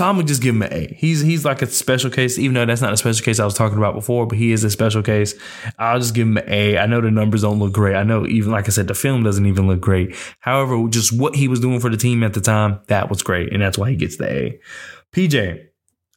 I'm 0.00 0.16
gonna 0.16 0.26
just 0.26 0.42
give 0.42 0.56
him 0.56 0.62
an 0.62 0.72
A. 0.72 0.94
He's 0.98 1.20
he's 1.20 1.44
like 1.44 1.62
a 1.62 1.66
special 1.66 2.10
case, 2.10 2.36
even 2.36 2.54
though 2.54 2.66
that's 2.66 2.80
not 2.80 2.92
a 2.92 2.96
special 2.96 3.24
case 3.24 3.38
I 3.38 3.44
was 3.44 3.54
talking 3.54 3.78
about 3.78 3.94
before, 3.94 4.26
but 4.26 4.36
he 4.36 4.50
is 4.50 4.64
a 4.64 4.70
special 4.70 5.02
case. 5.02 5.34
I'll 5.78 6.00
just 6.00 6.14
give 6.14 6.26
him 6.26 6.36
an 6.36 6.44
A. 6.48 6.78
I 6.78 6.86
know 6.86 7.00
the 7.00 7.12
numbers 7.12 7.42
don't 7.42 7.60
look 7.60 7.72
great. 7.72 7.94
I 7.94 8.02
know 8.02 8.26
even 8.26 8.50
like 8.50 8.66
I 8.66 8.70
said, 8.70 8.88
the 8.88 8.94
film 8.94 9.22
doesn't 9.22 9.46
even 9.46 9.68
look 9.68 9.80
great. 9.80 10.16
However, 10.40 10.88
just 10.88 11.16
what 11.16 11.36
he 11.36 11.46
was 11.46 11.60
doing 11.60 11.78
for 11.78 11.90
the 11.90 11.96
team 11.96 12.24
at 12.24 12.34
the 12.34 12.40
time, 12.40 12.80
that 12.88 13.08
was 13.08 13.22
great, 13.22 13.52
and 13.52 13.62
that's 13.62 13.78
why 13.78 13.90
he 13.90 13.96
gets 13.96 14.16
the 14.16 14.28
A. 14.28 14.60
PJ, 15.12 15.64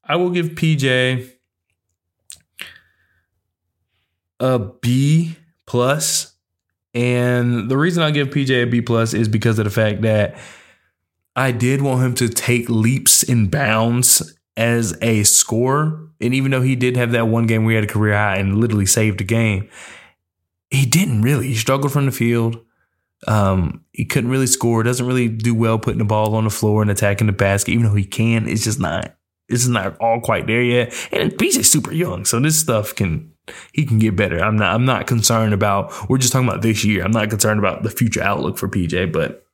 I 0.08 0.16
will 0.16 0.30
give 0.30 0.52
PJ 0.52 1.30
a 4.40 4.60
B 4.60 5.36
plus, 5.66 6.36
and 6.94 7.70
the 7.70 7.78
reason 7.78 8.04
I 8.04 8.12
give 8.12 8.30
PJ 8.30 8.64
a 8.64 8.66
B 8.66 8.82
plus 8.82 9.14
is 9.14 9.28
because 9.28 9.60
of 9.60 9.66
the 9.66 9.72
fact 9.72 10.02
that 10.04 10.38
I 11.36 11.52
did 11.52 11.82
want 11.82 12.04
him 12.04 12.16
to 12.16 12.30
take 12.30 12.70
leaps 12.70 13.22
and 13.22 13.52
bounds 13.52 14.34
as 14.56 14.98
a 15.02 15.24
scorer, 15.24 16.10
and 16.22 16.34
even 16.34 16.52
though 16.52 16.62
he 16.62 16.76
did 16.76 16.96
have 16.96 17.12
that 17.12 17.28
one 17.28 17.46
game 17.46 17.64
where 17.64 17.72
he 17.72 17.76
had 17.76 17.84
a 17.84 17.94
career 17.94 18.14
high 18.14 18.38
and 18.38 18.58
literally 18.58 18.86
saved 18.86 19.22
a 19.22 19.26
game, 19.26 19.70
he 20.72 20.86
didn't 20.86 21.22
really. 21.22 21.48
He 21.48 21.56
struggled 21.56 21.92
from 21.92 22.06
the 22.06 22.12
field. 22.12 22.64
Um, 23.28 23.84
he 23.92 24.06
couldn't 24.06 24.30
really 24.30 24.48
score. 24.48 24.84
Doesn't 24.84 25.06
really 25.06 25.28
do 25.28 25.54
well 25.54 25.80
putting 25.80 26.00
the 26.00 26.06
ball 26.06 26.36
on 26.36 26.44
the 26.44 26.50
floor 26.50 26.82
and 26.82 26.92
attacking 26.92 27.28
the 27.28 27.34
basket. 27.34 27.72
Even 27.72 27.86
though 27.86 27.96
he 27.96 28.06
can, 28.06 28.48
it's 28.48 28.64
just 28.64 28.80
not. 28.80 29.17
It's 29.50 29.68
not 29.68 29.98
all 30.00 30.20
quite 30.20 30.48
there 30.48 30.62
yet. 30.62 30.94
And 31.12 31.32
PJ's 31.32 31.70
super 31.72 31.94
young, 31.94 32.26
so 32.26 32.40
this 32.40 32.60
stuff 32.60 32.96
can 32.96 33.32
he 33.72 33.86
can 33.86 33.98
get 33.98 34.16
better. 34.16 34.40
I'm 34.40 34.58
not. 34.58 34.74
I'm 34.74 34.86
not 34.86 35.08
concerned 35.08 35.54
about. 35.54 36.10
We're 36.10 36.18
just 36.18 36.34
talking 36.34 36.48
about 36.48 36.62
this 36.62 36.84
year. 36.84 37.04
I'm 37.04 37.12
not 37.12 37.30
concerned 37.30 37.60
about 37.60 37.84
the 37.84 37.90
future 37.90 38.22
outlook 38.22 38.58
for 38.58 38.68
PJ, 38.68 39.12
but 39.12 39.46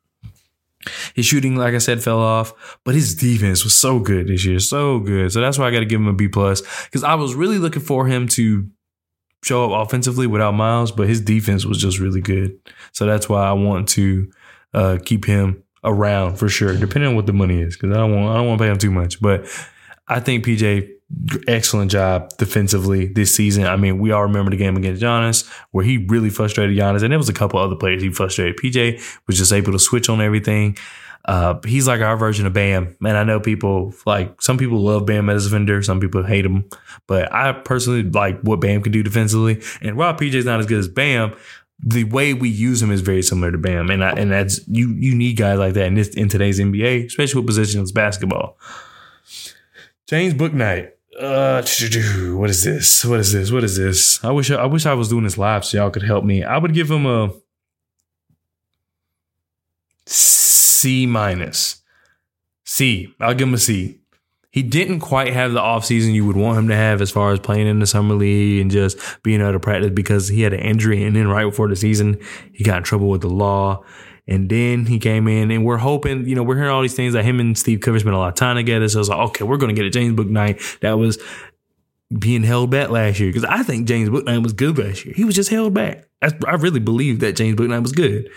his 1.13 1.25
shooting, 1.25 1.55
like 1.55 1.73
I 1.73 1.77
said, 1.77 2.03
fell 2.03 2.19
off, 2.19 2.77
but 2.83 2.95
his 2.95 3.15
defense 3.15 3.63
was 3.63 3.75
so 3.75 3.99
good 3.99 4.27
this 4.27 4.45
year, 4.45 4.59
so 4.59 4.99
good. 4.99 5.31
So 5.31 5.41
that's 5.41 5.57
why 5.57 5.67
I 5.67 5.71
got 5.71 5.79
to 5.79 5.85
give 5.85 6.01
him 6.01 6.07
a 6.07 6.13
B 6.13 6.27
plus 6.27 6.61
because 6.85 7.03
I 7.03 7.15
was 7.15 7.35
really 7.35 7.57
looking 7.57 7.81
for 7.81 8.07
him 8.07 8.27
to 8.29 8.69
show 9.43 9.71
up 9.71 9.87
offensively 9.87 10.27
without 10.27 10.53
Miles, 10.53 10.91
but 10.91 11.07
his 11.07 11.21
defense 11.21 11.65
was 11.65 11.77
just 11.77 11.99
really 11.99 12.21
good. 12.21 12.57
So 12.93 13.05
that's 13.05 13.27
why 13.27 13.43
I 13.43 13.53
want 13.53 13.89
to 13.89 14.31
uh, 14.73 14.97
keep 15.03 15.25
him 15.25 15.63
around 15.83 16.37
for 16.37 16.47
sure, 16.47 16.75
depending 16.75 17.09
on 17.09 17.15
what 17.15 17.25
the 17.25 17.33
money 17.33 17.61
is, 17.61 17.75
because 17.75 17.91
I 17.91 17.99
don't 17.99 18.15
want 18.15 18.33
I 18.33 18.37
don't 18.37 18.47
want 18.47 18.59
to 18.59 18.65
pay 18.65 18.71
him 18.71 18.77
too 18.77 18.91
much. 18.91 19.21
But 19.21 19.45
I 20.07 20.19
think 20.19 20.45
PJ 20.45 20.89
excellent 21.47 21.91
job 21.91 22.29
defensively 22.37 23.07
this 23.07 23.33
season. 23.33 23.65
I 23.65 23.75
mean, 23.75 23.99
we 23.99 24.11
all 24.11 24.23
remember 24.23 24.51
the 24.51 24.57
game 24.57 24.75
against 24.75 25.01
Giannis 25.01 25.49
where 25.71 25.85
he 25.85 25.97
really 25.97 26.29
frustrated 26.29 26.77
Giannis, 26.77 27.03
and 27.03 27.11
there 27.11 27.17
was 27.17 27.29
a 27.29 27.33
couple 27.33 27.59
other 27.59 27.75
players 27.75 28.01
he 28.01 28.09
frustrated. 28.09 28.57
PJ 28.57 29.19
was 29.27 29.37
just 29.37 29.53
able 29.53 29.71
to 29.71 29.79
switch 29.79 30.09
on 30.09 30.21
everything. 30.21 30.77
Uh, 31.25 31.57
he's 31.65 31.87
like 31.87 32.01
our 32.01 32.17
version 32.17 32.45
of 32.45 32.51
Bam. 32.51 32.97
Man, 32.99 33.15
I 33.15 33.23
know 33.23 33.39
people 33.39 33.93
like 34.05 34.41
some 34.41 34.57
people 34.57 34.79
love 34.79 35.05
Bam 35.05 35.29
as 35.29 35.45
a 35.45 35.49
defender, 35.49 35.81
some 35.81 35.99
people 35.99 36.23
hate 36.23 36.45
him, 36.45 36.69
but 37.07 37.31
I 37.31 37.53
personally 37.53 38.03
like 38.03 38.41
what 38.41 38.59
Bam 38.59 38.81
can 38.81 38.91
do 38.91 39.03
defensively. 39.03 39.61
And 39.81 39.95
while 39.95 40.13
PJ's 40.13 40.45
not 40.45 40.59
as 40.59 40.65
good 40.65 40.79
as 40.79 40.89
Bam, 40.89 41.33
the 41.79 42.03
way 42.05 42.33
we 42.33 42.49
use 42.49 42.81
him 42.81 42.91
is 42.91 43.01
very 43.01 43.21
similar 43.21 43.51
to 43.51 43.57
Bam, 43.57 43.89
and 43.89 44.03
I, 44.03 44.11
and 44.11 44.31
that's 44.31 44.65
you 44.67 44.89
you 44.93 45.15
need 45.15 45.37
guys 45.37 45.59
like 45.59 45.73
that 45.75 45.85
in 45.85 45.95
this 45.95 46.09
in 46.09 46.27
today's 46.27 46.59
NBA, 46.59 47.05
especially 47.05 47.39
with 47.39 47.47
positions 47.47 47.91
basketball. 47.91 48.57
James 50.07 50.33
Bouknight. 50.33 50.91
Uh, 51.17 51.61
what 52.35 52.49
is 52.49 52.63
this? 52.63 53.05
What 53.05 53.19
is 53.19 53.31
this? 53.31 53.51
What 53.51 53.63
is 53.63 53.77
this? 53.77 54.23
I 54.23 54.31
wish 54.31 54.49
I 54.49 54.65
wish 54.65 54.85
I 54.85 54.93
was 54.93 55.09
doing 55.09 55.23
this 55.23 55.37
live 55.37 55.63
so 55.63 55.77
y'all 55.77 55.91
could 55.91 56.03
help 56.03 56.25
me. 56.25 56.43
I 56.43 56.57
would 56.57 56.73
give 56.73 56.89
him 56.89 57.05
a 57.05 57.31
C 60.05 61.05
minus. 61.05 61.81
C. 62.65 63.13
I'll 63.19 63.35
give 63.35 63.47
him 63.47 63.53
a 63.53 63.59
C. 63.59 63.99
He 64.49 64.61
didn't 64.61 64.99
quite 64.99 65.33
have 65.33 65.53
the 65.53 65.59
offseason 65.59 66.13
you 66.13 66.25
would 66.25 66.35
want 66.35 66.59
him 66.59 66.67
to 66.67 66.75
have 66.75 67.01
as 67.01 67.09
far 67.09 67.31
as 67.31 67.39
playing 67.39 67.67
in 67.67 67.79
the 67.79 67.87
summer 67.87 68.13
league 68.13 68.61
and 68.61 68.69
just 68.69 68.99
being 69.23 69.41
out 69.41 69.55
of 69.55 69.61
practice 69.61 69.91
because 69.91 70.27
he 70.27 70.41
had 70.41 70.53
an 70.53 70.59
injury 70.59 71.03
and 71.03 71.15
then 71.15 71.27
right 71.27 71.45
before 71.45 71.67
the 71.67 71.75
season 71.75 72.19
he 72.51 72.63
got 72.63 72.77
in 72.77 72.83
trouble 72.83 73.07
with 73.07 73.21
the 73.21 73.29
law. 73.29 73.83
And 74.28 74.49
then 74.49 74.86
he 74.86 74.99
came 74.99 75.28
in 75.28 75.51
and 75.51 75.65
we're 75.65 75.78
hoping, 75.78 76.28
you 76.28 76.36
know, 76.36 76.43
we're 76.43 76.55
hearing 76.55 76.71
all 76.71 76.82
these 76.82 76.95
things 76.95 77.13
that 77.13 77.26
him 77.26 77.39
and 77.39 77.57
Steve 77.57 77.82
Kerr 77.82 77.99
spent 77.99 78.15
a 78.15 78.17
lot 78.17 78.30
of 78.30 78.36
time 78.36 78.55
together. 78.55 78.88
So 78.88 78.99
I 78.99 79.01
was 79.01 79.09
like, 79.09 79.19
okay, 79.30 79.43
we're 79.43 79.57
going 79.57 79.76
to 79.76 79.80
get 79.80 79.86
a 79.86 79.89
James 79.89 80.17
Bouknight 80.17 80.80
that 80.80 80.93
was 80.93 81.17
being 82.17 82.43
held 82.43 82.71
back 82.71 82.89
last 82.89 83.19
year. 83.19 83.34
Cause 83.34 83.43
I 83.43 83.63
think 83.63 83.88
James 83.88 84.09
Bouknight 84.09 84.43
was 84.43 84.53
good 84.53 84.78
last 84.78 85.03
year. 85.03 85.13
He 85.13 85.26
was 85.26 85.36
just 85.36 85.49
held 85.49 85.74
back. 85.74 86.07
I 86.21 86.53
really 86.55 86.80
believe 86.80 87.19
that 87.19 87.36
James 87.36 87.57
Bouknight 87.57 87.82
was 87.82 87.91
good. 87.91 88.30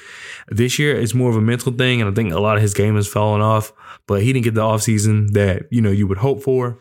This 0.49 0.79
year, 0.79 0.97
it's 0.97 1.15
more 1.15 1.31
of 1.31 1.37
a 1.37 1.41
mental 1.41 1.73
thing, 1.73 2.01
and 2.01 2.11
I 2.11 2.15
think 2.15 2.33
a 2.33 2.39
lot 2.39 2.57
of 2.57 2.63
his 2.63 2.75
game 2.75 2.97
has 2.97 3.09
fallen 3.09 3.41
off. 3.41 3.73
But 4.07 4.23
he 4.23 4.33
didn't 4.33 4.45
get 4.45 4.55
the 4.55 4.63
offseason 4.63 5.33
that 5.33 5.67
you 5.71 5.81
know 5.81 5.91
you 5.91 6.07
would 6.07 6.19
hope 6.19 6.43
for. 6.43 6.79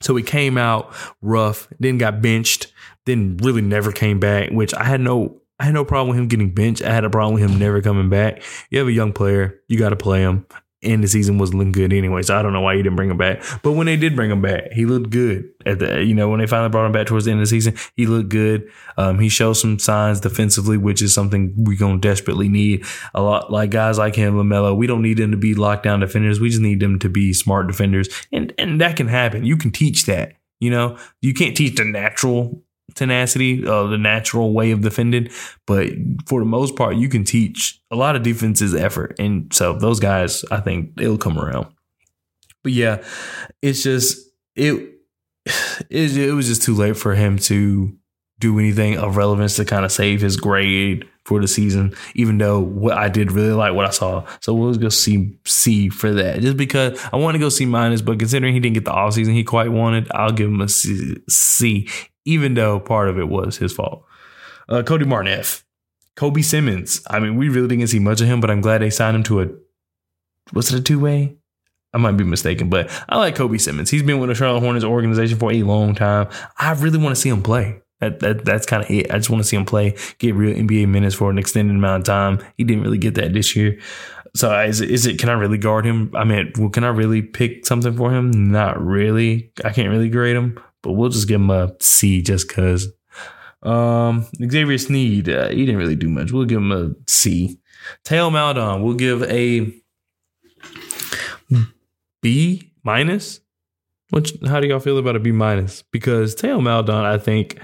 So 0.00 0.14
he 0.14 0.22
came 0.22 0.58
out 0.58 0.92
rough, 1.22 1.68
then 1.80 1.98
got 1.98 2.22
benched, 2.22 2.72
then 3.04 3.36
really 3.38 3.62
never 3.62 3.92
came 3.92 4.20
back. 4.20 4.50
Which 4.50 4.74
I 4.74 4.84
had 4.84 5.00
no, 5.00 5.40
I 5.58 5.64
had 5.64 5.74
no 5.74 5.84
problem 5.84 6.08
with 6.10 6.18
him 6.18 6.28
getting 6.28 6.54
benched. 6.54 6.82
I 6.82 6.92
had 6.92 7.04
a 7.04 7.10
problem 7.10 7.34
with 7.34 7.50
him 7.50 7.58
never 7.58 7.80
coming 7.80 8.10
back. 8.10 8.42
You 8.70 8.78
have 8.78 8.88
a 8.88 8.92
young 8.92 9.12
player, 9.12 9.60
you 9.68 9.78
got 9.78 9.90
to 9.90 9.96
play 9.96 10.20
him 10.20 10.46
and 10.82 11.02
the 11.02 11.08
season 11.08 11.38
wasn't 11.38 11.58
looking 11.58 11.72
good 11.72 11.92
anyway. 11.92 12.22
So 12.22 12.36
I 12.38 12.42
don't 12.42 12.52
know 12.52 12.60
why 12.60 12.74
you 12.74 12.82
didn't 12.82 12.96
bring 12.96 13.10
him 13.10 13.16
back. 13.16 13.42
But 13.62 13.72
when 13.72 13.86
they 13.86 13.96
did 13.96 14.14
bring 14.14 14.30
him 14.30 14.42
back, 14.42 14.72
he 14.72 14.84
looked 14.84 15.10
good. 15.10 15.50
At 15.64 15.78
the 15.78 16.02
you 16.02 16.14
know 16.14 16.28
when 16.28 16.40
they 16.40 16.46
finally 16.46 16.68
brought 16.68 16.86
him 16.86 16.92
back 16.92 17.06
towards 17.06 17.24
the 17.24 17.32
end 17.32 17.40
of 17.40 17.42
the 17.42 17.50
season, 17.50 17.76
he 17.94 18.06
looked 18.06 18.28
good. 18.28 18.70
Um, 18.96 19.18
he 19.18 19.28
showed 19.28 19.54
some 19.54 19.78
signs 19.78 20.20
defensively, 20.20 20.76
which 20.76 21.02
is 21.02 21.12
something 21.12 21.54
we're 21.56 21.78
gonna 21.78 21.98
desperately 21.98 22.48
need. 22.48 22.84
A 23.14 23.22
lot 23.22 23.50
like 23.50 23.70
guys 23.70 23.98
like 23.98 24.14
him, 24.14 24.34
Lamelo. 24.34 24.76
We 24.76 24.86
don't 24.86 25.02
need 25.02 25.16
them 25.16 25.32
to 25.32 25.36
be 25.36 25.54
lockdown 25.54 26.00
defenders. 26.00 26.40
We 26.40 26.50
just 26.50 26.62
need 26.62 26.80
them 26.80 26.98
to 27.00 27.08
be 27.08 27.32
smart 27.32 27.66
defenders, 27.66 28.08
and 28.32 28.52
and 28.58 28.80
that 28.80 28.96
can 28.96 29.08
happen. 29.08 29.44
You 29.44 29.56
can 29.56 29.72
teach 29.72 30.06
that. 30.06 30.34
You 30.60 30.70
know, 30.70 30.96
you 31.20 31.34
can't 31.34 31.56
teach 31.56 31.76
the 31.76 31.84
natural 31.84 32.62
tenacity, 32.94 33.66
uh, 33.66 33.86
the 33.86 33.98
natural 33.98 34.52
way 34.52 34.70
of 34.70 34.80
defending. 34.80 35.28
But 35.66 35.90
for 36.26 36.40
the 36.40 36.46
most 36.46 36.76
part, 36.76 36.96
you 36.96 37.08
can 37.08 37.24
teach 37.24 37.80
a 37.90 37.96
lot 37.96 38.16
of 38.16 38.22
defenses 38.22 38.74
effort. 38.74 39.16
And 39.18 39.52
so 39.52 39.74
those 39.74 40.00
guys, 40.00 40.44
I 40.50 40.60
think 40.60 40.92
it'll 40.98 41.18
come 41.18 41.38
around. 41.38 41.66
But 42.62 42.72
yeah, 42.72 43.04
it's 43.62 43.82
just, 43.82 44.30
it, 44.54 44.94
it, 45.90 46.16
it 46.16 46.32
was 46.32 46.46
just 46.46 46.62
too 46.62 46.74
late 46.74 46.96
for 46.96 47.14
him 47.14 47.38
to 47.40 47.96
do 48.38 48.58
anything 48.58 48.98
of 48.98 49.16
relevance 49.16 49.56
to 49.56 49.64
kind 49.64 49.84
of 49.84 49.90
save 49.90 50.20
his 50.20 50.36
grade 50.36 51.06
for 51.24 51.40
the 51.40 51.48
season, 51.48 51.94
even 52.14 52.38
though 52.38 52.60
what 52.60 52.96
I 52.96 53.08
did 53.08 53.32
really 53.32 53.52
like 53.52 53.74
what 53.74 53.86
I 53.86 53.90
saw. 53.90 54.26
So 54.40 54.54
we'll 54.54 54.74
go 54.74 54.90
see 54.90 55.36
C 55.44 55.88
for 55.88 56.12
that. 56.12 56.40
Just 56.40 56.56
because 56.56 57.02
I 57.12 57.16
want 57.16 57.34
to 57.34 57.38
go 57.38 57.48
C 57.48 57.64
minus, 57.64 58.02
but 58.02 58.18
considering 58.18 58.54
he 58.54 58.60
didn't 58.60 58.74
get 58.74 58.84
the 58.84 58.92
offseason 58.92 59.32
he 59.32 59.42
quite 59.42 59.72
wanted, 59.72 60.08
I'll 60.12 60.32
give 60.32 60.48
him 60.48 60.60
a 60.60 60.68
C, 60.68 61.16
C 61.28 61.88
even 62.26 62.54
though 62.54 62.78
part 62.78 63.08
of 63.08 63.18
it 63.18 63.28
was 63.28 63.56
his 63.56 63.72
fault. 63.72 64.04
Uh, 64.68 64.82
Cody 64.82 65.06
Martin 65.06 65.32
F. 65.32 65.64
Kobe 66.16 66.42
Simmons. 66.42 67.02
I 67.08 67.20
mean, 67.20 67.36
we 67.36 67.48
really 67.48 67.68
didn't 67.68 67.88
see 67.88 67.98
much 67.98 68.20
of 68.20 68.26
him, 68.26 68.40
but 68.40 68.50
I'm 68.50 68.60
glad 68.60 68.82
they 68.82 68.90
signed 68.90 69.16
him 69.16 69.22
to 69.24 69.42
a. 69.42 69.48
Was 70.52 70.72
it 70.72 70.80
a 70.80 70.82
two 70.82 70.98
way? 70.98 71.36
I 71.94 71.98
might 71.98 72.12
be 72.12 72.24
mistaken, 72.24 72.68
but 72.68 72.90
I 73.08 73.16
like 73.16 73.36
Kobe 73.36 73.58
Simmons. 73.58 73.90
He's 73.90 74.02
been 74.02 74.18
with 74.18 74.28
the 74.28 74.34
Charlotte 74.34 74.60
Hornets 74.60 74.84
organization 74.84 75.38
for 75.38 75.52
a 75.52 75.62
long 75.62 75.94
time. 75.94 76.28
I 76.58 76.72
really 76.72 76.98
want 76.98 77.14
to 77.14 77.20
see 77.20 77.28
him 77.28 77.42
play. 77.42 77.80
That, 78.00 78.20
that 78.20 78.44
that's 78.44 78.66
kind 78.66 78.84
of 78.84 78.90
it. 78.90 79.10
I 79.10 79.16
just 79.16 79.30
want 79.30 79.42
to 79.42 79.48
see 79.48 79.56
him 79.56 79.64
play, 79.64 79.96
get 80.18 80.34
real 80.34 80.54
NBA 80.54 80.88
minutes 80.88 81.14
for 81.14 81.30
an 81.30 81.38
extended 81.38 81.74
amount 81.74 82.02
of 82.02 82.06
time. 82.06 82.46
He 82.56 82.64
didn't 82.64 82.82
really 82.82 82.98
get 82.98 83.14
that 83.14 83.32
this 83.32 83.56
year. 83.56 83.78
So 84.34 84.58
is 84.60 84.82
it, 84.82 84.90
is 84.90 85.06
it 85.06 85.18
can 85.18 85.30
I 85.30 85.32
really 85.32 85.56
guard 85.56 85.86
him? 85.86 86.10
I 86.14 86.24
mean, 86.24 86.52
well, 86.58 86.68
can 86.68 86.84
I 86.84 86.88
really 86.88 87.22
pick 87.22 87.64
something 87.64 87.96
for 87.96 88.12
him? 88.12 88.30
Not 88.30 88.84
really. 88.84 89.50
I 89.64 89.70
can't 89.70 89.88
really 89.88 90.10
grade 90.10 90.36
him 90.36 90.60
but 90.86 90.92
we'll 90.92 91.08
just 91.08 91.26
give 91.26 91.40
him 91.40 91.50
a 91.50 91.74
C 91.80 92.22
just 92.22 92.46
because. 92.46 92.88
Um, 93.62 94.24
Xavier 94.40 94.78
Sneed, 94.78 95.28
uh, 95.28 95.48
he 95.48 95.66
didn't 95.66 95.78
really 95.78 95.96
do 95.96 96.08
much. 96.08 96.30
We'll 96.30 96.44
give 96.44 96.58
him 96.58 96.70
a 96.70 96.92
C. 97.08 97.58
Theo 98.04 98.30
Maledon, 98.30 98.82
we'll 98.82 98.94
give 98.94 99.24
a 99.24 99.72
B 102.22 102.72
minus. 102.84 103.40
Which, 104.10 104.34
how 104.46 104.60
do 104.60 104.68
y'all 104.68 104.78
feel 104.78 104.98
about 104.98 105.16
a 105.16 105.18
B 105.18 105.32
minus? 105.32 105.82
Because 105.82 106.34
Theo 106.34 106.60
Maledon, 106.60 107.04
I 107.04 107.18
think 107.18 107.58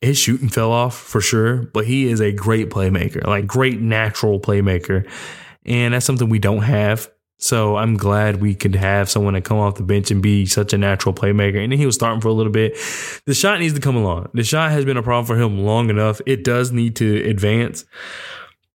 his 0.00 0.16
shooting 0.16 0.48
fell 0.48 0.72
off 0.72 0.96
for 0.96 1.20
sure, 1.20 1.64
but 1.74 1.86
he 1.86 2.08
is 2.08 2.20
a 2.20 2.32
great 2.32 2.70
playmaker, 2.70 3.26
like 3.26 3.46
great 3.46 3.78
natural 3.78 4.40
playmaker. 4.40 5.06
And 5.66 5.92
that's 5.92 6.06
something 6.06 6.30
we 6.30 6.38
don't 6.38 6.62
have 6.62 7.10
so 7.42 7.76
I'm 7.76 7.96
glad 7.96 8.40
we 8.40 8.54
could 8.54 8.76
have 8.76 9.10
someone 9.10 9.34
that 9.34 9.44
come 9.44 9.58
off 9.58 9.74
the 9.74 9.82
bench 9.82 10.12
and 10.12 10.22
be 10.22 10.46
such 10.46 10.72
a 10.72 10.78
natural 10.78 11.12
playmaker. 11.12 11.60
And 11.60 11.72
then 11.72 11.78
he 11.78 11.86
was 11.86 11.96
starting 11.96 12.20
for 12.20 12.28
a 12.28 12.32
little 12.32 12.52
bit. 12.52 12.78
The 13.26 13.34
shot 13.34 13.58
needs 13.58 13.74
to 13.74 13.80
come 13.80 13.96
along. 13.96 14.30
The 14.32 14.44
shot 14.44 14.70
has 14.70 14.84
been 14.84 14.96
a 14.96 15.02
problem 15.02 15.26
for 15.26 15.36
him 15.36 15.58
long 15.58 15.90
enough. 15.90 16.20
It 16.24 16.44
does 16.44 16.70
need 16.70 16.94
to 16.96 17.28
advance. 17.28 17.84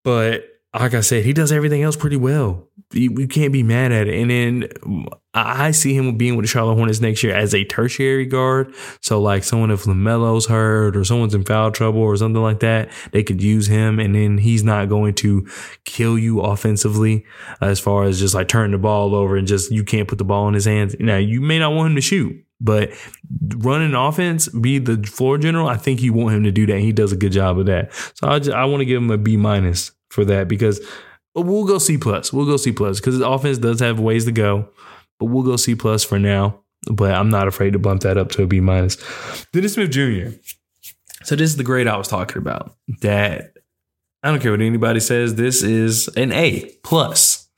But 0.03 0.54
like 0.75 0.95
I 0.95 1.01
said, 1.01 1.25
he 1.25 1.33
does 1.33 1.53
everything 1.53 1.83
else 1.83 1.97
pretty 1.97 2.17
well 2.17 2.69
we 2.95 3.27
can't 3.27 3.53
be 3.53 3.63
mad 3.63 3.93
at 3.93 4.07
it. 4.09 4.21
And 4.21 4.31
then 4.31 5.07
I 5.35 5.73
see 5.73 5.95
him 5.95 6.17
being 6.17 6.37
with 6.37 6.45
the 6.45 6.49
Charlotte 6.49 6.77
Hornets 6.77 7.01
next 7.01 7.23
year 7.23 7.35
as 7.35 7.55
a 7.55 7.65
tertiary 7.65 8.27
guard. 8.27 8.75
So 9.01 9.21
like 9.21 9.43
someone 9.43 9.71
if 9.71 9.85
Lamelo's 9.85 10.47
hurt 10.47 10.97
or 10.97 11.05
someone's 11.05 11.35
in 11.35 11.45
foul 11.45 11.73
trouble 11.73 12.01
or 12.01 12.17
something 12.17 12.43
like 12.43 12.61
that, 12.61 12.91
they 13.11 13.23
could 13.23 13.43
use 13.43 13.67
him. 13.67 13.99
And 13.99 14.15
then 14.15 14.39
he's 14.39 14.63
not 14.63 14.89
going 14.89 15.15
to 15.15 15.47
kill 15.85 16.19
you 16.19 16.41
offensively 16.41 17.25
as 17.61 17.81
far 17.81 18.05
as 18.05 18.21
just 18.21 18.35
like 18.35 18.49
turning 18.49 18.73
the 18.73 18.79
ball 18.79 19.15
over 19.15 19.37
and 19.37 19.47
just 19.47 19.73
you 19.73 19.83
can't 19.83 20.09
put 20.09 20.19
the 20.19 20.25
ball 20.25 20.47
in 20.49 20.55
his 20.55 20.67
hands. 20.67 20.95
Now 21.01 21.17
you 21.17 21.41
may 21.41 21.59
not 21.59 21.73
want 21.73 21.91
him 21.91 21.97
to 21.97 22.03
shoot. 22.03 22.41
But 22.61 22.93
running 23.57 23.95
offense, 23.95 24.49
be 24.49 24.79
the 24.79 25.03
floor 25.03 25.37
general, 25.37 25.69
I 25.69 25.77
think 25.77 26.01
you 26.01 26.13
want 26.13 26.37
him 26.37 26.45
to 26.45 26.53
do 26.53 26.67
that. 26.67 26.79
He 26.79 26.93
does 26.93 27.13
a 27.13 27.17
good 27.17 27.33
job 27.33 27.59
of 27.59 27.67
that. 27.67 27.93
So 28.15 28.29
I, 28.29 28.39
just, 28.39 28.53
I 28.53 28.65
want 28.65 28.81
to 28.81 28.87
give 28.87 29.03
him 29.03 29.11
a 29.11 29.19
B 29.19 29.37
minus 29.37 29.91
for 30.15 30.25
that 30.25 30.49
because 30.49 30.81
we'll 31.35 31.67
go 31.67 31.79
C 31.79 31.99
plus. 31.99 32.33
We'll 32.33 32.47
go 32.47 32.57
C 32.57 32.73
plus 32.73 33.01
because 33.01 33.15
his 33.15 33.23
offense 33.23 33.59
does 33.59 33.81
have 33.81 34.01
ways 34.01 34.25
to 34.25 34.33
go. 34.33 34.69
But 35.19 35.27
we'll 35.27 35.43
go 35.43 35.57
C 35.57 35.75
plus 35.75 36.05
for 36.05 36.19
now. 36.19 36.61
But 36.91 37.15
I'm 37.15 37.31
not 37.31 37.49
afraid 37.49 37.73
to 37.73 37.79
bump 37.79 38.03
that 38.03 38.17
up 38.17 38.31
to 38.33 38.43
a 38.43 38.47
B 38.47 38.61
minus. 38.61 38.97
Dennis 39.53 39.75
Smith 39.75 39.91
Jr. 39.91 40.37
So 41.25 41.35
this 41.37 41.51
is 41.51 41.57
the 41.57 41.65
grade 41.65 41.89
I 41.89 41.97
was 41.97 42.09
talking 42.09 42.39
about. 42.39 42.75
That 43.01 43.55
I 44.23 44.31
don't 44.31 44.41
care 44.41 44.53
what 44.53 44.61
anybody 44.61 45.01
says. 45.01 45.35
This 45.35 45.63
is 45.63 46.09
an 46.09 46.33
A 46.33 46.71
plus 46.83 47.49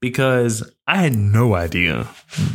because 0.00 0.70
I 0.88 0.96
had 0.96 1.14
no 1.14 1.54
idea 1.54 2.04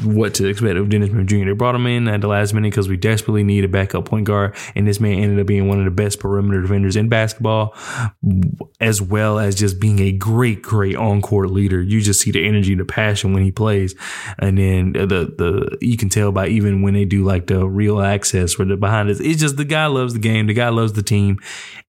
what 0.03 0.33
to 0.35 0.47
expect 0.47 0.75
of 0.75 0.89
Dennis 0.89 1.11
Smith 1.11 1.27
Jr. 1.27 1.45
They 1.45 1.51
brought 1.51 1.75
him 1.75 1.85
in 1.85 2.07
at 2.07 2.21
the 2.21 2.27
last 2.27 2.51
minute 2.51 2.71
because 2.71 2.89
we 2.89 2.97
desperately 2.97 3.43
need 3.43 3.63
a 3.63 3.67
backup 3.67 4.05
point 4.05 4.25
guard, 4.25 4.55
and 4.75 4.87
this 4.87 4.99
man 4.99 5.19
ended 5.19 5.39
up 5.39 5.45
being 5.45 5.67
one 5.67 5.77
of 5.77 5.85
the 5.85 5.91
best 5.91 6.19
perimeter 6.19 6.59
defenders 6.59 6.95
in 6.95 7.09
basketball, 7.09 7.75
as 8.79 9.03
well 9.03 9.37
as 9.37 9.53
just 9.53 9.79
being 9.79 9.99
a 9.99 10.11
great, 10.11 10.63
great 10.63 10.95
on-court 10.95 11.51
leader. 11.51 11.79
You 11.79 12.01
just 12.01 12.21
see 12.21 12.31
the 12.31 12.43
energy, 12.43 12.73
the 12.73 12.85
passion 12.85 13.33
when 13.33 13.43
he 13.43 13.51
plays, 13.51 13.93
and 14.39 14.57
then 14.57 14.93
the 14.93 15.05
the 15.37 15.77
you 15.79 15.95
can 15.95 16.09
tell 16.09 16.31
by 16.31 16.47
even 16.47 16.81
when 16.81 16.95
they 16.95 17.05
do 17.05 17.23
like 17.23 17.45
the 17.45 17.67
real 17.67 18.01
access 18.01 18.57
where 18.57 18.65
the 18.65 18.77
behind 18.77 19.11
it, 19.11 19.21
it's 19.21 19.39
just 19.39 19.57
the 19.57 19.65
guy 19.65 19.85
loves 19.85 20.13
the 20.13 20.19
game, 20.19 20.47
the 20.47 20.53
guy 20.53 20.69
loves 20.69 20.93
the 20.93 21.03
team, 21.03 21.37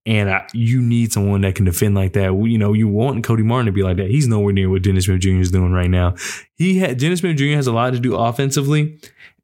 and 0.06 0.30
I, 0.30 0.46
you 0.52 0.82
need 0.82 1.12
someone 1.12 1.40
that 1.42 1.54
can 1.54 1.64
defend 1.64 1.94
like 1.94 2.12
that. 2.12 2.26
You 2.26 2.58
know, 2.58 2.74
you 2.74 2.88
want 2.88 3.24
Cody 3.24 3.42
Martin 3.42 3.66
to 3.66 3.72
be 3.72 3.82
like 3.82 3.96
that. 3.96 4.10
He's 4.10 4.28
nowhere 4.28 4.52
near 4.52 4.68
what 4.68 4.82
Dennis 4.82 5.06
Smith 5.06 5.20
Jr. 5.20 5.40
is 5.40 5.50
doing 5.50 5.72
right 5.72 5.88
now. 5.88 6.14
He 6.54 6.78
had 6.78 6.98
Dennis 6.98 7.20
Smith 7.20 7.36
Jr. 7.36 7.56
has 7.56 7.66
a 7.66 7.72
lot 7.72 7.92
to 7.92 8.00
do 8.00 8.14
offensively, 8.16 8.98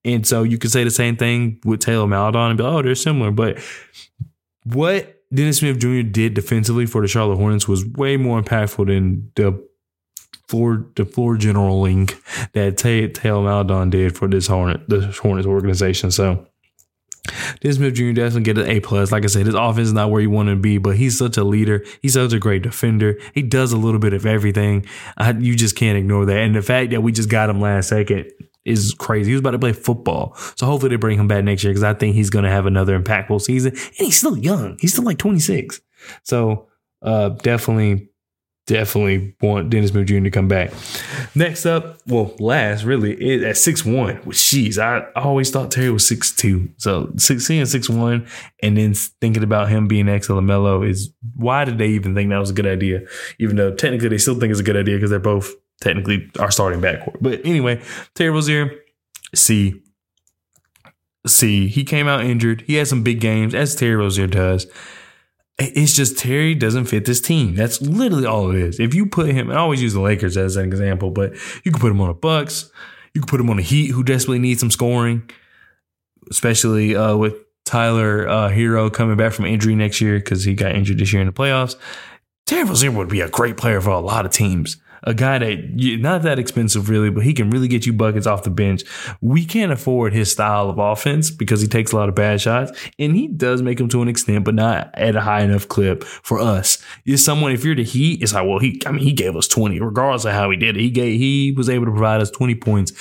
and 0.05 0.27
so 0.27 0.43
you 0.43 0.59
could 0.59 0.71
say 0.71 0.85
the 0.85 0.91
same 0.91 1.17
thing 1.17 1.61
with 1.65 1.85
Theo 1.85 2.07
Maledon 2.07 2.51
and 2.51 2.59
be, 2.59 2.65
oh, 2.65 2.83
they're 2.83 2.95
similar. 2.95 3.31
But 3.31 3.59
what 4.65 5.23
Dennis 5.33 5.59
Smith 5.59 5.79
Jr. 5.79 6.03
did 6.03 6.35
defensively 6.35 6.87
for 6.87 7.03
the 7.03 7.09
Charlotte 7.09 7.37
Hornets 7.37 7.69
was 7.69 7.85
way 7.85 8.17
more 8.17 8.41
impactful 8.43 8.87
than 8.87 9.31
the 9.37 9.63
floor 10.49 10.87
the 10.97 11.05
floor 11.05 11.37
generaling 11.37 12.13
that 12.53 12.81
Theo 12.81 13.43
Maledon 13.43 13.91
did 13.91 14.17
for 14.17 14.27
this 14.27 14.49
Hornet 14.49 14.89
the 14.89 15.01
Hornets 15.23 15.47
organization. 15.47 16.11
So 16.11 16.47
Dennis 17.61 17.77
Smith 17.77 17.95
Jr. 17.95 18.13
definitely 18.13 18.43
get 18.43 18.59
an 18.59 18.69
A 18.69 18.81
plus. 18.81 19.13
Like 19.13 19.25
I 19.25 19.29
said, 19.29 19.47
his 19.47 19.55
offense 19.55 19.89
is 19.89 19.93
not 19.93 20.11
where 20.11 20.21
you 20.21 20.31
want 20.31 20.49
to 20.49 20.57
be, 20.57 20.79
but 20.79 20.97
he's 20.97 21.19
such 21.19 21.37
a 21.37 21.45
leader. 21.45 21.85
He's 22.03 22.15
such 22.15 22.33
a 22.33 22.39
great 22.39 22.63
defender. 22.63 23.19
He 23.35 23.43
does 23.43 23.73
a 23.73 23.77
little 23.77 24.01
bit 24.01 24.13
of 24.13 24.27
everything. 24.27 24.87
I, 25.17 25.33
you 25.33 25.55
just 25.57 25.77
can't 25.77 25.99
ignore 25.99 26.27
that. 26.27 26.39
And 26.39 26.55
the 26.55 26.63
fact 26.63 26.91
that 26.91 27.03
we 27.03 27.13
just 27.13 27.29
got 27.29 27.51
him 27.51 27.61
last 27.61 27.89
second 27.89 28.31
is 28.65 28.95
crazy. 28.95 29.31
He 29.31 29.35
was 29.35 29.41
about 29.41 29.53
to 29.53 29.59
play 29.59 29.73
football. 29.73 30.35
So 30.57 30.67
hopefully 30.67 30.91
they 30.91 30.97
bring 30.97 31.19
him 31.19 31.29
back 31.29 31.45
next 31.45 31.65
year 31.65 31.73
because 31.73 31.85
I 31.85 31.95
think 31.95 32.15
he's 32.15 32.31
going 32.31 32.45
to 32.45 32.51
have 32.51 32.67
another 32.67 32.99
impactful 32.99 33.41
season. 33.41 33.73
And 33.73 34.07
he's 34.07 34.19
still 34.19 34.37
young. 34.37 34.77
He's 34.81 34.93
still 34.93 35.05
like 35.05 35.19
26. 35.19 35.81
So 36.25 36.69
uh, 37.03 37.31
definitely 37.31 38.09
definitely 38.71 39.35
want 39.41 39.69
Dennis 39.69 39.91
Smith 39.91 40.07
Jr. 40.07 40.21
to 40.21 40.31
come 40.31 40.47
back. 40.47 40.73
Next 41.35 41.67
up, 41.67 41.99
well, 42.07 42.35
last 42.39 42.85
really 42.85 43.45
at 43.45 43.57
six 43.57 43.85
one. 43.85 44.17
Which 44.19 44.37
jeez, 44.37 44.79
I 44.79 45.11
always 45.21 45.51
thought 45.51 45.71
Terry 45.71 45.91
was 45.91 46.07
six 46.07 46.35
two. 46.35 46.71
So 46.77 47.13
six 47.17 47.51
and 47.51 47.69
six 47.69 47.91
one, 47.91 48.29
and 48.63 48.77
then 48.77 48.95
thinking 48.95 49.43
about 49.43 49.69
him 49.69 49.89
being 49.89 50.07
to 50.07 50.13
Lamelo 50.13 50.89
is 50.89 51.13
why 51.35 51.65
did 51.65 51.79
they 51.79 51.89
even 51.89 52.15
think 52.15 52.31
that 52.31 52.39
was 52.39 52.51
a 52.51 52.55
good 52.55 52.67
idea? 52.67 53.01
Even 53.39 53.57
though 53.57 53.75
technically 53.75 54.09
they 54.09 54.19
still 54.19 54.39
think 54.39 54.53
it's 54.53 54.61
a 54.61 54.65
good 54.65 54.77
idea 54.77 54.97
because 54.97 55.11
they're 55.11 55.19
both 55.19 55.53
technically 55.81 56.31
are 56.39 56.51
starting 56.51 56.81
backcourt. 56.81 57.17
But 57.21 57.41
anyway, 57.45 57.83
Terry 58.15 58.31
Rozier, 58.31 58.71
C. 59.35 59.83
C. 61.27 61.67
He 61.69 61.85
came 61.85 62.07
out 62.07 62.25
injured. 62.25 62.63
He 62.63 62.77
had 62.77 62.87
some 62.87 63.03
big 63.03 63.21
games, 63.21 63.55
as 63.55 63.75
Terry 63.75 63.97
Rozier 63.97 64.27
does. 64.27 64.67
It's 65.61 65.95
just 65.95 66.19
Terry 66.19 66.55
doesn't 66.55 66.87
fit 66.87 67.05
this 67.05 67.21
team. 67.21 67.55
That's 67.55 67.83
literally 67.83 68.27
all 68.27 68.51
it 68.51 68.57
is. 68.57 68.81
If 68.81 68.95
you 68.95 69.07
put 69.07 69.29
him, 69.29 69.51
I 69.51 69.57
always 69.57 69.83
use 69.83 69.93
the 69.93 70.01
Lakers 70.01 70.37
as 70.37 70.57
an 70.57 70.65
example, 70.65 71.11
but 71.11 71.35
you 71.65 71.71
can 71.71 71.81
put 71.81 71.91
him 71.91 72.01
on 72.01 72.09
the 72.09 72.15
Bucks. 72.15 72.71
You 73.15 73.21
can 73.21 73.29
put 73.29 73.41
him 73.41 73.51
on 73.51 73.57
the 73.57 73.63
Heat, 73.63 73.89
who 73.89 74.03
desperately 74.03 74.39
needs 74.39 74.61
some 74.61 74.71
scoring, 74.71 75.29
especially 76.31 76.97
uh, 76.97 77.17
with 77.17 77.35
Tyler 77.65 78.27
uh, 78.29 78.49
Herro 78.49 78.93
coming 78.93 79.17
back 79.17 79.33
from 79.33 79.45
injury 79.45 79.75
next 79.75 80.01
year 80.01 80.19
because 80.19 80.45
he 80.45 80.55
got 80.55 80.75
injured 80.75 80.99
this 80.99 81.13
year 81.13 81.21
in 81.21 81.27
the 81.27 81.33
playoffs. 81.33 81.77
Terry 82.47 82.65
Rozier 82.65 82.91
would 82.91 83.09
be 83.09 83.21
a 83.21 83.29
great 83.29 83.57
player 83.57 83.81
for 83.81 83.91
a 83.91 84.01
lot 84.01 84.25
of 84.25 84.33
teams 84.33 84.79
a 85.03 85.15
guy 85.15 85.39
that 85.39 85.59
not 86.01 86.23
that 86.23 86.39
expensive 86.39 86.89
really, 86.89 87.11
but 87.11 87.25
he 87.25 87.33
can 87.33 87.51
really 87.51 87.69
get 87.69 87.87
you 87.87 87.93
buckets 87.93 88.27
off 88.27 88.43
the 88.43 88.51
bench. 88.51 88.83
We 89.21 89.45
can't 89.45 89.73
afford 89.73 90.13
his 90.13 90.31
style 90.31 90.69
of 90.69 90.79
offense 90.79 91.31
because 91.31 91.61
he 91.61 91.69
takes 91.69 91.93
a 91.93 91.97
lot 91.97 92.09
of 92.09 92.15
bad 92.15 92.41
shots 92.41 92.73
and 92.99 93.15
he 93.15 93.29
does 93.29 93.63
make 93.63 93.79
them 93.79 93.89
to 93.91 94.03
an 94.03 94.09
extent, 94.09 94.45
but 94.45 94.55
not 94.55 94.91
at 94.95 95.17
a 95.17 95.21
high 95.21 95.43
enough 95.43 95.69
clip 95.69 96.05
for 96.05 96.41
us. 96.41 96.83
Is 97.05 97.25
someone, 97.25 97.53
if 97.53 97.65
you're 97.65 97.75
the 97.75 97.85
Heat, 97.85 98.23
it's 98.23 98.35
like, 98.35 98.47
well, 98.47 98.59
he, 98.59 98.81
I 98.87 98.93
mean, 98.93 99.03
he 99.03 99.13
gave 99.13 99.37
us 99.37 99.49
20, 99.49 99.81
regardless 99.81 100.25
of 100.25 100.33
how 100.33 100.51
he 100.51 100.57
did 100.57 100.77
it. 100.77 100.81
He 100.81 100.91
gave, 100.91 101.19
he 101.19 101.53
was 101.53 101.69
able 101.69 101.87
to 101.87 101.93
provide 101.93 102.21
us 102.21 102.31
20 102.31 102.55
points 102.57 102.93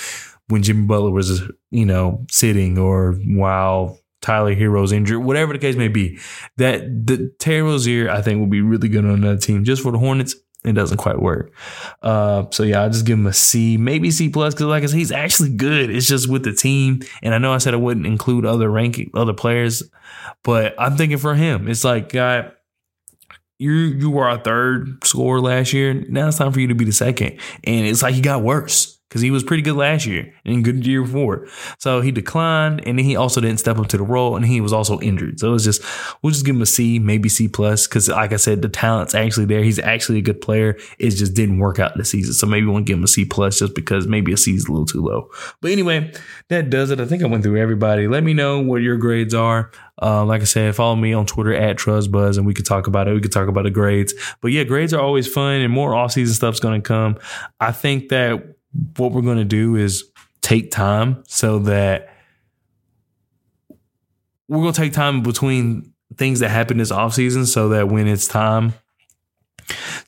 when 0.48 0.62
Jimmy 0.62 0.86
Butler 0.86 1.10
was, 1.10 1.42
you 1.70 1.86
know, 1.86 2.26
sitting 2.30 2.78
or 2.78 3.12
while 3.12 3.98
Tyler 4.20 4.54
Herro's 4.54 4.92
injured, 4.92 5.24
whatever 5.24 5.52
the 5.52 5.58
case 5.58 5.76
may 5.76 5.88
be. 5.88 6.18
That 6.56 7.06
the 7.06 7.32
Terry 7.38 7.62
Rozier, 7.62 8.10
I 8.10 8.22
think, 8.22 8.40
will 8.40 8.46
be 8.46 8.60
really 8.60 8.88
good 8.88 9.04
on 9.04 9.12
another 9.12 9.38
team. 9.38 9.64
Just 9.64 9.82
for 9.82 9.92
the 9.92 9.98
Hornets, 9.98 10.34
it 10.64 10.72
doesn't 10.72 10.98
quite 10.98 11.20
work. 11.20 11.52
Uh, 12.02 12.44
so 12.50 12.62
yeah, 12.62 12.82
I'll 12.82 12.90
just 12.90 13.06
give 13.06 13.18
him 13.18 13.26
a 13.26 13.32
C, 13.32 13.76
maybe 13.76 14.10
C 14.10 14.28
plus, 14.28 14.54
because 14.54 14.66
like 14.66 14.82
I 14.82 14.86
said, 14.86 14.98
he's 14.98 15.12
actually 15.12 15.50
good. 15.50 15.90
It's 15.90 16.06
just 16.06 16.28
with 16.28 16.44
the 16.44 16.52
team, 16.52 17.00
and 17.22 17.34
I 17.34 17.38
know 17.38 17.52
I 17.52 17.58
said 17.58 17.74
I 17.74 17.78
wouldn't 17.78 18.06
include 18.06 18.44
other 18.44 18.70
ranking 18.70 19.10
other 19.14 19.32
players, 19.32 19.82
but 20.44 20.74
I'm 20.78 20.96
thinking 20.96 21.18
for 21.18 21.34
him, 21.34 21.68
it's 21.68 21.84
like, 21.84 22.10
guy, 22.12 22.50
you 23.58 23.72
you 23.72 24.10
were 24.10 24.28
our 24.28 24.38
third 24.38 25.04
scorer 25.04 25.40
last 25.40 25.72
year. 25.72 25.94
Now 25.94 26.28
it's 26.28 26.38
time 26.38 26.52
for 26.52 26.60
you 26.60 26.68
to 26.68 26.74
be 26.74 26.84
the 26.84 26.92
second, 26.92 27.38
and 27.64 27.86
it's 27.86 28.02
like 28.02 28.14
he 28.14 28.20
got 28.20 28.42
worse 28.42 28.99
because 29.10 29.22
he 29.22 29.32
was 29.32 29.42
pretty 29.42 29.62
good 29.62 29.74
last 29.74 30.06
year 30.06 30.32
and 30.44 30.62
good 30.62 30.86
year 30.86 31.02
before. 31.02 31.48
So 31.78 32.00
he 32.00 32.12
declined, 32.12 32.86
and 32.86 32.96
then 32.96 33.04
he 33.04 33.16
also 33.16 33.40
didn't 33.40 33.58
step 33.58 33.76
up 33.76 33.88
to 33.88 33.96
the 33.96 34.04
role, 34.04 34.36
and 34.36 34.46
he 34.46 34.60
was 34.60 34.72
also 34.72 35.00
injured. 35.00 35.40
So 35.40 35.48
it 35.48 35.50
was 35.50 35.64
just 35.64 35.82
we'll 36.22 36.32
just 36.32 36.46
give 36.46 36.54
him 36.54 36.62
a 36.62 36.66
C, 36.66 37.00
maybe 37.00 37.28
C 37.28 37.48
plus, 37.48 37.88
because 37.88 38.08
like 38.08 38.32
I 38.32 38.36
said, 38.36 38.62
the 38.62 38.68
talent's 38.68 39.16
actually 39.16 39.46
there. 39.46 39.64
He's 39.64 39.80
actually 39.80 40.18
a 40.18 40.22
good 40.22 40.40
player. 40.40 40.78
It 41.00 41.10
just 41.10 41.34
didn't 41.34 41.58
work 41.58 41.80
out 41.80 41.96
this 41.96 42.10
season. 42.10 42.34
So 42.34 42.46
maybe 42.46 42.66
we'll 42.66 42.82
give 42.82 42.98
him 42.98 43.04
a 43.04 43.08
C 43.08 43.24
plus 43.24 43.58
just 43.58 43.74
because 43.74 44.06
maybe 44.06 44.32
a 44.32 44.36
C 44.36 44.54
is 44.54 44.66
a 44.66 44.70
little 44.70 44.86
too 44.86 45.02
low. 45.02 45.28
But 45.60 45.72
anyway, 45.72 46.12
that 46.48 46.70
does 46.70 46.92
it. 46.92 47.00
I 47.00 47.04
think 47.04 47.24
I 47.24 47.26
went 47.26 47.42
through 47.42 47.60
everybody. 47.60 48.06
Let 48.06 48.22
me 48.22 48.32
know 48.32 48.60
what 48.60 48.80
your 48.82 48.96
grades 48.96 49.34
are. 49.34 49.72
Uh, 50.00 50.24
like 50.24 50.40
I 50.40 50.44
said, 50.44 50.74
follow 50.76 50.96
me 50.96 51.12
on 51.12 51.26
Twitter 51.26 51.52
at 51.52 51.76
truzzbuzz 51.76 52.38
and 52.38 52.46
we 52.46 52.54
could 52.54 52.64
talk 52.64 52.86
about 52.86 53.08
it. 53.08 53.12
We 53.12 53.20
could 53.20 53.32
talk 53.32 53.48
about 53.48 53.64
the 53.64 53.70
grades. 53.70 54.14
But 54.40 54.52
yeah, 54.52 54.64
grades 54.64 54.94
are 54.94 55.00
always 55.00 55.26
fun 55.26 55.60
and 55.60 55.72
more 55.72 55.94
off 55.94 56.12
season 56.12 56.34
stuff's 56.34 56.60
going 56.60 56.80
to 56.80 56.86
come. 56.86 57.18
I 57.60 57.72
think 57.72 58.08
that 58.08 58.56
what 58.96 59.12
we're 59.12 59.22
going 59.22 59.38
to 59.38 59.44
do 59.44 59.76
is 59.76 60.04
take 60.40 60.70
time 60.70 61.22
so 61.26 61.58
that 61.60 62.08
we're 64.48 64.60
going 64.60 64.72
to 64.72 64.80
take 64.80 64.92
time 64.92 65.22
between 65.22 65.92
things 66.16 66.40
that 66.40 66.48
happen 66.48 66.78
this 66.78 66.90
off 66.90 67.14
season 67.14 67.46
so 67.46 67.68
that 67.70 67.88
when 67.88 68.08
it's 68.08 68.26
time 68.26 68.74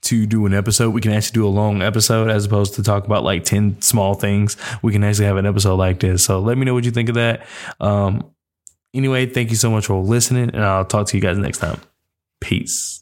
to 0.02 0.26
do 0.26 0.46
an 0.46 0.54
episode, 0.54 0.90
we 0.90 1.00
can 1.00 1.12
actually 1.12 1.34
do 1.34 1.46
a 1.46 1.48
long 1.48 1.80
episode 1.80 2.28
as 2.28 2.44
opposed 2.44 2.74
to 2.74 2.82
talk 2.82 3.04
about 3.06 3.22
like 3.22 3.44
10 3.44 3.80
small 3.80 4.14
things. 4.14 4.56
We 4.82 4.92
can 4.92 5.04
actually 5.04 5.26
have 5.26 5.36
an 5.36 5.46
episode 5.46 5.76
like 5.76 6.00
this. 6.00 6.24
So 6.24 6.40
let 6.40 6.58
me 6.58 6.64
know 6.64 6.74
what 6.74 6.84
you 6.84 6.90
think 6.90 7.08
of 7.08 7.14
that. 7.14 7.46
Um, 7.80 8.32
anyway, 8.92 9.26
thank 9.26 9.50
you 9.50 9.56
so 9.56 9.70
much 9.70 9.86
for 9.86 10.02
listening, 10.02 10.50
and 10.50 10.64
I'll 10.64 10.84
talk 10.84 11.06
to 11.08 11.16
you 11.16 11.22
guys 11.22 11.38
next 11.38 11.58
time. 11.58 11.80
Peace. 12.40 13.01